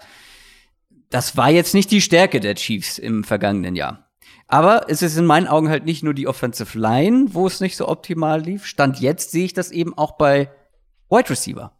[1.09, 4.02] das war jetzt nicht die Stärke der Chiefs im vergangenen Jahr.
[4.53, 7.75] Aber es ist in meinen Augen halt nicht nur die Offensive Line, wo es nicht
[7.75, 8.67] so optimal lief.
[8.67, 10.47] Stand jetzt sehe ich das eben auch bei
[11.09, 11.71] Wide Receiver.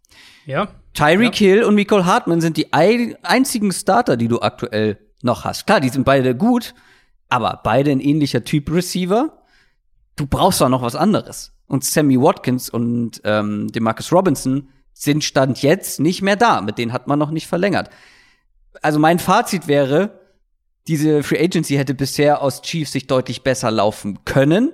[0.48, 0.70] Ja.
[0.96, 1.48] Tyreek ja.
[1.48, 5.68] Hill und Nicole Hartman sind die einzigen Starter, die du aktuell noch hast.
[5.68, 6.74] Klar, die sind beide gut,
[7.30, 9.44] aber beide ein ähnlicher Typ Receiver.
[10.16, 11.54] Du brauchst doch noch was anderes.
[11.68, 16.60] Und Sammy Watkins und ähm, Demarcus Robinson sind Stand jetzt nicht mehr da.
[16.62, 17.92] Mit denen hat man noch nicht verlängert.
[18.82, 20.23] Also mein Fazit wäre,
[20.88, 24.74] diese Free Agency hätte bisher aus Chiefs sich deutlich besser laufen können.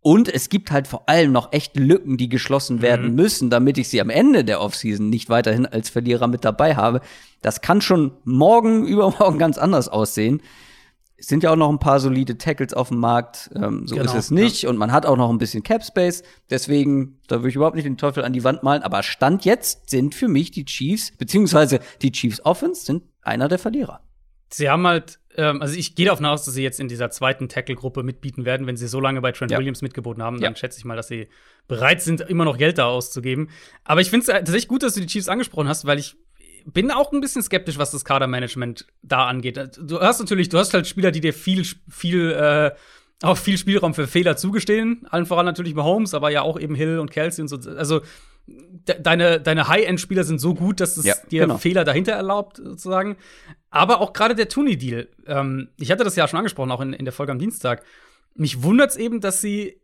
[0.00, 3.14] Und es gibt halt vor allem noch echt Lücken, die geschlossen werden mhm.
[3.16, 7.00] müssen, damit ich sie am Ende der Offseason nicht weiterhin als Verlierer mit dabei habe.
[7.42, 10.42] Das kann schon morgen, übermorgen ganz anders aussehen.
[11.18, 13.50] Es sind ja auch noch ein paar solide Tackles auf dem Markt.
[13.56, 14.62] Ähm, so genau, ist es nicht.
[14.62, 14.70] Ja.
[14.70, 16.22] Und man hat auch noch ein bisschen Cap Space.
[16.50, 18.84] Deswegen, da würde ich überhaupt nicht den Teufel an die Wand malen.
[18.84, 23.58] Aber Stand jetzt sind für mich die Chiefs, beziehungsweise die Chiefs Offense sind einer der
[23.58, 24.05] Verlierer
[24.50, 27.48] sie haben halt ähm, also ich gehe davon aus, dass sie jetzt in dieser zweiten
[27.48, 29.58] Tackle-Gruppe mitbieten werden, wenn sie so lange bei Trent Ja.
[29.58, 30.40] Williams mitgeboten haben.
[30.40, 30.56] Dann Ja.
[30.56, 31.28] schätze ich mal, dass sie
[31.68, 33.50] bereit sind, immer noch Geld da auszugeben.
[33.84, 36.16] Aber ich finde es tatsächlich gut, dass du die Chiefs angesprochen hast, weil ich
[36.64, 39.60] bin auch ein bisschen skeptisch, was das Kadermanagement da angeht.
[39.78, 42.70] Du hast natürlich, du hast halt Spieler, die dir viel, viel, äh,
[43.22, 45.06] auch viel Spielraum für Fehler zugestehen.
[45.10, 47.56] Allen voran natürlich Mahomes, aber ja auch eben Hill und Kelsey und so.
[47.70, 48.00] Also
[48.46, 51.58] de deine, deine High-End-Spieler sind so gut, dass es Ja, dir genau.
[51.58, 53.16] Fehler dahinter erlaubt, sozusagen.
[53.70, 55.08] Aber auch gerade der Tooney-Deal.
[55.26, 57.84] Ähm, ich hatte das ja schon angesprochen, auch in, in der Folge am Dienstag.
[58.34, 59.80] Mich wundert es eben, dass sie,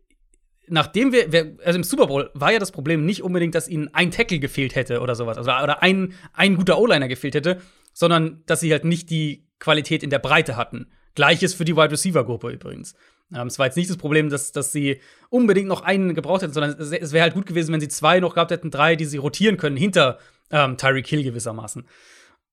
[0.67, 4.11] nachdem wir, also im Super Bowl war ja das Problem nicht unbedingt, dass ihnen ein
[4.11, 7.61] Tackle gefehlt hätte oder sowas, also, oder ein, ein guter O-Liner gefehlt hätte,
[7.93, 10.87] sondern dass sie halt nicht die Qualität in der Breite hatten.
[11.15, 12.95] Gleiches für die Wide Receiver-Gruppe übrigens.
[13.35, 14.99] Ähm, es war jetzt nicht das Problem, dass, dass sie
[15.29, 18.19] unbedingt noch einen gebraucht hätten, sondern es, es wäre halt gut gewesen, wenn sie zwei
[18.19, 20.19] noch gehabt hätten, drei, die sie rotieren können, hinter
[20.51, 21.85] ähm, Tyreek Hill gewissermaßen.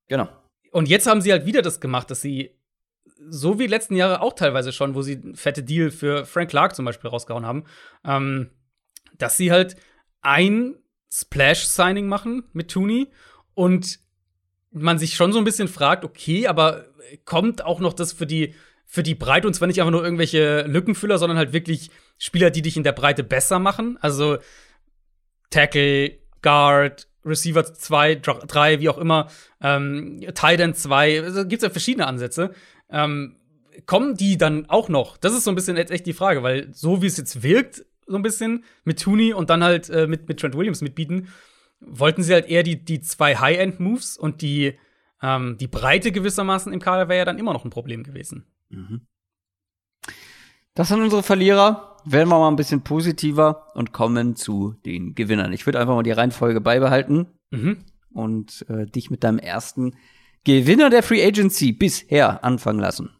[0.09, 0.28] Genau.
[0.73, 2.57] Und jetzt haben sie halt wieder das gemacht, dass sie,
[3.28, 6.74] so wie letzten Jahre auch teilweise schon, wo sie einen fette Deal für Frank Clark
[6.74, 7.65] zum Beispiel rausgehauen haben,
[8.05, 8.51] ähm,
[9.19, 9.77] dass sie halt
[10.23, 10.77] ein
[11.12, 13.11] Splash-Signing machen mit Tooney
[13.55, 13.98] und
[14.70, 16.86] man sich schon so ein bisschen fragt, okay, aber
[17.24, 18.55] kommt auch noch das für die,
[18.91, 22.61] für die Breite und zwar nicht einfach nur irgendwelche Lückenfüller, sondern halt wirklich Spieler, die
[22.61, 23.97] dich in der Breite besser machen?
[24.01, 24.39] Also
[25.49, 29.29] Tackle, Guard, Receiver 2, 3, wie auch immer,
[29.62, 32.53] ähm, Tight End 2, also gibt's ja verschiedene Ansätze.
[32.91, 33.37] Ähm,
[33.87, 35.17] kommen die dann auch noch?
[35.17, 37.85] Das ist so ein bisschen jetzt echt die Frage, weil so wie es jetzt wirkt,
[38.09, 41.29] so ein bisschen mit Tooney und dann halt äh, mit, mit Trent Williams mitbieten,
[41.79, 44.77] wollten sie halt eher die, die zwei High-End-Moves und die,
[45.23, 48.47] ähm, die Breite gewissermaßen im Kader wäre ja dann immer noch ein Problem gewesen.
[50.75, 51.97] Das sind unsere Verlierer.
[52.05, 55.53] Werden wir mal ein bisschen positiver und kommen zu den Gewinnern.
[55.53, 57.85] Ich würde einfach mal die Reihenfolge beibehalten Mhm.
[58.15, 59.97] und äh, dich mit deinem ersten
[60.45, 63.11] Gewinner der Free Agency bisher anfangen lassen.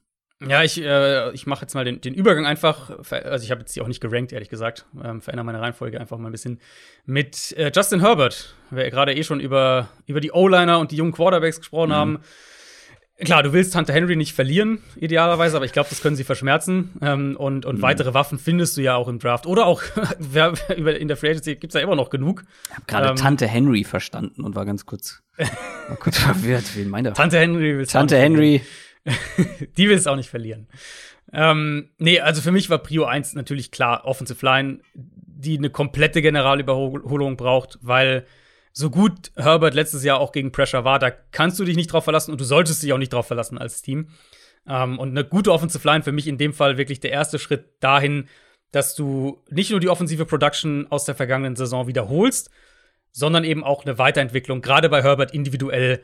[0.43, 2.91] Ja, ich, äh, ich mache jetzt mal den, den Übergang einfach.
[3.11, 4.87] Also, ich habe jetzt die auch nicht gerankt, ehrlich gesagt.
[5.05, 6.61] Ähm, verändere meine Reihenfolge einfach mal ein bisschen.
[7.05, 11.13] Mit äh, Justin Herbert, wir gerade eh schon über, über die O-Liner und die jungen
[11.13, 12.21] Quarterbacks gesprochen haben.
[13.25, 16.91] Klar, du willst Hunter Henry nicht verlieren, idealerweise, aber ich glaube, das können sie verschmerzen.
[17.03, 19.47] Ähm, und und weitere Waffen findest du ja auch im Draft.
[19.47, 19.83] Oder auch
[20.99, 22.45] in der Free Agency gibt's ja immer noch genug.
[22.69, 26.65] Ich habe gerade Ähm, Tante Henry verstanden und war ganz kurz, war kurz verwirrt.
[26.77, 27.15] Wen meint er?
[27.15, 28.17] Tante Henry auch Tante.
[28.17, 28.63] Henry.
[29.77, 30.67] die will es auch nicht verlieren.
[31.33, 36.23] Ähm, nee, also für mich war Prio 1 natürlich klar Offensive Line, die eine komplette
[36.23, 38.27] Generalüberholung braucht, weil
[38.73, 42.05] so gut Herbert letztes Jahr auch gegen Pressure war, da kannst du dich nicht drauf
[42.05, 44.09] verlassen und du solltest dich auch nicht drauf verlassen als Team.
[44.67, 47.65] Ähm, und eine gute Offensive Line für mich in dem Fall wirklich der erste Schritt
[47.81, 48.29] dahin,
[48.73, 52.51] dass du nicht nur die offensive Production aus der vergangenen Saison wiederholst,
[53.13, 56.03] sondern eben auch eine Weiterentwicklung, gerade bei Herbert individuell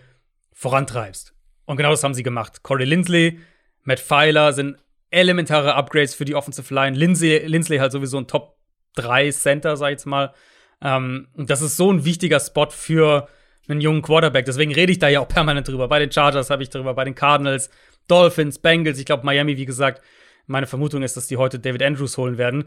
[0.52, 1.34] vorantreibst.
[1.66, 2.62] Und genau das haben sie gemacht.
[2.62, 3.38] Corey Lindsley,
[3.82, 4.78] Matt Pfeiler sind
[5.10, 6.96] elementare Upgrades für die Offensive Line.
[6.96, 8.56] Lindsay, Lindsley halt sowieso ein Top
[8.96, 10.34] 3 Center, sag ich jetzt mal.
[10.82, 13.28] Ähm, und das ist so ein wichtiger Spot für
[13.68, 14.44] einen jungen Quarterback.
[14.44, 15.88] Deswegen rede ich da ja auch permanent drüber.
[15.88, 17.70] Bei den Chargers habe ich drüber, bei den Cardinals,
[18.08, 18.98] Dolphins, Bengals.
[18.98, 20.02] Ich glaube, Miami, wie gesagt,
[20.46, 22.64] meine Vermutung ist, dass die heute David Andrews holen werden.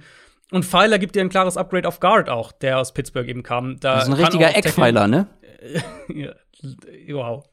[0.51, 3.79] Und Pfeiler gibt dir ein klares Upgrade auf Guard auch, der aus Pittsburgh eben kam.
[3.79, 5.27] Da Das ist ein richtiger Eckpfeiler, ne?
[6.09, 6.33] ja,
[7.09, 7.47] wow.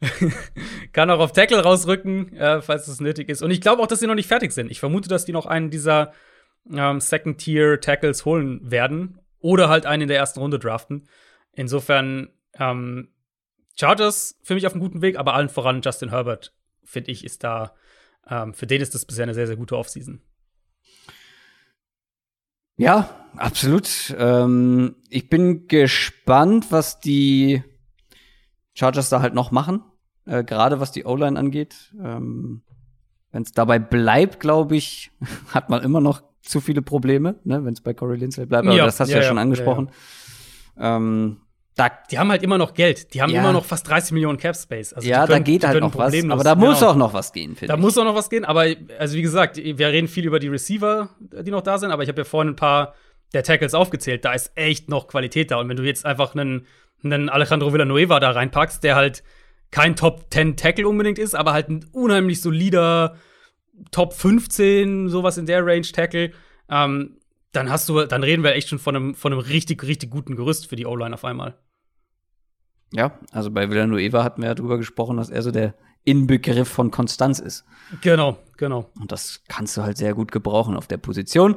[0.92, 3.42] Kann auch auf Tackle rausrücken, äh, falls es nötig ist.
[3.42, 4.70] Und ich glaube auch, dass sie noch nicht fertig sind.
[4.70, 6.12] Ich vermute, dass die noch einen dieser
[6.72, 9.18] ähm, Second-Tier-Tackles holen werden.
[9.40, 11.08] Oder halt einen in der ersten Runde draften.
[11.52, 13.08] Insofern, ähm,
[13.78, 16.52] Chargers für mich auf einem guten Weg, aber allen voran Justin Herbert,
[16.84, 17.74] finde ich, ist da,
[18.28, 20.20] ähm, für den ist das bisher eine sehr, sehr gute Offseason.
[22.76, 24.14] Ja, absolut.
[24.16, 27.62] Ähm, ich bin gespannt, was die
[28.74, 29.82] Chargers da halt noch machen.
[30.26, 31.92] Äh, Gerade was die O-Line angeht.
[32.00, 32.62] Ähm,
[33.32, 35.10] Wenn es dabei bleibt, glaube ich,
[35.52, 37.64] hat man immer noch zu viele Probleme, ne?
[37.64, 38.66] wenn es bei Corey Lindsay bleibt.
[38.66, 39.90] Aber Ja, das hast du ja, ja, ja, schon ja, angesprochen.
[40.78, 41.38] Ähm,
[41.76, 43.14] da, Die haben halt immer noch Geld.
[43.14, 43.40] Die haben Ja.
[43.40, 44.92] immer noch fast 30 Millionen Cap Space.
[44.92, 46.12] Also ja, können- da geht halt noch was.
[46.28, 46.90] Aber da muss genau.
[46.90, 47.80] auch noch was gehen, finde Da ich.
[47.80, 48.66] muss auch noch was gehen, aber
[48.98, 52.08] also wie gesagt, wir reden viel über die Receiver, die noch da sind, aber ich
[52.08, 52.94] habe ja vorhin ein paar
[53.34, 55.58] der Tackles aufgezählt, da ist echt noch Qualität da.
[55.58, 56.66] Und wenn du jetzt einfach einen,
[57.04, 59.22] einen Alejandro Villanueva da reinpackst, der halt
[59.70, 63.16] kein Top 10 Tackle unbedingt ist, aber halt ein unheimlich solider
[63.90, 66.32] Top 15, sowas in der Range Tackle,
[66.68, 67.18] ähm,
[67.52, 70.36] dann hast du, dann reden wir echt schon von einem, von einem richtig, richtig guten
[70.36, 71.56] Gerüst für die O-Line auf einmal.
[72.92, 75.74] Ja, also bei Villanueva hatten wir ja drüber gesprochen, dass er so der
[76.04, 77.64] Inbegriff von Konstanz ist.
[78.00, 78.90] Genau, genau.
[78.98, 81.56] Und das kannst du halt sehr gut gebrauchen auf der Position.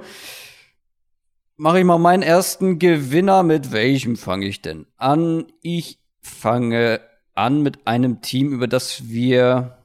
[1.56, 3.43] Mache ich mal meinen ersten Gewinner.
[3.43, 5.45] Mit welchem fange ich denn an?
[5.61, 6.99] Ich fange
[7.34, 9.77] an mit einem Team, über das wir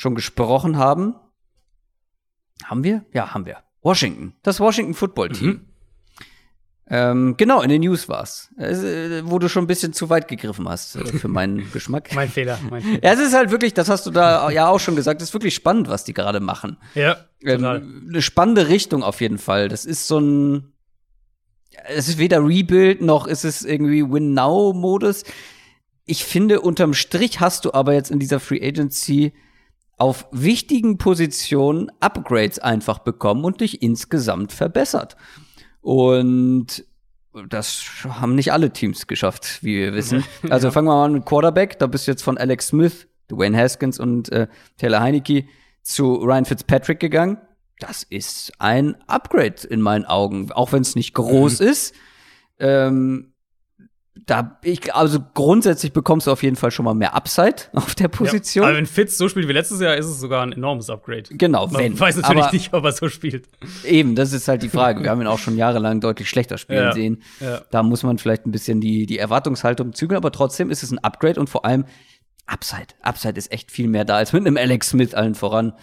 [0.00, 1.14] schon gesprochen haben.
[2.64, 3.04] Haben wir?
[3.12, 3.58] Ja, haben wir.
[3.82, 5.48] Washington, das Washington Football Team.
[5.48, 5.60] Mhm.
[6.92, 10.66] Ähm, genau, in den News war's, äh, wo du schon ein bisschen zu weit gegriffen
[10.68, 12.14] hast äh, für meinen Geschmack.
[12.14, 13.04] mein Fehler, mein Fehler.
[13.04, 15.34] Ja, es ist halt wirklich, das hast du da ja auch schon gesagt, es ist
[15.34, 16.78] wirklich spannend, was die gerade machen.
[16.94, 17.82] Ja, total.
[17.82, 19.68] Ähm, eine spannende Richtung auf jeden Fall.
[19.68, 20.72] Das ist so ein,
[21.88, 25.24] es ist weder Rebuild noch ist es irgendwie Win-Now-Modus.
[26.06, 29.32] Ich finde, unterm Strich hast du aber jetzt in dieser Free Agency
[30.00, 35.14] auf wichtigen Positionen Upgrades einfach bekommen und dich insgesamt verbessert.
[35.82, 36.86] Und
[37.50, 40.24] das haben nicht alle Teams geschafft, wie wir wissen.
[40.48, 40.70] Also ja.
[40.70, 41.78] fangen wir mal an mit Quarterback.
[41.78, 44.48] Da bist du jetzt von Alex Smith, Dwayne Haskins und äh,
[44.78, 45.44] Taylor Heineke
[45.82, 47.36] zu Ryan Fitzpatrick gegangen.
[47.78, 51.66] Das ist ein Upgrade in meinen Augen, auch wenn es nicht groß mhm.
[51.66, 51.94] ist.
[52.58, 53.29] Ähm,
[54.26, 58.08] da ich also grundsätzlich bekommst du auf jeden Fall schon mal mehr Upside auf der
[58.08, 58.62] Position.
[58.62, 61.24] Ja, aber wenn Fitz so spielt wie letztes Jahr, ist es sogar ein enormes Upgrade.
[61.30, 62.00] Genau, Man wenn.
[62.00, 63.48] weiß natürlich aber nicht, ob er so spielt.
[63.84, 65.00] Eben, das ist halt die Frage.
[65.02, 67.22] Wir haben ihn auch schon jahrelang deutlich schlechter spielen ja, sehen.
[67.40, 67.62] Ja.
[67.70, 70.98] Da muss man vielleicht ein bisschen die die Erwartungshaltung zügeln, aber trotzdem ist es ein
[70.98, 71.84] Upgrade und vor allem
[72.46, 72.88] Upside.
[73.00, 75.74] Upside ist echt viel mehr da als mit einem Alex Smith allen voran.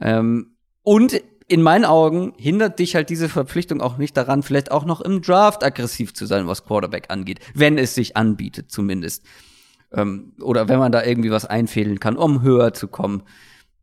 [0.00, 4.84] Ähm, und in meinen Augen hindert dich halt diese Verpflichtung auch nicht daran, vielleicht auch
[4.84, 9.24] noch im Draft aggressiv zu sein, was Quarterback angeht, wenn es sich anbietet zumindest.
[9.90, 13.22] Ähm, oder wenn man da irgendwie was einfädeln kann, um höher zu kommen.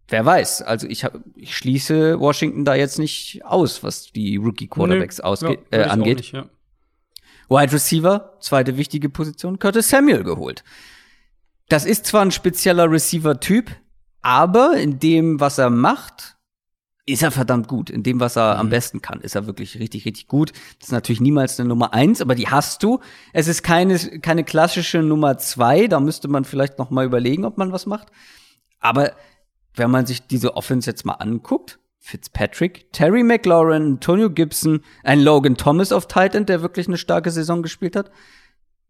[0.08, 5.20] Wer weiß, also ich, hab, ich schließe Washington da jetzt nicht aus, was die Rookie-Quarterbacks
[5.42, 6.18] nee, ja, äh, angeht.
[6.18, 6.46] Nicht, ja.
[7.50, 10.64] Wide Receiver, zweite wichtige Position, Curtis Samuel geholt.
[11.70, 13.72] Das ist zwar ein spezieller Receiver-Typ,
[14.22, 16.35] aber in dem, was er macht,
[17.06, 17.90] ist er verdammt gut.
[17.90, 18.60] In dem, was er mhm.
[18.61, 20.52] am besten kann, ist er wirklich richtig, richtig gut.
[20.80, 22.99] Das ist natürlich niemals eine Nummer eins, aber die hast du.
[23.32, 25.88] Es ist keine, keine klassische Nummer zwei.
[25.88, 28.07] Da müsste man vielleicht noch mal überlegen, ob man was macht.
[28.80, 29.11] Aber
[29.76, 35.57] wenn man sich diese Offense jetzt mal anguckt, Fitzpatrick, Terry McLaurin, Antonio Gibson, ein Logan
[35.57, 38.11] Thomas auf Titan, der wirklich eine starke Saison gespielt hat,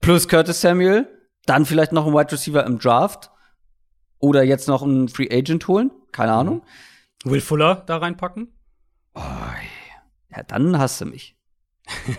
[0.02, 1.08] plus Curtis Samuel,
[1.46, 3.30] dann vielleicht noch ein Wide Receiver im Draft
[4.20, 6.58] oder jetzt noch einen Free Agent holen, keine Ahnung.
[6.58, 6.95] Mhm
[7.26, 8.48] Will Fuller da reinpacken?
[9.16, 9.22] Oh,
[10.36, 11.36] ja, dann hast du mich.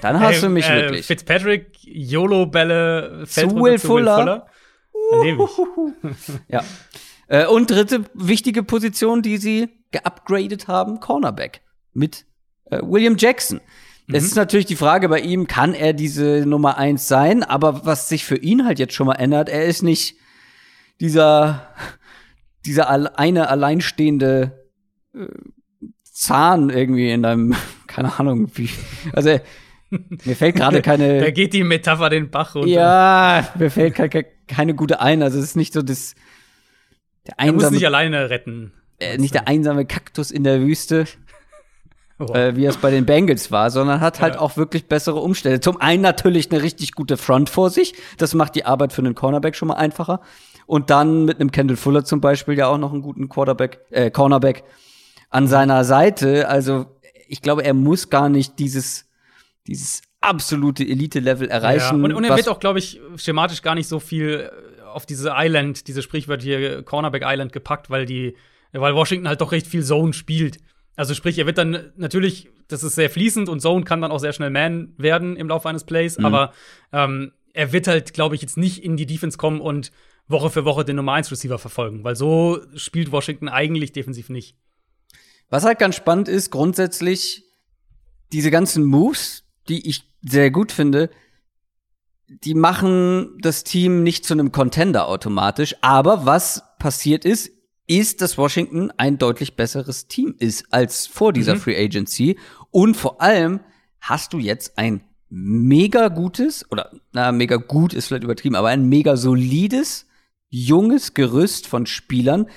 [0.02, 1.06] Dann hast du mich äh, wirklich.
[1.06, 4.46] Fitzpatrick, YOLO-Bälle, zu Will Fuller.
[4.92, 5.92] Will Fuller.
[6.48, 6.64] ja.
[7.28, 11.62] Äh, und dritte wichtige Position, die sie geupgradet haben, Cornerback
[11.92, 12.26] mit
[12.70, 13.60] äh, William Jackson.
[14.08, 14.28] Es mhm.
[14.28, 17.42] ist natürlich die Frage bei ihm, kann er diese Nummer eins sein?
[17.42, 20.16] Aber was sich für ihn halt jetzt schon mal ändert, er ist nicht
[21.00, 21.74] dieser,
[22.64, 22.88] dieser
[23.18, 24.65] eine alleinstehende
[26.16, 27.54] Zahn irgendwie in deinem,
[27.86, 28.70] keine Ahnung, wie,
[29.12, 29.38] also
[29.90, 31.20] mir fällt gerade keine.
[31.20, 32.68] da geht die Metapher den Bach runter.
[32.68, 35.22] Ja, mir fällt keine, keine gute ein.
[35.22, 36.14] Also es ist nicht so das.
[37.26, 38.72] Der einsame, er muss nicht alleine retten.
[38.98, 41.06] Äh, nicht der einsame Kaktus in der Wüste,
[42.18, 42.32] oh.
[42.32, 44.40] äh, wie es bei den Bengals war, sondern hat halt ja.
[44.40, 45.60] auch wirklich bessere Umstände.
[45.60, 47.94] Zum einen natürlich eine richtig gute Front vor sich.
[48.16, 50.20] Das macht die Arbeit für einen Cornerback schon mal einfacher.
[50.66, 54.10] Und dann mit einem Kendall Fuller zum Beispiel ja auch noch einen guten Quarterback, äh,
[54.10, 54.64] Cornerback
[55.30, 56.48] an seiner Seite.
[56.48, 56.86] Also
[57.28, 59.06] ich glaube, er muss gar nicht dieses,
[59.66, 61.98] dieses absolute Elite-Level erreichen.
[61.98, 65.06] Ja, und, und er wird auch, glaube ich, schematisch gar nicht so viel äh, auf
[65.06, 68.36] diese Island, diese sprichwörtliche Cornerback Island gepackt, weil die,
[68.72, 70.58] weil Washington halt doch recht viel Zone spielt.
[70.96, 74.18] Also sprich, er wird dann natürlich, das ist sehr fließend und Zone kann dann auch
[74.18, 76.24] sehr schnell Man werden im Laufe eines Plays, mhm.
[76.24, 76.52] aber
[76.92, 79.92] ähm, er wird halt, glaube ich, jetzt nicht in die Defense kommen und
[80.28, 84.56] Woche für Woche den Nummer 1 Receiver verfolgen, weil so spielt Washington eigentlich defensiv nicht.
[85.48, 87.44] Was halt ganz spannend ist, grundsätzlich
[88.32, 91.10] diese ganzen Moves, die ich sehr gut finde,
[92.28, 95.76] die machen das Team nicht zu einem Contender automatisch.
[95.80, 97.50] Aber was passiert ist,
[97.86, 101.60] ist, dass Washington ein deutlich besseres Team ist als vor dieser mhm.
[101.60, 102.38] Free Agency.
[102.70, 103.60] Und vor allem
[104.00, 108.88] hast du jetzt ein mega gutes, oder na, mega gut ist vielleicht übertrieben, aber ein
[108.88, 110.06] mega solides,
[110.48, 112.48] junges Gerüst von Spielern,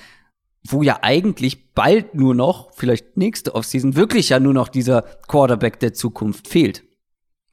[0.62, 5.80] wo ja eigentlich bald nur noch, vielleicht nächste Offseason, wirklich ja nur noch dieser Quarterback
[5.80, 6.84] der Zukunft fehlt.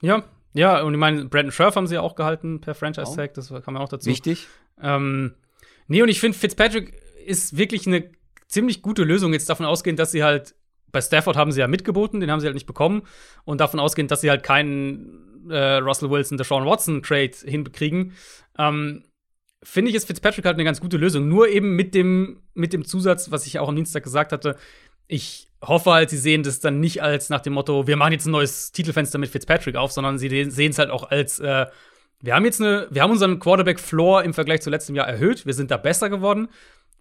[0.02, 0.24] Ja,
[0.54, 3.76] ja, und ich meine, Brandon Scherf haben sie ja auch gehalten per Franchise-Tag, das kam
[3.76, 4.10] ja auch dazu.
[4.10, 4.48] Wichtig.
[4.82, 5.36] Ähm,
[5.88, 6.94] nee, und ich finde, Fitzpatrick
[7.26, 8.10] ist wirklich eine
[8.48, 10.56] ziemlich gute Lösung, jetzt davon ausgehend, dass sie halt
[10.92, 13.04] bei Stafford haben sie ja mitgeboten, den haben sie halt nicht bekommen.
[13.46, 18.14] Und davon ausgehend, dass sie halt keinen äh, Russell Wilson, Deshaun Watson Trade hinbekriegen.
[18.58, 19.04] Ähm,
[19.64, 21.28] finde ich, ist Fitzpatrick halt eine ganz gute Lösung.
[21.28, 24.56] Nur eben mit dem, mit dem Zusatz, was ich auch am Dienstag gesagt hatte,
[25.08, 28.26] ich hoffe halt, sie sehen das dann nicht als nach dem Motto, wir machen jetzt
[28.26, 31.66] ein neues Titelfenster mit Fitzpatrick auf, sondern sie sehen es halt auch als, äh,
[32.22, 35.54] wir haben jetzt eine, wir haben unseren Quarterback-Floor im Vergleich zu letztem Jahr erhöht, wir
[35.54, 36.50] sind da besser geworden.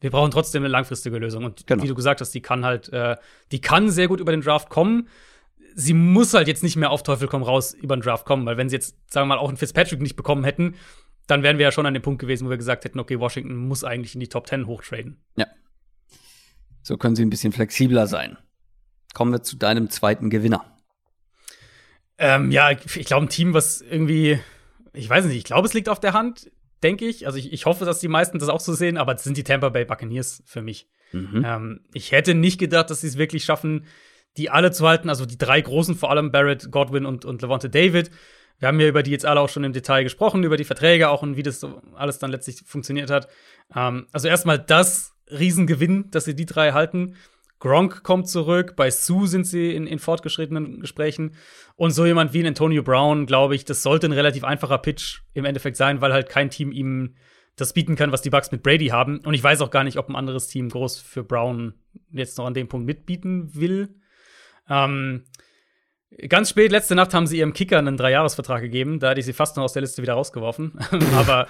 [0.01, 1.45] Wir brauchen trotzdem eine langfristige Lösung.
[1.45, 1.83] Und Genau.
[1.83, 3.17] wie du gesagt hast, die kann halt, äh,
[3.51, 5.09] die kann sehr gut über den Draft kommen.
[5.75, 8.59] Sie muss halt jetzt nicht mehr auf Teufel komm raus über den Draft kommen, weil
[8.59, 10.75] wenn sie jetzt, sagen wir mal, auch einen Fitzpatrick nicht bekommen hätten,
[11.27, 13.57] dann wären wir ja schon an dem Punkt gewesen, wo wir gesagt hätten, okay, Washington
[13.57, 15.23] muss eigentlich in die Top 10 hochtraden.
[15.37, 15.47] Ja.
[16.83, 18.39] So können sie ein bisschen flexibler sein.
[19.13, 20.65] Kommen wir zu deinem zweiten Gewinner.
[22.19, 24.39] Ähm, ja, ich, ich glaube, ein Team, was irgendwie,
[24.93, 26.51] ich weiß nicht, ich glaube, es liegt auf der Hand,
[26.83, 27.27] denke ich.
[27.27, 29.45] Also ich, ich hoffe, dass die meisten das auch so sehen, aber es sind die
[29.45, 30.89] Tampa Bay Buccaneers für mich.
[31.13, 31.43] Mhm.
[31.45, 33.87] Ähm, ich hätte nicht gedacht, dass sie es wirklich schaffen,
[34.37, 37.71] die alle zu halten, also die drei großen, vor allem Barrett, Godwin und, und Levante
[37.71, 38.11] David.
[38.59, 41.09] Wir haben ja über die jetzt alle auch schon im Detail gesprochen, über die Verträge
[41.11, 41.65] auch und wie das
[41.95, 43.29] alles dann letztlich funktioniert hat.
[43.75, 47.17] Ähm, also erstmal das Riesengewinn, dass sie die drei halten.
[47.59, 51.37] Gronk kommt zurück, bei Sue sind sie in, in fortgeschrittenen Gesprächen.
[51.75, 55.21] Und so jemand wie ein Antonio Brown, glaube ich, das sollte ein relativ einfacher Pitch
[55.33, 57.15] im Endeffekt sein, weil halt kein Team ihm
[57.57, 59.21] das bieten kann, was die Bucks mit Brady haben.
[59.21, 61.75] Und ich weiß auch gar nicht, ob ein anderes Team groß für Brown
[62.13, 63.95] jetzt noch an dem Punkt mitbieten will.
[64.69, 65.25] Ähm,
[66.29, 69.01] ganz spät, letzte Nacht, haben sie ihrem Kicker einen Dreijahresvertrag gegeben.
[69.01, 70.79] Da hätte ich sie fast noch aus der Liste wieder rausgeworfen.
[71.15, 71.49] Aber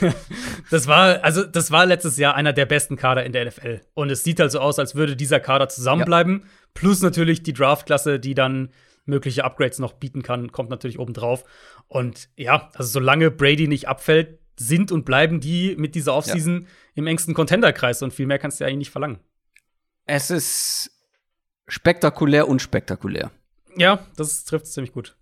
[0.70, 3.80] das war, also, das war letztes Jahr einer der besten Kader in der NFL.
[3.94, 6.44] Und es sieht halt so aus, als würde dieser Kader zusammenbleiben.
[6.74, 8.70] Plus natürlich die Draftklasse, die dann
[9.04, 11.44] mögliche Upgrades noch bieten kann, kommt natürlich oben drauf.
[11.86, 17.06] Und ja, also solange Brady nicht abfällt, sind und bleiben die mit dieser Offseason im
[17.06, 19.18] engsten Contenderkreis und viel mehr kannst du ja eigentlich nicht verlangen.
[20.06, 20.90] Es ist
[21.68, 23.30] spektakulär und spektakulär.
[23.76, 25.16] Ja, das trifft ziemlich gut.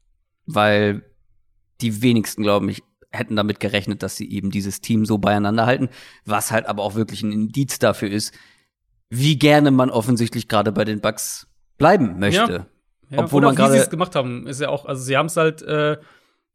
[0.46, 1.02] weil
[1.80, 5.88] die wenigsten, glaube ich, hätten damit gerechnet, dass sie eben dieses Team so beieinander halten,
[6.24, 8.34] was halt aber auch wirklich ein Indiz dafür ist,
[9.08, 11.46] wie gerne man offensichtlich gerade bei den Bucks
[11.78, 12.66] bleiben möchte.
[13.10, 15.02] Ja, Obwohl und man auch wie sie gerade es gemacht haben, ist ja auch, also
[15.02, 15.98] sie haben es halt, äh,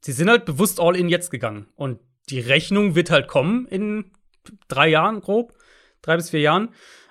[0.01, 1.67] sie sind halt bewusst all in jetzt gegangen.
[1.75, 1.99] Und
[2.29, 4.11] die Rechnung wird halt kommen in
[4.67, 5.53] drei Jahren grob,
[6.01, 6.69] drei bis vier Jahren.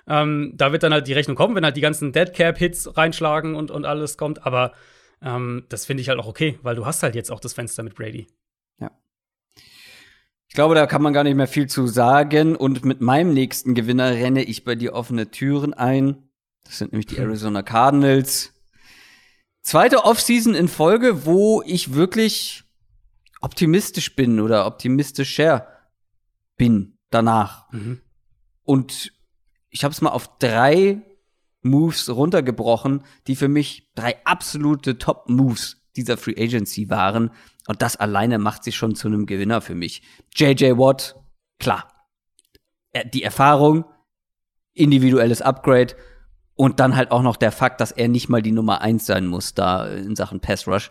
[0.09, 2.97] Ähm, da wird dann halt die Rechnung kommen, wenn halt die ganzen Dead Cap Hits
[2.97, 4.45] reinschlagen und, und alles kommt.
[4.45, 4.73] Aber
[5.21, 7.83] ähm, das finde ich halt auch okay, weil du hast halt jetzt auch das Fenster
[7.83, 8.27] mit Brady.
[10.49, 12.55] Ich glaube, da kann man gar nicht mehr viel zu sagen.
[12.55, 16.29] Und mit meinem nächsten Gewinner renne ich bei dir offene Türen ein.
[16.63, 18.53] Das sind nämlich die Arizona Cardinals.
[19.61, 22.63] Zweite Offseason in Folge, wo ich wirklich
[23.41, 25.67] optimistisch bin oder optimistischer
[26.57, 27.71] bin danach.
[28.63, 29.13] Und
[29.69, 31.01] ich habe es mal auf drei
[31.61, 37.31] Moves runtergebrochen, die für mich drei absolute Top-Moves dieser Free Agency waren.
[37.67, 40.01] Und das alleine macht sie schon zu einem Gewinner für mich.
[40.35, 41.15] JJ Watt,
[41.59, 41.87] klar.
[42.93, 43.85] Er- Die Erfahrung,
[44.73, 45.95] individuelles Upgrade
[46.55, 49.25] und dann halt auch noch der Fakt, dass er nicht mal die Nummer eins sein
[49.27, 50.89] muss da in Sachen Pass Rush.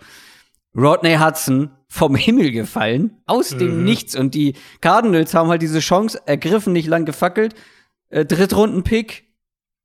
[0.77, 4.15] Rodney Hudson vom Himmel gefallen, aus dem Nichts.
[4.15, 7.55] Und die Cardinals haben halt diese Chance ergriffen, nicht lang gefackelt.
[8.11, 9.27] Äh, Drittrunden-Pick,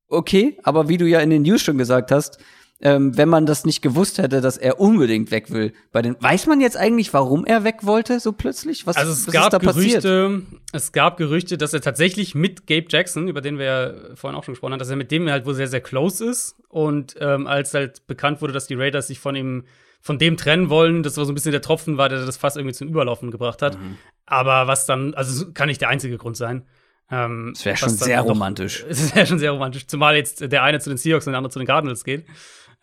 [0.08, 2.40] okay, aber wie du ja in den News schon gesagt hast,
[2.84, 6.48] ähm, wenn man das nicht gewusst hätte, dass er unbedingt weg will, bei den, weiß
[6.48, 8.86] man jetzt eigentlich, warum er weg wollte, so plötzlich?
[8.86, 10.04] Was, Also es was gab ist da passiert?
[10.04, 10.42] Gerüchte,
[10.74, 14.44] es gab Gerüchte, dass er tatsächlich mit Gabe Jackson, über den wir ja vorhin auch
[14.44, 16.56] schon gesprochen haben, dass er mit dem halt wohl sehr, sehr close ist.
[16.68, 19.64] Und ähm, als halt bekannt wurde, dass die Raiders sich von ihm,
[20.02, 22.58] von dem trennen wollen, das war so ein bisschen der Tropfen, war, der das fast
[22.58, 23.80] irgendwie zum Überlaufen gebracht hat.
[23.80, 23.98] Mhm.
[24.26, 26.66] Aber was dann, also kann nicht der einzige Grund sein.
[27.14, 28.84] Ähm, Das wäre schon sehr romantisch.
[28.90, 31.52] Es wäre schon sehr romantisch, zumal jetzt der eine zu den Seahawks und der andere
[31.52, 32.26] zu den Cardinals geht.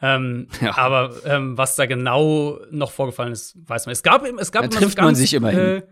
[0.01, 0.79] Ähm, Ja.
[0.79, 3.93] Aber ähm, was da genau noch vorgefallen ist, weiß man.
[3.93, 5.59] Es gab, es gab Da trifft man sich immerhin.
[5.59, 5.83] Äh,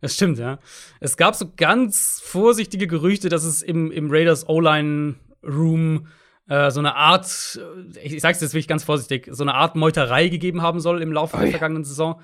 [0.00, 0.58] das stimmt, ja.
[1.00, 6.06] Es gab so ganz vorsichtige Gerüchte, dass es im, im Raiders O-Line-Room
[6.48, 7.60] äh, so eine Art,
[8.02, 11.12] ich, ich sag's jetzt wirklich ganz vorsichtig, so eine Art Meuterei gegeben haben soll im
[11.12, 11.42] Laufe Ui.
[11.42, 12.20] der vergangenen Saison.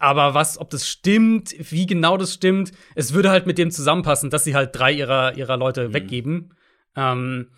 [0.00, 4.30] Aber was, ob das stimmt, wie genau das stimmt, es würde halt mit dem zusammenpassen,
[4.30, 5.92] dass sie halt drei ihrer, ihrer Leute Mhm.
[5.94, 6.54] weggeben.
[6.96, 7.50] Ähm,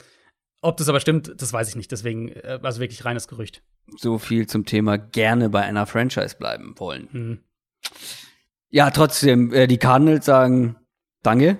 [0.60, 1.90] ob das aber stimmt, das weiß ich nicht.
[1.92, 3.62] Deswegen, äh, also wirklich reines Gerücht.
[3.96, 7.08] So viel zum Thema gerne bei einer Franchise bleiben wollen.
[7.12, 7.38] Mhm.
[8.70, 10.76] Ja, trotzdem, äh, die Cardinals sagen
[11.22, 11.58] Danke.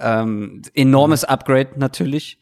[0.00, 2.40] Ähm, enormes Upgrade natürlich.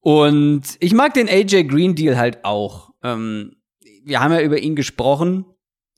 [0.00, 2.90] Und ich mag den AJ Green Deal halt auch.
[3.04, 3.54] Ähm,
[4.04, 5.44] wir haben ja über ihn gesprochen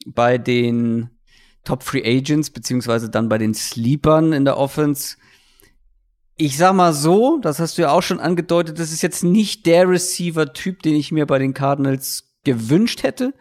[0.07, 1.09] bei den
[1.65, 5.17] Top Free Agents, beziehungsweise dann bei den Sleepern in der Offense.
[6.37, 9.67] Ich sag mal so, das hast du ja auch schon angedeutet, das ist jetzt nicht
[9.67, 13.35] der Receiver-Typ, den ich mir bei den Cardinals gewünscht hätte.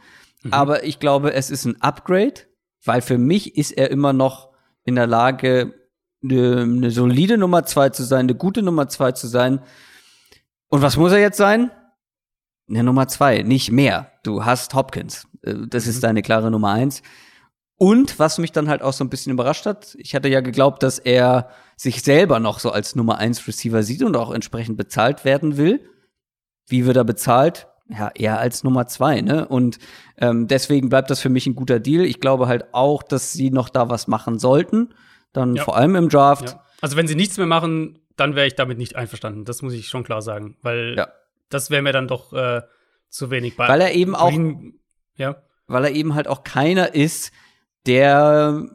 [0.51, 2.41] Aber ich glaube, es ist ein Upgrade,
[2.83, 4.49] weil für mich ist er immer noch
[4.83, 5.73] in der Lage,
[6.21, 9.61] eine, eine solide Nummer zwei zu sein, eine gute Nummer zwei zu sein.
[10.67, 11.71] Und was muss er jetzt sein?
[12.69, 14.11] Eine Nummer zwei, nicht mehr.
[14.23, 15.27] Du hast Hopkins.
[15.43, 17.01] Äh, Das ist deine klare Nummer eins.
[17.83, 20.83] Und was mich dann halt auch so ein bisschen überrascht hat, ich hatte ja geglaubt,
[20.83, 25.25] dass er sich selber noch so als Nummer 1 Receiver sieht und auch entsprechend bezahlt
[25.25, 25.81] werden will.
[26.65, 27.67] Wie wird er bezahlt?
[27.89, 29.45] Ja, eher als Nummer zwei, ne?
[29.49, 29.79] Und
[30.17, 32.05] ähm, deswegen bleibt das für mich ein guter Deal.
[32.05, 34.93] Ich glaube halt auch, dass sie noch da was machen sollten.
[35.33, 35.65] Dann ja.
[35.65, 36.51] vor allem im Draft.
[36.51, 36.63] Ja.
[36.79, 39.43] Also wenn sie nichts mehr machen, dann wäre ich damit nicht einverstanden.
[39.43, 40.55] Das muss ich schon klar sagen.
[40.61, 41.09] Weil ja.
[41.49, 42.61] das wäre mir dann doch äh,
[43.09, 43.57] zu wenig.
[43.57, 44.31] Bei weil er eben auch,
[45.17, 45.35] ja.
[45.67, 47.33] weil er eben halt auch keiner ist,
[47.85, 48.69] der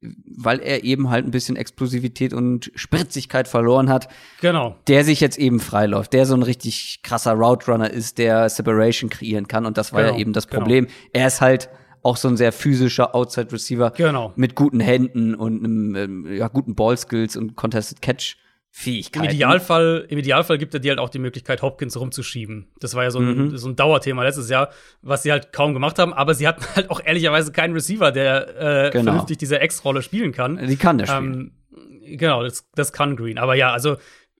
[0.00, 4.08] weil er eben halt ein bisschen Explosivität und Spritzigkeit verloren hat.
[4.40, 4.76] Genau.
[4.86, 9.10] Der sich jetzt eben freiläuft, der so ein richtig krasser Route Runner ist, der Separation
[9.10, 9.66] kreieren kann.
[9.66, 10.14] Und das war genau.
[10.14, 10.60] ja eben das genau.
[10.60, 10.86] Problem.
[10.86, 10.98] Genau.
[11.12, 11.68] Er ist halt
[12.02, 14.32] auch so ein sehr physischer Outside Receiver genau.
[14.36, 18.36] mit guten Händen und einem ähm, ja, guten Ballskills und Contested Catch.
[18.78, 19.24] Fähigkeiten.
[19.24, 22.68] Im Idealfall, Im Idealfall gibt er dir halt auch die Möglichkeit, Hopkins rumzuschieben.
[22.78, 23.56] Das war ja so ein, mhm.
[23.56, 24.70] so ein Dauerthema letztes Jahr,
[25.02, 26.12] was sie halt kaum gemacht haben.
[26.12, 29.10] Aber sie hatten halt auch ehrlicherweise keinen Receiver, der äh, genau.
[29.10, 30.64] vernünftig diese X-Rolle spielen kann.
[30.64, 31.52] Die kann der spielen.
[31.74, 33.38] Ähm, genau, das, das kann Green.
[33.38, 33.96] Aber ja, also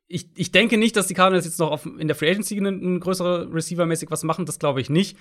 [0.07, 2.67] ich, ich denke nicht, dass die Cardinals jetzt noch auf, in der Free Agency ein,
[2.67, 4.47] ein größere Receiver-mäßig was machen.
[4.47, 5.19] Das glaube ich nicht.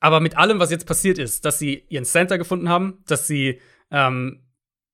[0.00, 3.60] Aber mit allem, was jetzt passiert ist, dass sie ihren Center gefunden haben, dass sie
[3.90, 4.40] ähm,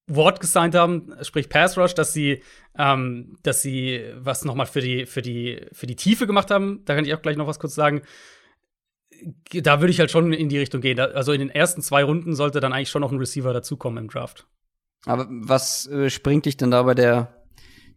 [0.07, 2.43] Ward gesigned haben, sprich Pass Rush, dass sie,
[2.79, 6.83] ähm, dass sie was nochmal für die, für die, für die Tiefe gemacht haben.
[6.85, 8.03] Da kann ich auch gleich noch was kurz sagen.
[9.53, 11.01] Da würde ich halt schon in die Richtung gehen.
[11.01, 14.11] Also in den ersten zwei Runden sollte dann eigentlich schon noch ein Receiver dazukommen im
[14.11, 14.47] Draft.
[15.07, 17.45] Aber was äh, springt dich denn da bei der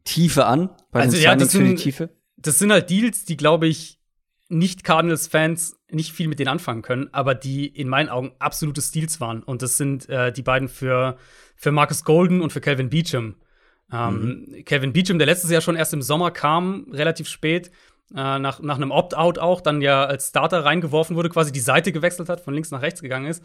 [0.03, 0.69] Tiefe an?
[0.91, 2.10] Bei also, den ja, das sind, Tiefe?
[2.38, 3.99] Das sind halt Deals, die, glaube ich,
[4.48, 9.19] nicht Cardinals-Fans nicht viel mit denen anfangen können, aber die in meinen Augen absolute Steals
[9.19, 9.44] waren.
[9.44, 11.18] Und das sind äh, die beiden für
[11.60, 13.36] für Marcus Golden und für Calvin Beecham.
[13.91, 14.65] Ähm, mhm.
[14.65, 17.69] Calvin Beecham, der letztes Jahr schon erst im Sommer kam, relativ spät,
[18.15, 21.91] äh, nach, nach einem Opt-out auch, dann ja als Starter reingeworfen wurde, quasi die Seite
[21.91, 23.44] gewechselt hat, von links nach rechts gegangen ist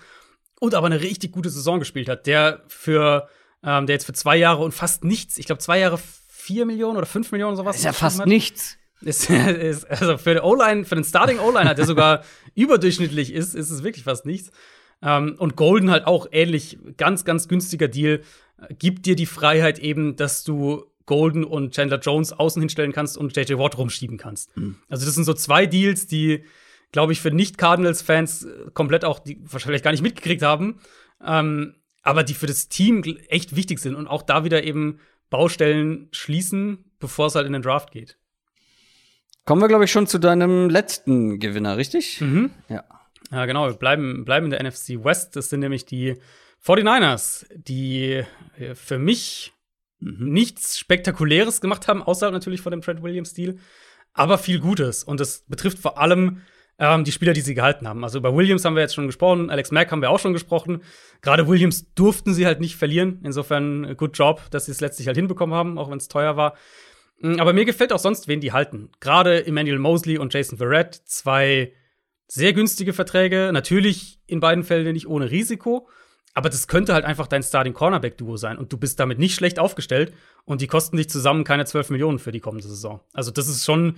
[0.60, 2.26] und aber eine richtig gute Saison gespielt hat.
[2.26, 3.28] Der für,
[3.64, 6.96] ähm, der jetzt für zwei Jahre und fast nichts, ich glaube zwei Jahre vier Millionen
[6.96, 7.76] oder fünf Millionen sowas.
[7.76, 8.28] Ist ja fast hat.
[8.28, 8.78] nichts.
[9.00, 12.22] Ist, ist, also für den O-Line, für den Starting O-Liner, der sogar
[12.54, 14.52] überdurchschnittlich ist, ist es wirklich fast nichts.
[15.02, 18.20] Ähm, und Golden halt auch ähnlich, ganz, ganz günstiger Deal.
[18.58, 23.18] Äh, gibt dir die Freiheit eben, dass du Golden und Chandler Jones außen hinstellen kannst
[23.18, 24.56] und JJ Watt rumschieben kannst.
[24.56, 24.76] Mhm.
[24.88, 26.44] Also, das sind so zwei Deals, die,
[26.92, 30.80] glaube ich, für Nicht-Cardinals-Fans äh, komplett auch, die wahrscheinlich gar nicht mitgekriegt haben,
[31.24, 34.98] ähm, aber die für das Team echt wichtig sind und auch da wieder eben
[35.30, 38.18] Baustellen schließen, bevor es halt in den Draft geht.
[39.44, 42.20] Kommen wir, glaube ich, schon zu deinem letzten Gewinner, richtig?
[42.20, 42.50] Mhm.
[42.68, 42.84] Ja.
[43.34, 43.66] Ja, genau.
[43.66, 45.34] Wir bleiben, bleiben in der NFC West.
[45.34, 46.14] Das sind nämlich die
[46.64, 48.22] 49ers, die
[48.56, 49.52] äh, für mich
[49.98, 50.32] mhm.
[50.32, 53.58] nichts Spektakuläres gemacht haben, außer natürlich von dem Trent Williams-Stil,
[54.12, 55.02] aber viel Gutes.
[55.02, 56.42] Und das betrifft vor allem
[56.78, 58.04] ähm, die Spieler, die sie gehalten haben.
[58.04, 60.84] Also über Williams haben wir jetzt schon gesprochen, Alex Mack haben wir auch schon gesprochen.
[61.20, 63.18] Gerade Williams durften sie halt nicht verlieren.
[63.24, 66.36] Insofern, äh, good job, dass sie es letztlich halt hinbekommen haben, auch wenn es teuer
[66.36, 66.54] war.
[67.18, 68.92] Mm, aber mir gefällt auch sonst, wen die halten.
[69.00, 71.72] Gerade Emmanuel Mosley und Jason Verrett, zwei
[72.26, 75.88] sehr günstige Verträge, natürlich in beiden Fällen nicht ohne Risiko,
[76.34, 79.34] aber das könnte halt einfach dein Starting Cornerback Duo sein und du bist damit nicht
[79.34, 80.12] schlecht aufgestellt
[80.44, 83.00] und die kosten dich zusammen keine 12 Millionen für die kommende Saison.
[83.12, 83.96] Also das ist schon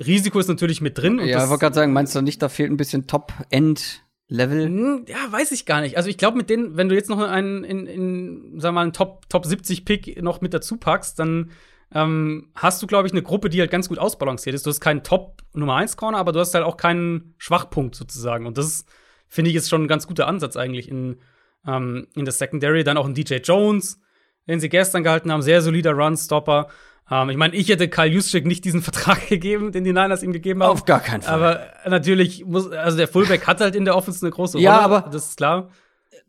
[0.00, 1.18] Risiko ist natürlich mit drin.
[1.18, 4.66] ja, ich wollte gerade sagen, meinst du nicht, da fehlt ein bisschen Top-End Level?
[4.66, 5.96] Hm, ja, weiß ich gar nicht.
[5.96, 8.92] Also ich glaube, mit denen, wenn du jetzt noch einen in, in sag mal, einen
[8.92, 11.50] Top, Top 70 Pick noch mit dazu packst, dann
[11.94, 14.66] ähm, hast du, glaube ich, eine Gruppe, die halt ganz gut ausbalanciert ist.
[14.66, 18.46] Du hast keinen Top Nummer 1 Corner, aber du hast halt auch keinen Schwachpunkt sozusagen.
[18.46, 18.84] Und das
[19.26, 21.18] finde ich ist schon ein ganz guter Ansatz eigentlich in,
[21.66, 22.84] ähm, in der Secondary.
[22.84, 24.00] Dann auch ein DJ Jones,
[24.46, 26.68] den sie gestern gehalten haben, sehr solider Run-Stopper.
[27.10, 30.32] Ähm, ich meine, ich hätte Kyle Juszczyk nicht diesen Vertrag gegeben, den die Niners ihm
[30.32, 30.72] gegeben haben.
[30.72, 31.34] Auf gar keinen Fall.
[31.34, 34.64] Aber natürlich muss, also der Fullback hat halt in der Offense eine große Rolle.
[34.64, 35.70] Ja, aber das ist klar.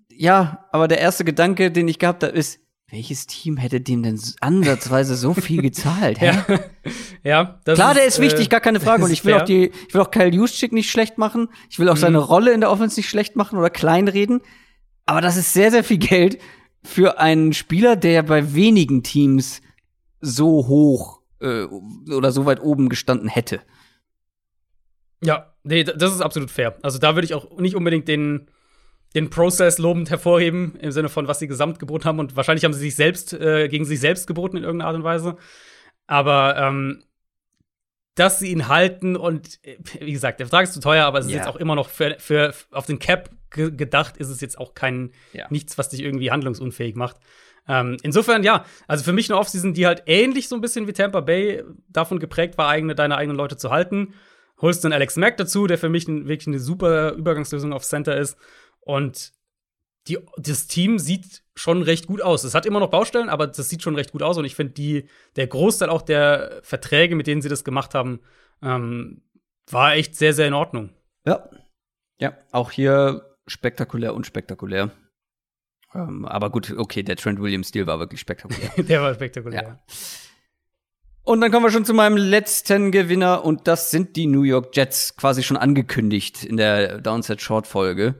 [0.09, 2.59] Ja, aber der erste Gedanke, den ich gehabt habe, ist,
[2.91, 6.19] welches Team hätte dem denn ansatzweise so viel gezahlt?
[6.19, 6.25] Hä?
[6.25, 6.59] ja,
[7.23, 9.03] ja das Klar, der ist wichtig, äh, gar keine Frage.
[9.05, 9.41] Und ich will fair.
[9.41, 11.49] auch die, ich will auch Kyle Juszczyk nicht schlecht machen.
[11.69, 11.99] Ich will auch mhm.
[11.99, 14.41] seine Rolle in der Offense nicht schlecht machen oder kleinreden.
[15.05, 16.39] Aber das ist sehr, sehr viel Geld
[16.83, 19.61] für einen Spieler, der bei wenigen Teams
[20.21, 23.61] so hoch äh, oder so weit oben gestanden hätte.
[25.23, 26.77] Ja, nee, das ist absolut fair.
[26.81, 28.49] Also da würde ich auch nicht unbedingt den
[29.15, 32.19] den Prozess lobend hervorheben, im Sinne von, was sie gesamt geboten haben.
[32.19, 35.03] Und wahrscheinlich haben sie sich selbst äh, gegen sich selbst geboten in irgendeiner Art und
[35.03, 35.37] Weise.
[36.07, 37.03] Aber ähm,
[38.15, 41.25] dass sie ihn halten und äh, wie gesagt, der Vertrag ist zu teuer, aber es
[41.25, 41.37] ist ja.
[41.37, 44.73] jetzt auch immer noch für, für auf den Cap ge gedacht, ist es jetzt auch
[44.73, 45.47] kein ja.
[45.49, 47.17] nichts, was dich irgendwie handlungsunfähig macht.
[47.67, 50.93] Ähm, insofern, ja, also für mich eine Offseason, die halt ähnlich so ein bisschen wie
[50.93, 54.13] Tampa Bay davon geprägt war, eigene, deine eigenen Leute zu halten.
[54.61, 58.37] Holst dann Alex Mack dazu, der für mich wirklich eine super Übergangslösung auf Center ist.
[58.81, 59.33] Und
[60.07, 62.43] die, das Team sieht schon recht gut aus.
[62.43, 64.37] Es hat immer noch Baustellen, aber das sieht schon recht gut aus.
[64.37, 65.03] Und ich finde,
[65.35, 68.21] der Großteil auch der Verträge, mit denen sie das gemacht haben,
[68.61, 69.21] ähm,
[69.69, 70.89] war echt sehr, sehr in Ordnung.
[71.25, 71.49] Ja.
[72.19, 74.91] Ja, auch hier spektakulär, unspektakulär.
[75.93, 78.71] Ähm, aber gut, okay, der Trent Williams-Deal war wirklich spektakulär.
[78.77, 79.61] der war spektakulär.
[79.61, 79.79] Ja.
[81.23, 84.75] Und dann kommen wir schon zu meinem letzten Gewinner und das sind die New York
[84.75, 88.15] Jets, quasi schon angekündigt in der Downset Short Folge.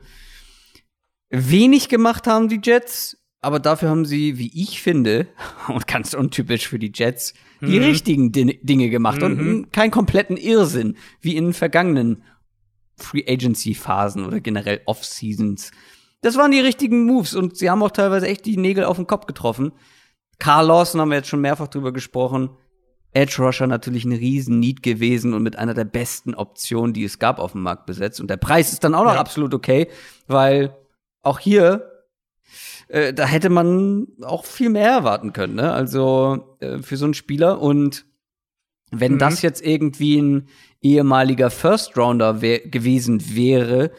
[1.30, 5.27] Wenig gemacht haben die Jets, aber dafür haben sie, wie ich finde,
[5.68, 7.85] und ganz untypisch für die Jets, die mhm.
[7.85, 9.26] richtigen Dinge gemacht mhm.
[9.26, 12.23] und keinen kompletten Irrsinn, wie in vergangenen
[12.97, 15.72] Free Agency Phasen oder generell Off Seasons.
[16.22, 19.07] Das waren die richtigen Moves und sie haben auch teilweise echt die Nägel auf den
[19.07, 19.72] Kopf getroffen.
[20.38, 22.49] Carl Lawson haben wir jetzt schon mehrfach drüber gesprochen.
[23.11, 27.19] Edge Rusher natürlich ein riesen Need gewesen und mit einer der besten Optionen, die es
[27.19, 28.22] gab auf dem Markt besetzt.
[28.22, 29.19] Und der Preis ist dann auch noch ja.
[29.19, 29.88] absolut okay,
[30.27, 30.76] weil
[31.21, 31.89] auch hier
[32.89, 35.71] äh, da hätte man auch viel mehr erwarten können, ne?
[35.71, 37.61] Also äh, für so einen Spieler.
[37.61, 38.05] Und
[38.91, 39.19] wenn mhm.
[39.19, 40.49] das jetzt irgendwie ein
[40.81, 43.91] ehemaliger First Rounder wär gewesen wäre,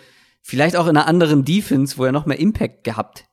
[0.43, 3.25] vielleicht auch in einer anderen Defense, wo er noch mehr Impact gehabt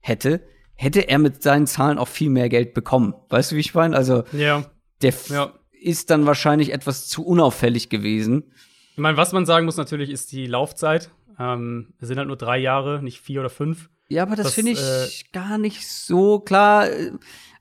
[0.00, 0.42] hätte,
[0.74, 3.14] hätte er mit seinen Zahlen auch viel mehr Geld bekommen.
[3.28, 3.96] Weißt du, wie ich meine?
[3.96, 4.64] Also ja.
[5.02, 5.52] der ja.
[5.70, 8.52] ist dann wahrscheinlich etwas zu unauffällig gewesen.
[8.92, 11.10] Ich meine, was man sagen muss natürlich, ist die Laufzeit.
[11.38, 13.88] Ähm, es sind halt nur drei Jahre, nicht vier oder fünf.
[14.08, 16.88] Ja, aber das, das finde ich äh, gar nicht so klar.
[16.88, 17.12] Äh,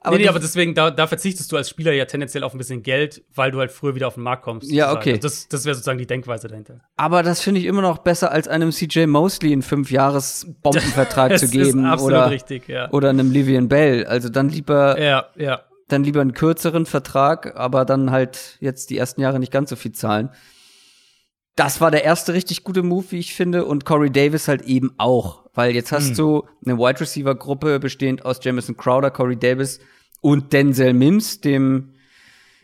[0.01, 2.59] aber nee, nee, aber deswegen, da, da verzichtest du als Spieler ja tendenziell auf ein
[2.59, 4.71] bisschen Geld, weil du halt früher wieder auf den Markt kommst.
[4.71, 5.13] Ja, okay.
[5.13, 6.81] Also das, das wäre sozusagen die Denkweise dahinter.
[6.95, 11.39] Aber das finde ich immer noch besser, als einem CJ Mosley einen fünf Jahres Bombenvertrag
[11.39, 11.91] zu geben.
[11.91, 12.91] oder, richtig, ja.
[12.91, 14.05] Oder einem Livian Bell.
[14.05, 15.01] Also dann lieber.
[15.01, 15.61] Ja, ja.
[15.87, 19.75] Dann lieber einen kürzeren Vertrag, aber dann halt jetzt die ersten Jahre nicht ganz so
[19.75, 20.29] viel zahlen
[21.55, 24.93] das war der erste richtig gute Move, wie ich finde, und Corey Davis halt eben
[24.97, 26.15] auch, weil jetzt hast mhm.
[26.15, 29.79] du eine Wide Receiver Gruppe bestehend aus Jamison Crowder, Corey Davis
[30.21, 31.93] und Denzel Mims, dem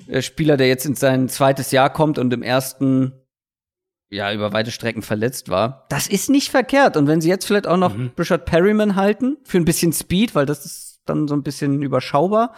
[0.07, 3.13] äh, Spieler, der jetzt in sein zweites Jahr kommt und im ersten
[4.09, 5.85] ja über weite Strecken verletzt war.
[5.89, 8.11] Das ist nicht verkehrt und wenn sie jetzt vielleicht auch noch mhm.
[8.19, 12.53] Richard Perryman halten für ein bisschen Speed, weil das ist dann so ein bisschen überschaubar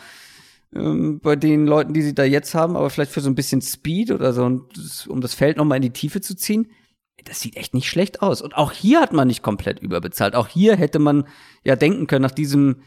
[0.75, 3.61] ähm, bei den Leuten, die sie da jetzt haben, aber vielleicht für so ein bisschen
[3.61, 4.43] Speed oder so,
[5.07, 6.71] um das Feld noch mal in die Tiefe zu ziehen.
[7.25, 8.41] Das sieht echt nicht schlecht aus.
[8.41, 10.35] Und auch hier hat man nicht komplett überbezahlt.
[10.35, 11.25] Auch hier hätte man
[11.63, 12.81] ja denken können, nach diesem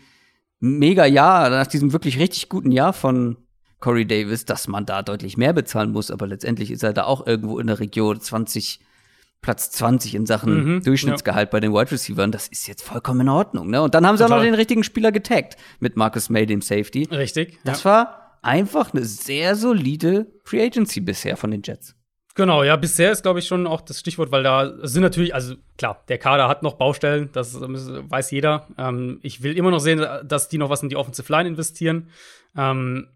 [0.59, 3.37] mega Jahr, nach diesem wirklich richtig guten Jahr von
[3.79, 6.11] Corey Davis, dass man da deutlich mehr bezahlen muss.
[6.11, 8.81] Aber letztendlich ist er da auch irgendwo in der Region 20,
[9.43, 11.51] Platz 20 in Sachen mhm, Durchschnittsgehalt ja.
[11.53, 12.31] bei den Wide Receivers.
[12.31, 13.71] Das ist jetzt vollkommen in Ordnung.
[13.71, 13.83] Ne?
[13.83, 14.39] Und dann haben sie Total.
[14.39, 17.09] auch noch den richtigen Spieler getaggt mit Marcus May, dem Safety.
[17.11, 17.59] Richtig.
[17.65, 17.91] Das ja.
[17.91, 21.95] war einfach eine sehr solide Free Agency bisher von den Jets.
[22.37, 25.55] Genau, ja, bisher ist, glaube ich, schon auch das Stichwort, weil da sind natürlich, also
[25.79, 28.69] klar, der Kader hat noch Baustellen, das weiß jeder.
[28.77, 32.11] Ähm, ich will immer noch sehen, dass die noch was in die Offensive Line investieren.
[32.55, 33.09] Ähm,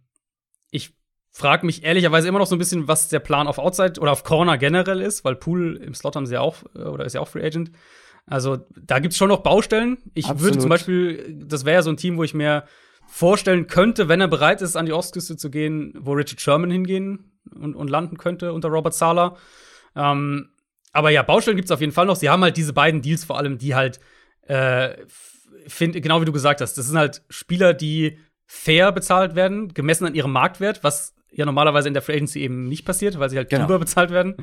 [0.71, 0.95] ich
[1.31, 4.25] frage mich ehrlicherweise immer noch so ein bisschen, was der Plan auf Outside oder auf
[4.25, 7.21] Corner generell ist, weil Pool im Slot haben sie ja auch, äh, oder ist ja
[7.21, 7.71] auch Free Agent.
[8.27, 9.99] Also da gibt es schon noch Baustellen.
[10.15, 10.43] Ich Absolut.
[10.43, 12.65] würde zum Beispiel, das wäre ja so ein Team, wo ich mir
[13.09, 17.33] vorstellen könnte, wenn er bereit ist, an die Ostküste zu gehen, wo Richard Sherman hingehen
[17.53, 19.37] und, und landen könnte unter Robert Sala.
[19.97, 20.51] Ähm,
[20.93, 22.17] aber ja, Baustellen gibt es auf jeden Fall noch.
[22.17, 24.01] Sie haben halt diese beiden Deals vor allem, die halt,
[24.43, 24.97] äh,
[25.67, 30.07] find, genau wie du gesagt hast, das sind halt Spieler, die fair bezahlt werden, gemessen
[30.07, 33.37] an ihrem Marktwert, was ja normalerweise in der Free Agency eben nicht passiert, weil sie
[33.37, 33.79] halt genau.
[33.79, 34.37] bezahlt werden.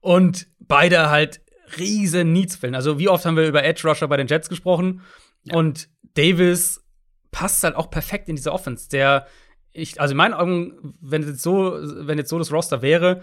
[0.00, 1.40] Und beide halt
[1.78, 2.74] riesen Needs füllen.
[2.74, 5.02] Also wie oft haben wir über Edge Rusher bei den Jets gesprochen?
[5.44, 5.56] Ja.
[5.56, 6.84] Und Davis
[7.30, 8.88] passt halt auch perfekt in diese Offense.
[8.88, 9.26] Der,
[9.72, 13.22] ich, also in meinen Augen, wenn jetzt so, wenn jetzt so das Roster wäre,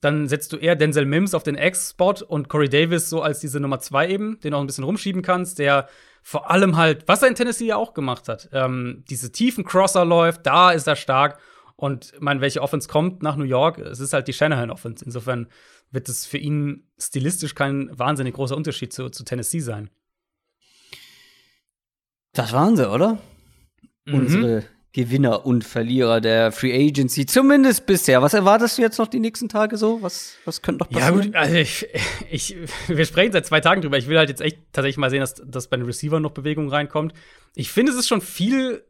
[0.00, 3.60] dann setzt du eher Denzel Mims auf den X-Spot und Corey Davis so als diese
[3.60, 5.88] Nummer zwei eben, den auch ein bisschen rumschieben kannst, der
[6.22, 10.04] vor allem halt, was er in Tennessee ja auch gemacht hat, ähm, diese tiefen Crosser
[10.04, 11.38] läuft, da ist er stark
[11.80, 13.78] und ich meine, welche Offense kommt nach New York?
[13.78, 15.02] Es ist halt die Shanahan-Offense.
[15.02, 15.48] Insofern
[15.90, 19.88] wird es für ihn stilistisch kein wahnsinnig großer Unterschied zu, zu Tennessee sein.
[22.34, 23.18] Das waren sie, oder?
[24.04, 24.14] Mhm.
[24.14, 28.20] Unsere Gewinner und Verlierer der Free Agency, zumindest bisher.
[28.20, 30.02] Was erwartest du jetzt noch die nächsten Tage so?
[30.02, 31.16] Was, was könnte noch passieren?
[31.16, 31.88] Ja, gut, also ich,
[32.30, 32.56] ich,
[32.88, 33.96] wir sprechen seit zwei Tagen drüber.
[33.96, 36.68] Ich will halt jetzt echt tatsächlich mal sehen, dass, dass bei den Receivern noch Bewegung
[36.68, 37.14] reinkommt.
[37.54, 38.84] Ich finde, es ist schon viel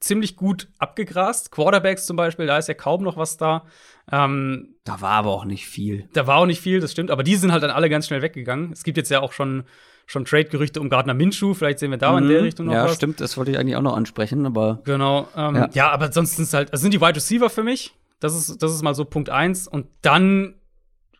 [0.00, 1.50] ziemlich gut abgegrast.
[1.50, 3.64] Quarterbacks zum Beispiel, da ist ja kaum noch was da.
[4.10, 6.08] Ähm, da war aber auch nicht viel.
[6.12, 7.10] Da war auch nicht viel, das stimmt.
[7.10, 8.72] Aber die sind halt dann alle ganz schnell weggegangen.
[8.72, 9.64] Es gibt jetzt ja auch schon,
[10.06, 11.54] schon Trade-Gerüchte um Gardner Minshew.
[11.54, 12.18] Vielleicht sehen wir da mhm.
[12.18, 12.92] in der Richtung noch ja, was.
[12.92, 13.20] Ja, stimmt.
[13.20, 14.46] Das wollte ich eigentlich auch noch ansprechen.
[14.46, 15.28] Aber genau.
[15.36, 15.68] Ähm, ja.
[15.72, 15.90] ja.
[15.90, 17.94] aber sonst sind es halt, also sind die Wide Receiver für mich.
[18.20, 19.66] Das ist, das ist mal so Punkt eins.
[19.66, 20.54] Und dann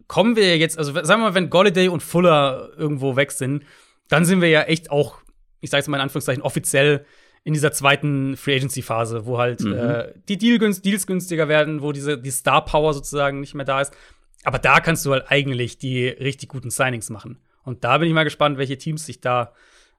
[0.07, 3.65] kommen wir jetzt, also sagen wir mal, wenn Golladay und Fuller irgendwo weg sind,
[4.09, 5.19] dann sind wir ja echt auch
[5.61, 7.05] ich sage es mal in Anführungszeichen, offiziell
[7.47, 9.73] in dieser zweiten Free Agency Phase, wo halt mhm.
[9.73, 13.81] äh, die Deal Deals günstiger werden, wo diese die Star Power sozusagen nicht mehr da
[13.81, 13.97] ist.
[14.43, 17.39] Aber da kannst du halt eigentlich die richtig guten Signings machen.
[17.63, 19.53] Und da bin ich mal gespannt, welche Teams sich da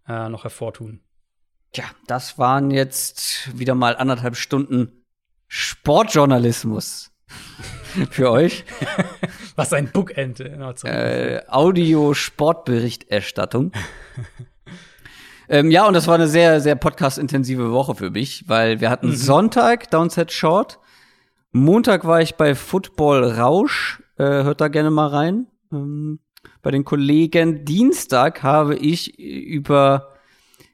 [0.10, 1.00] äh, noch hervortun.
[1.72, 5.06] Tja, das waren jetzt wieder mal anderthalb Stunden
[5.48, 7.14] Sportjournalismus
[8.10, 8.66] für euch.
[9.56, 10.42] Was ein Bookend.
[10.42, 13.72] Äh, Audio-Sportberichterstattung.
[15.50, 19.08] ähm, ja, und das war eine sehr, sehr podcast-intensive Woche für mich, weil wir hatten
[19.08, 19.16] mhm.
[19.16, 20.80] Sonntag Downset Short.
[21.52, 24.04] Montag war ich bei Football Rausch.
[24.18, 25.48] Äh, hört da gerne mal rein.
[25.72, 26.20] Ähm,
[26.62, 27.66] bei den Kollegen.
[27.66, 30.14] Dienstag habe ich über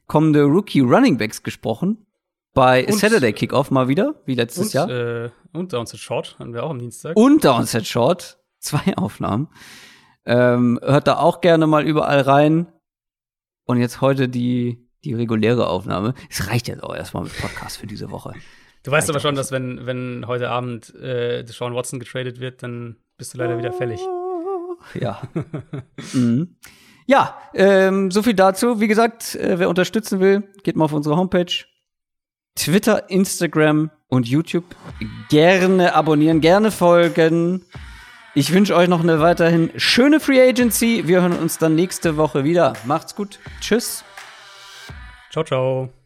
[0.06, 2.06] kommende Rookie Running Backs gesprochen.
[2.52, 4.88] Bei und, Saturday Kickoff mal wieder, wie letztes und, Jahr.
[4.88, 7.16] Äh, und Downset Short hatten wir auch am Dienstag.
[7.16, 8.38] Und Downset Short.
[8.58, 9.48] Zwei Aufnahmen.
[10.24, 12.68] Ähm, hört da auch gerne mal überall rein.
[13.64, 16.14] Und jetzt heute die, die reguläre Aufnahme.
[16.30, 18.34] Es reicht jetzt auch erstmal mit Podcast für diese Woche.
[18.82, 22.96] Du weißt aber schon, dass wenn, wenn heute Abend äh, Sean Watson getradet wird, dann
[23.16, 24.00] bist du leider wieder fällig.
[24.94, 25.22] Ja.
[26.12, 26.56] mhm.
[27.06, 28.80] Ja, ähm, so viel dazu.
[28.80, 31.64] Wie gesagt, äh, wer unterstützen will, geht mal auf unsere Homepage.
[32.54, 34.64] Twitter, Instagram und YouTube.
[35.28, 37.64] Gerne abonnieren, gerne folgen.
[38.36, 41.06] Ich wünsche euch noch eine weiterhin schöne Free Agency.
[41.06, 42.72] Wir hören uns dann nächste Woche wieder.
[42.84, 43.38] Macht's gut.
[43.60, 44.04] Tschüss.
[45.30, 46.03] Ciao, ciao.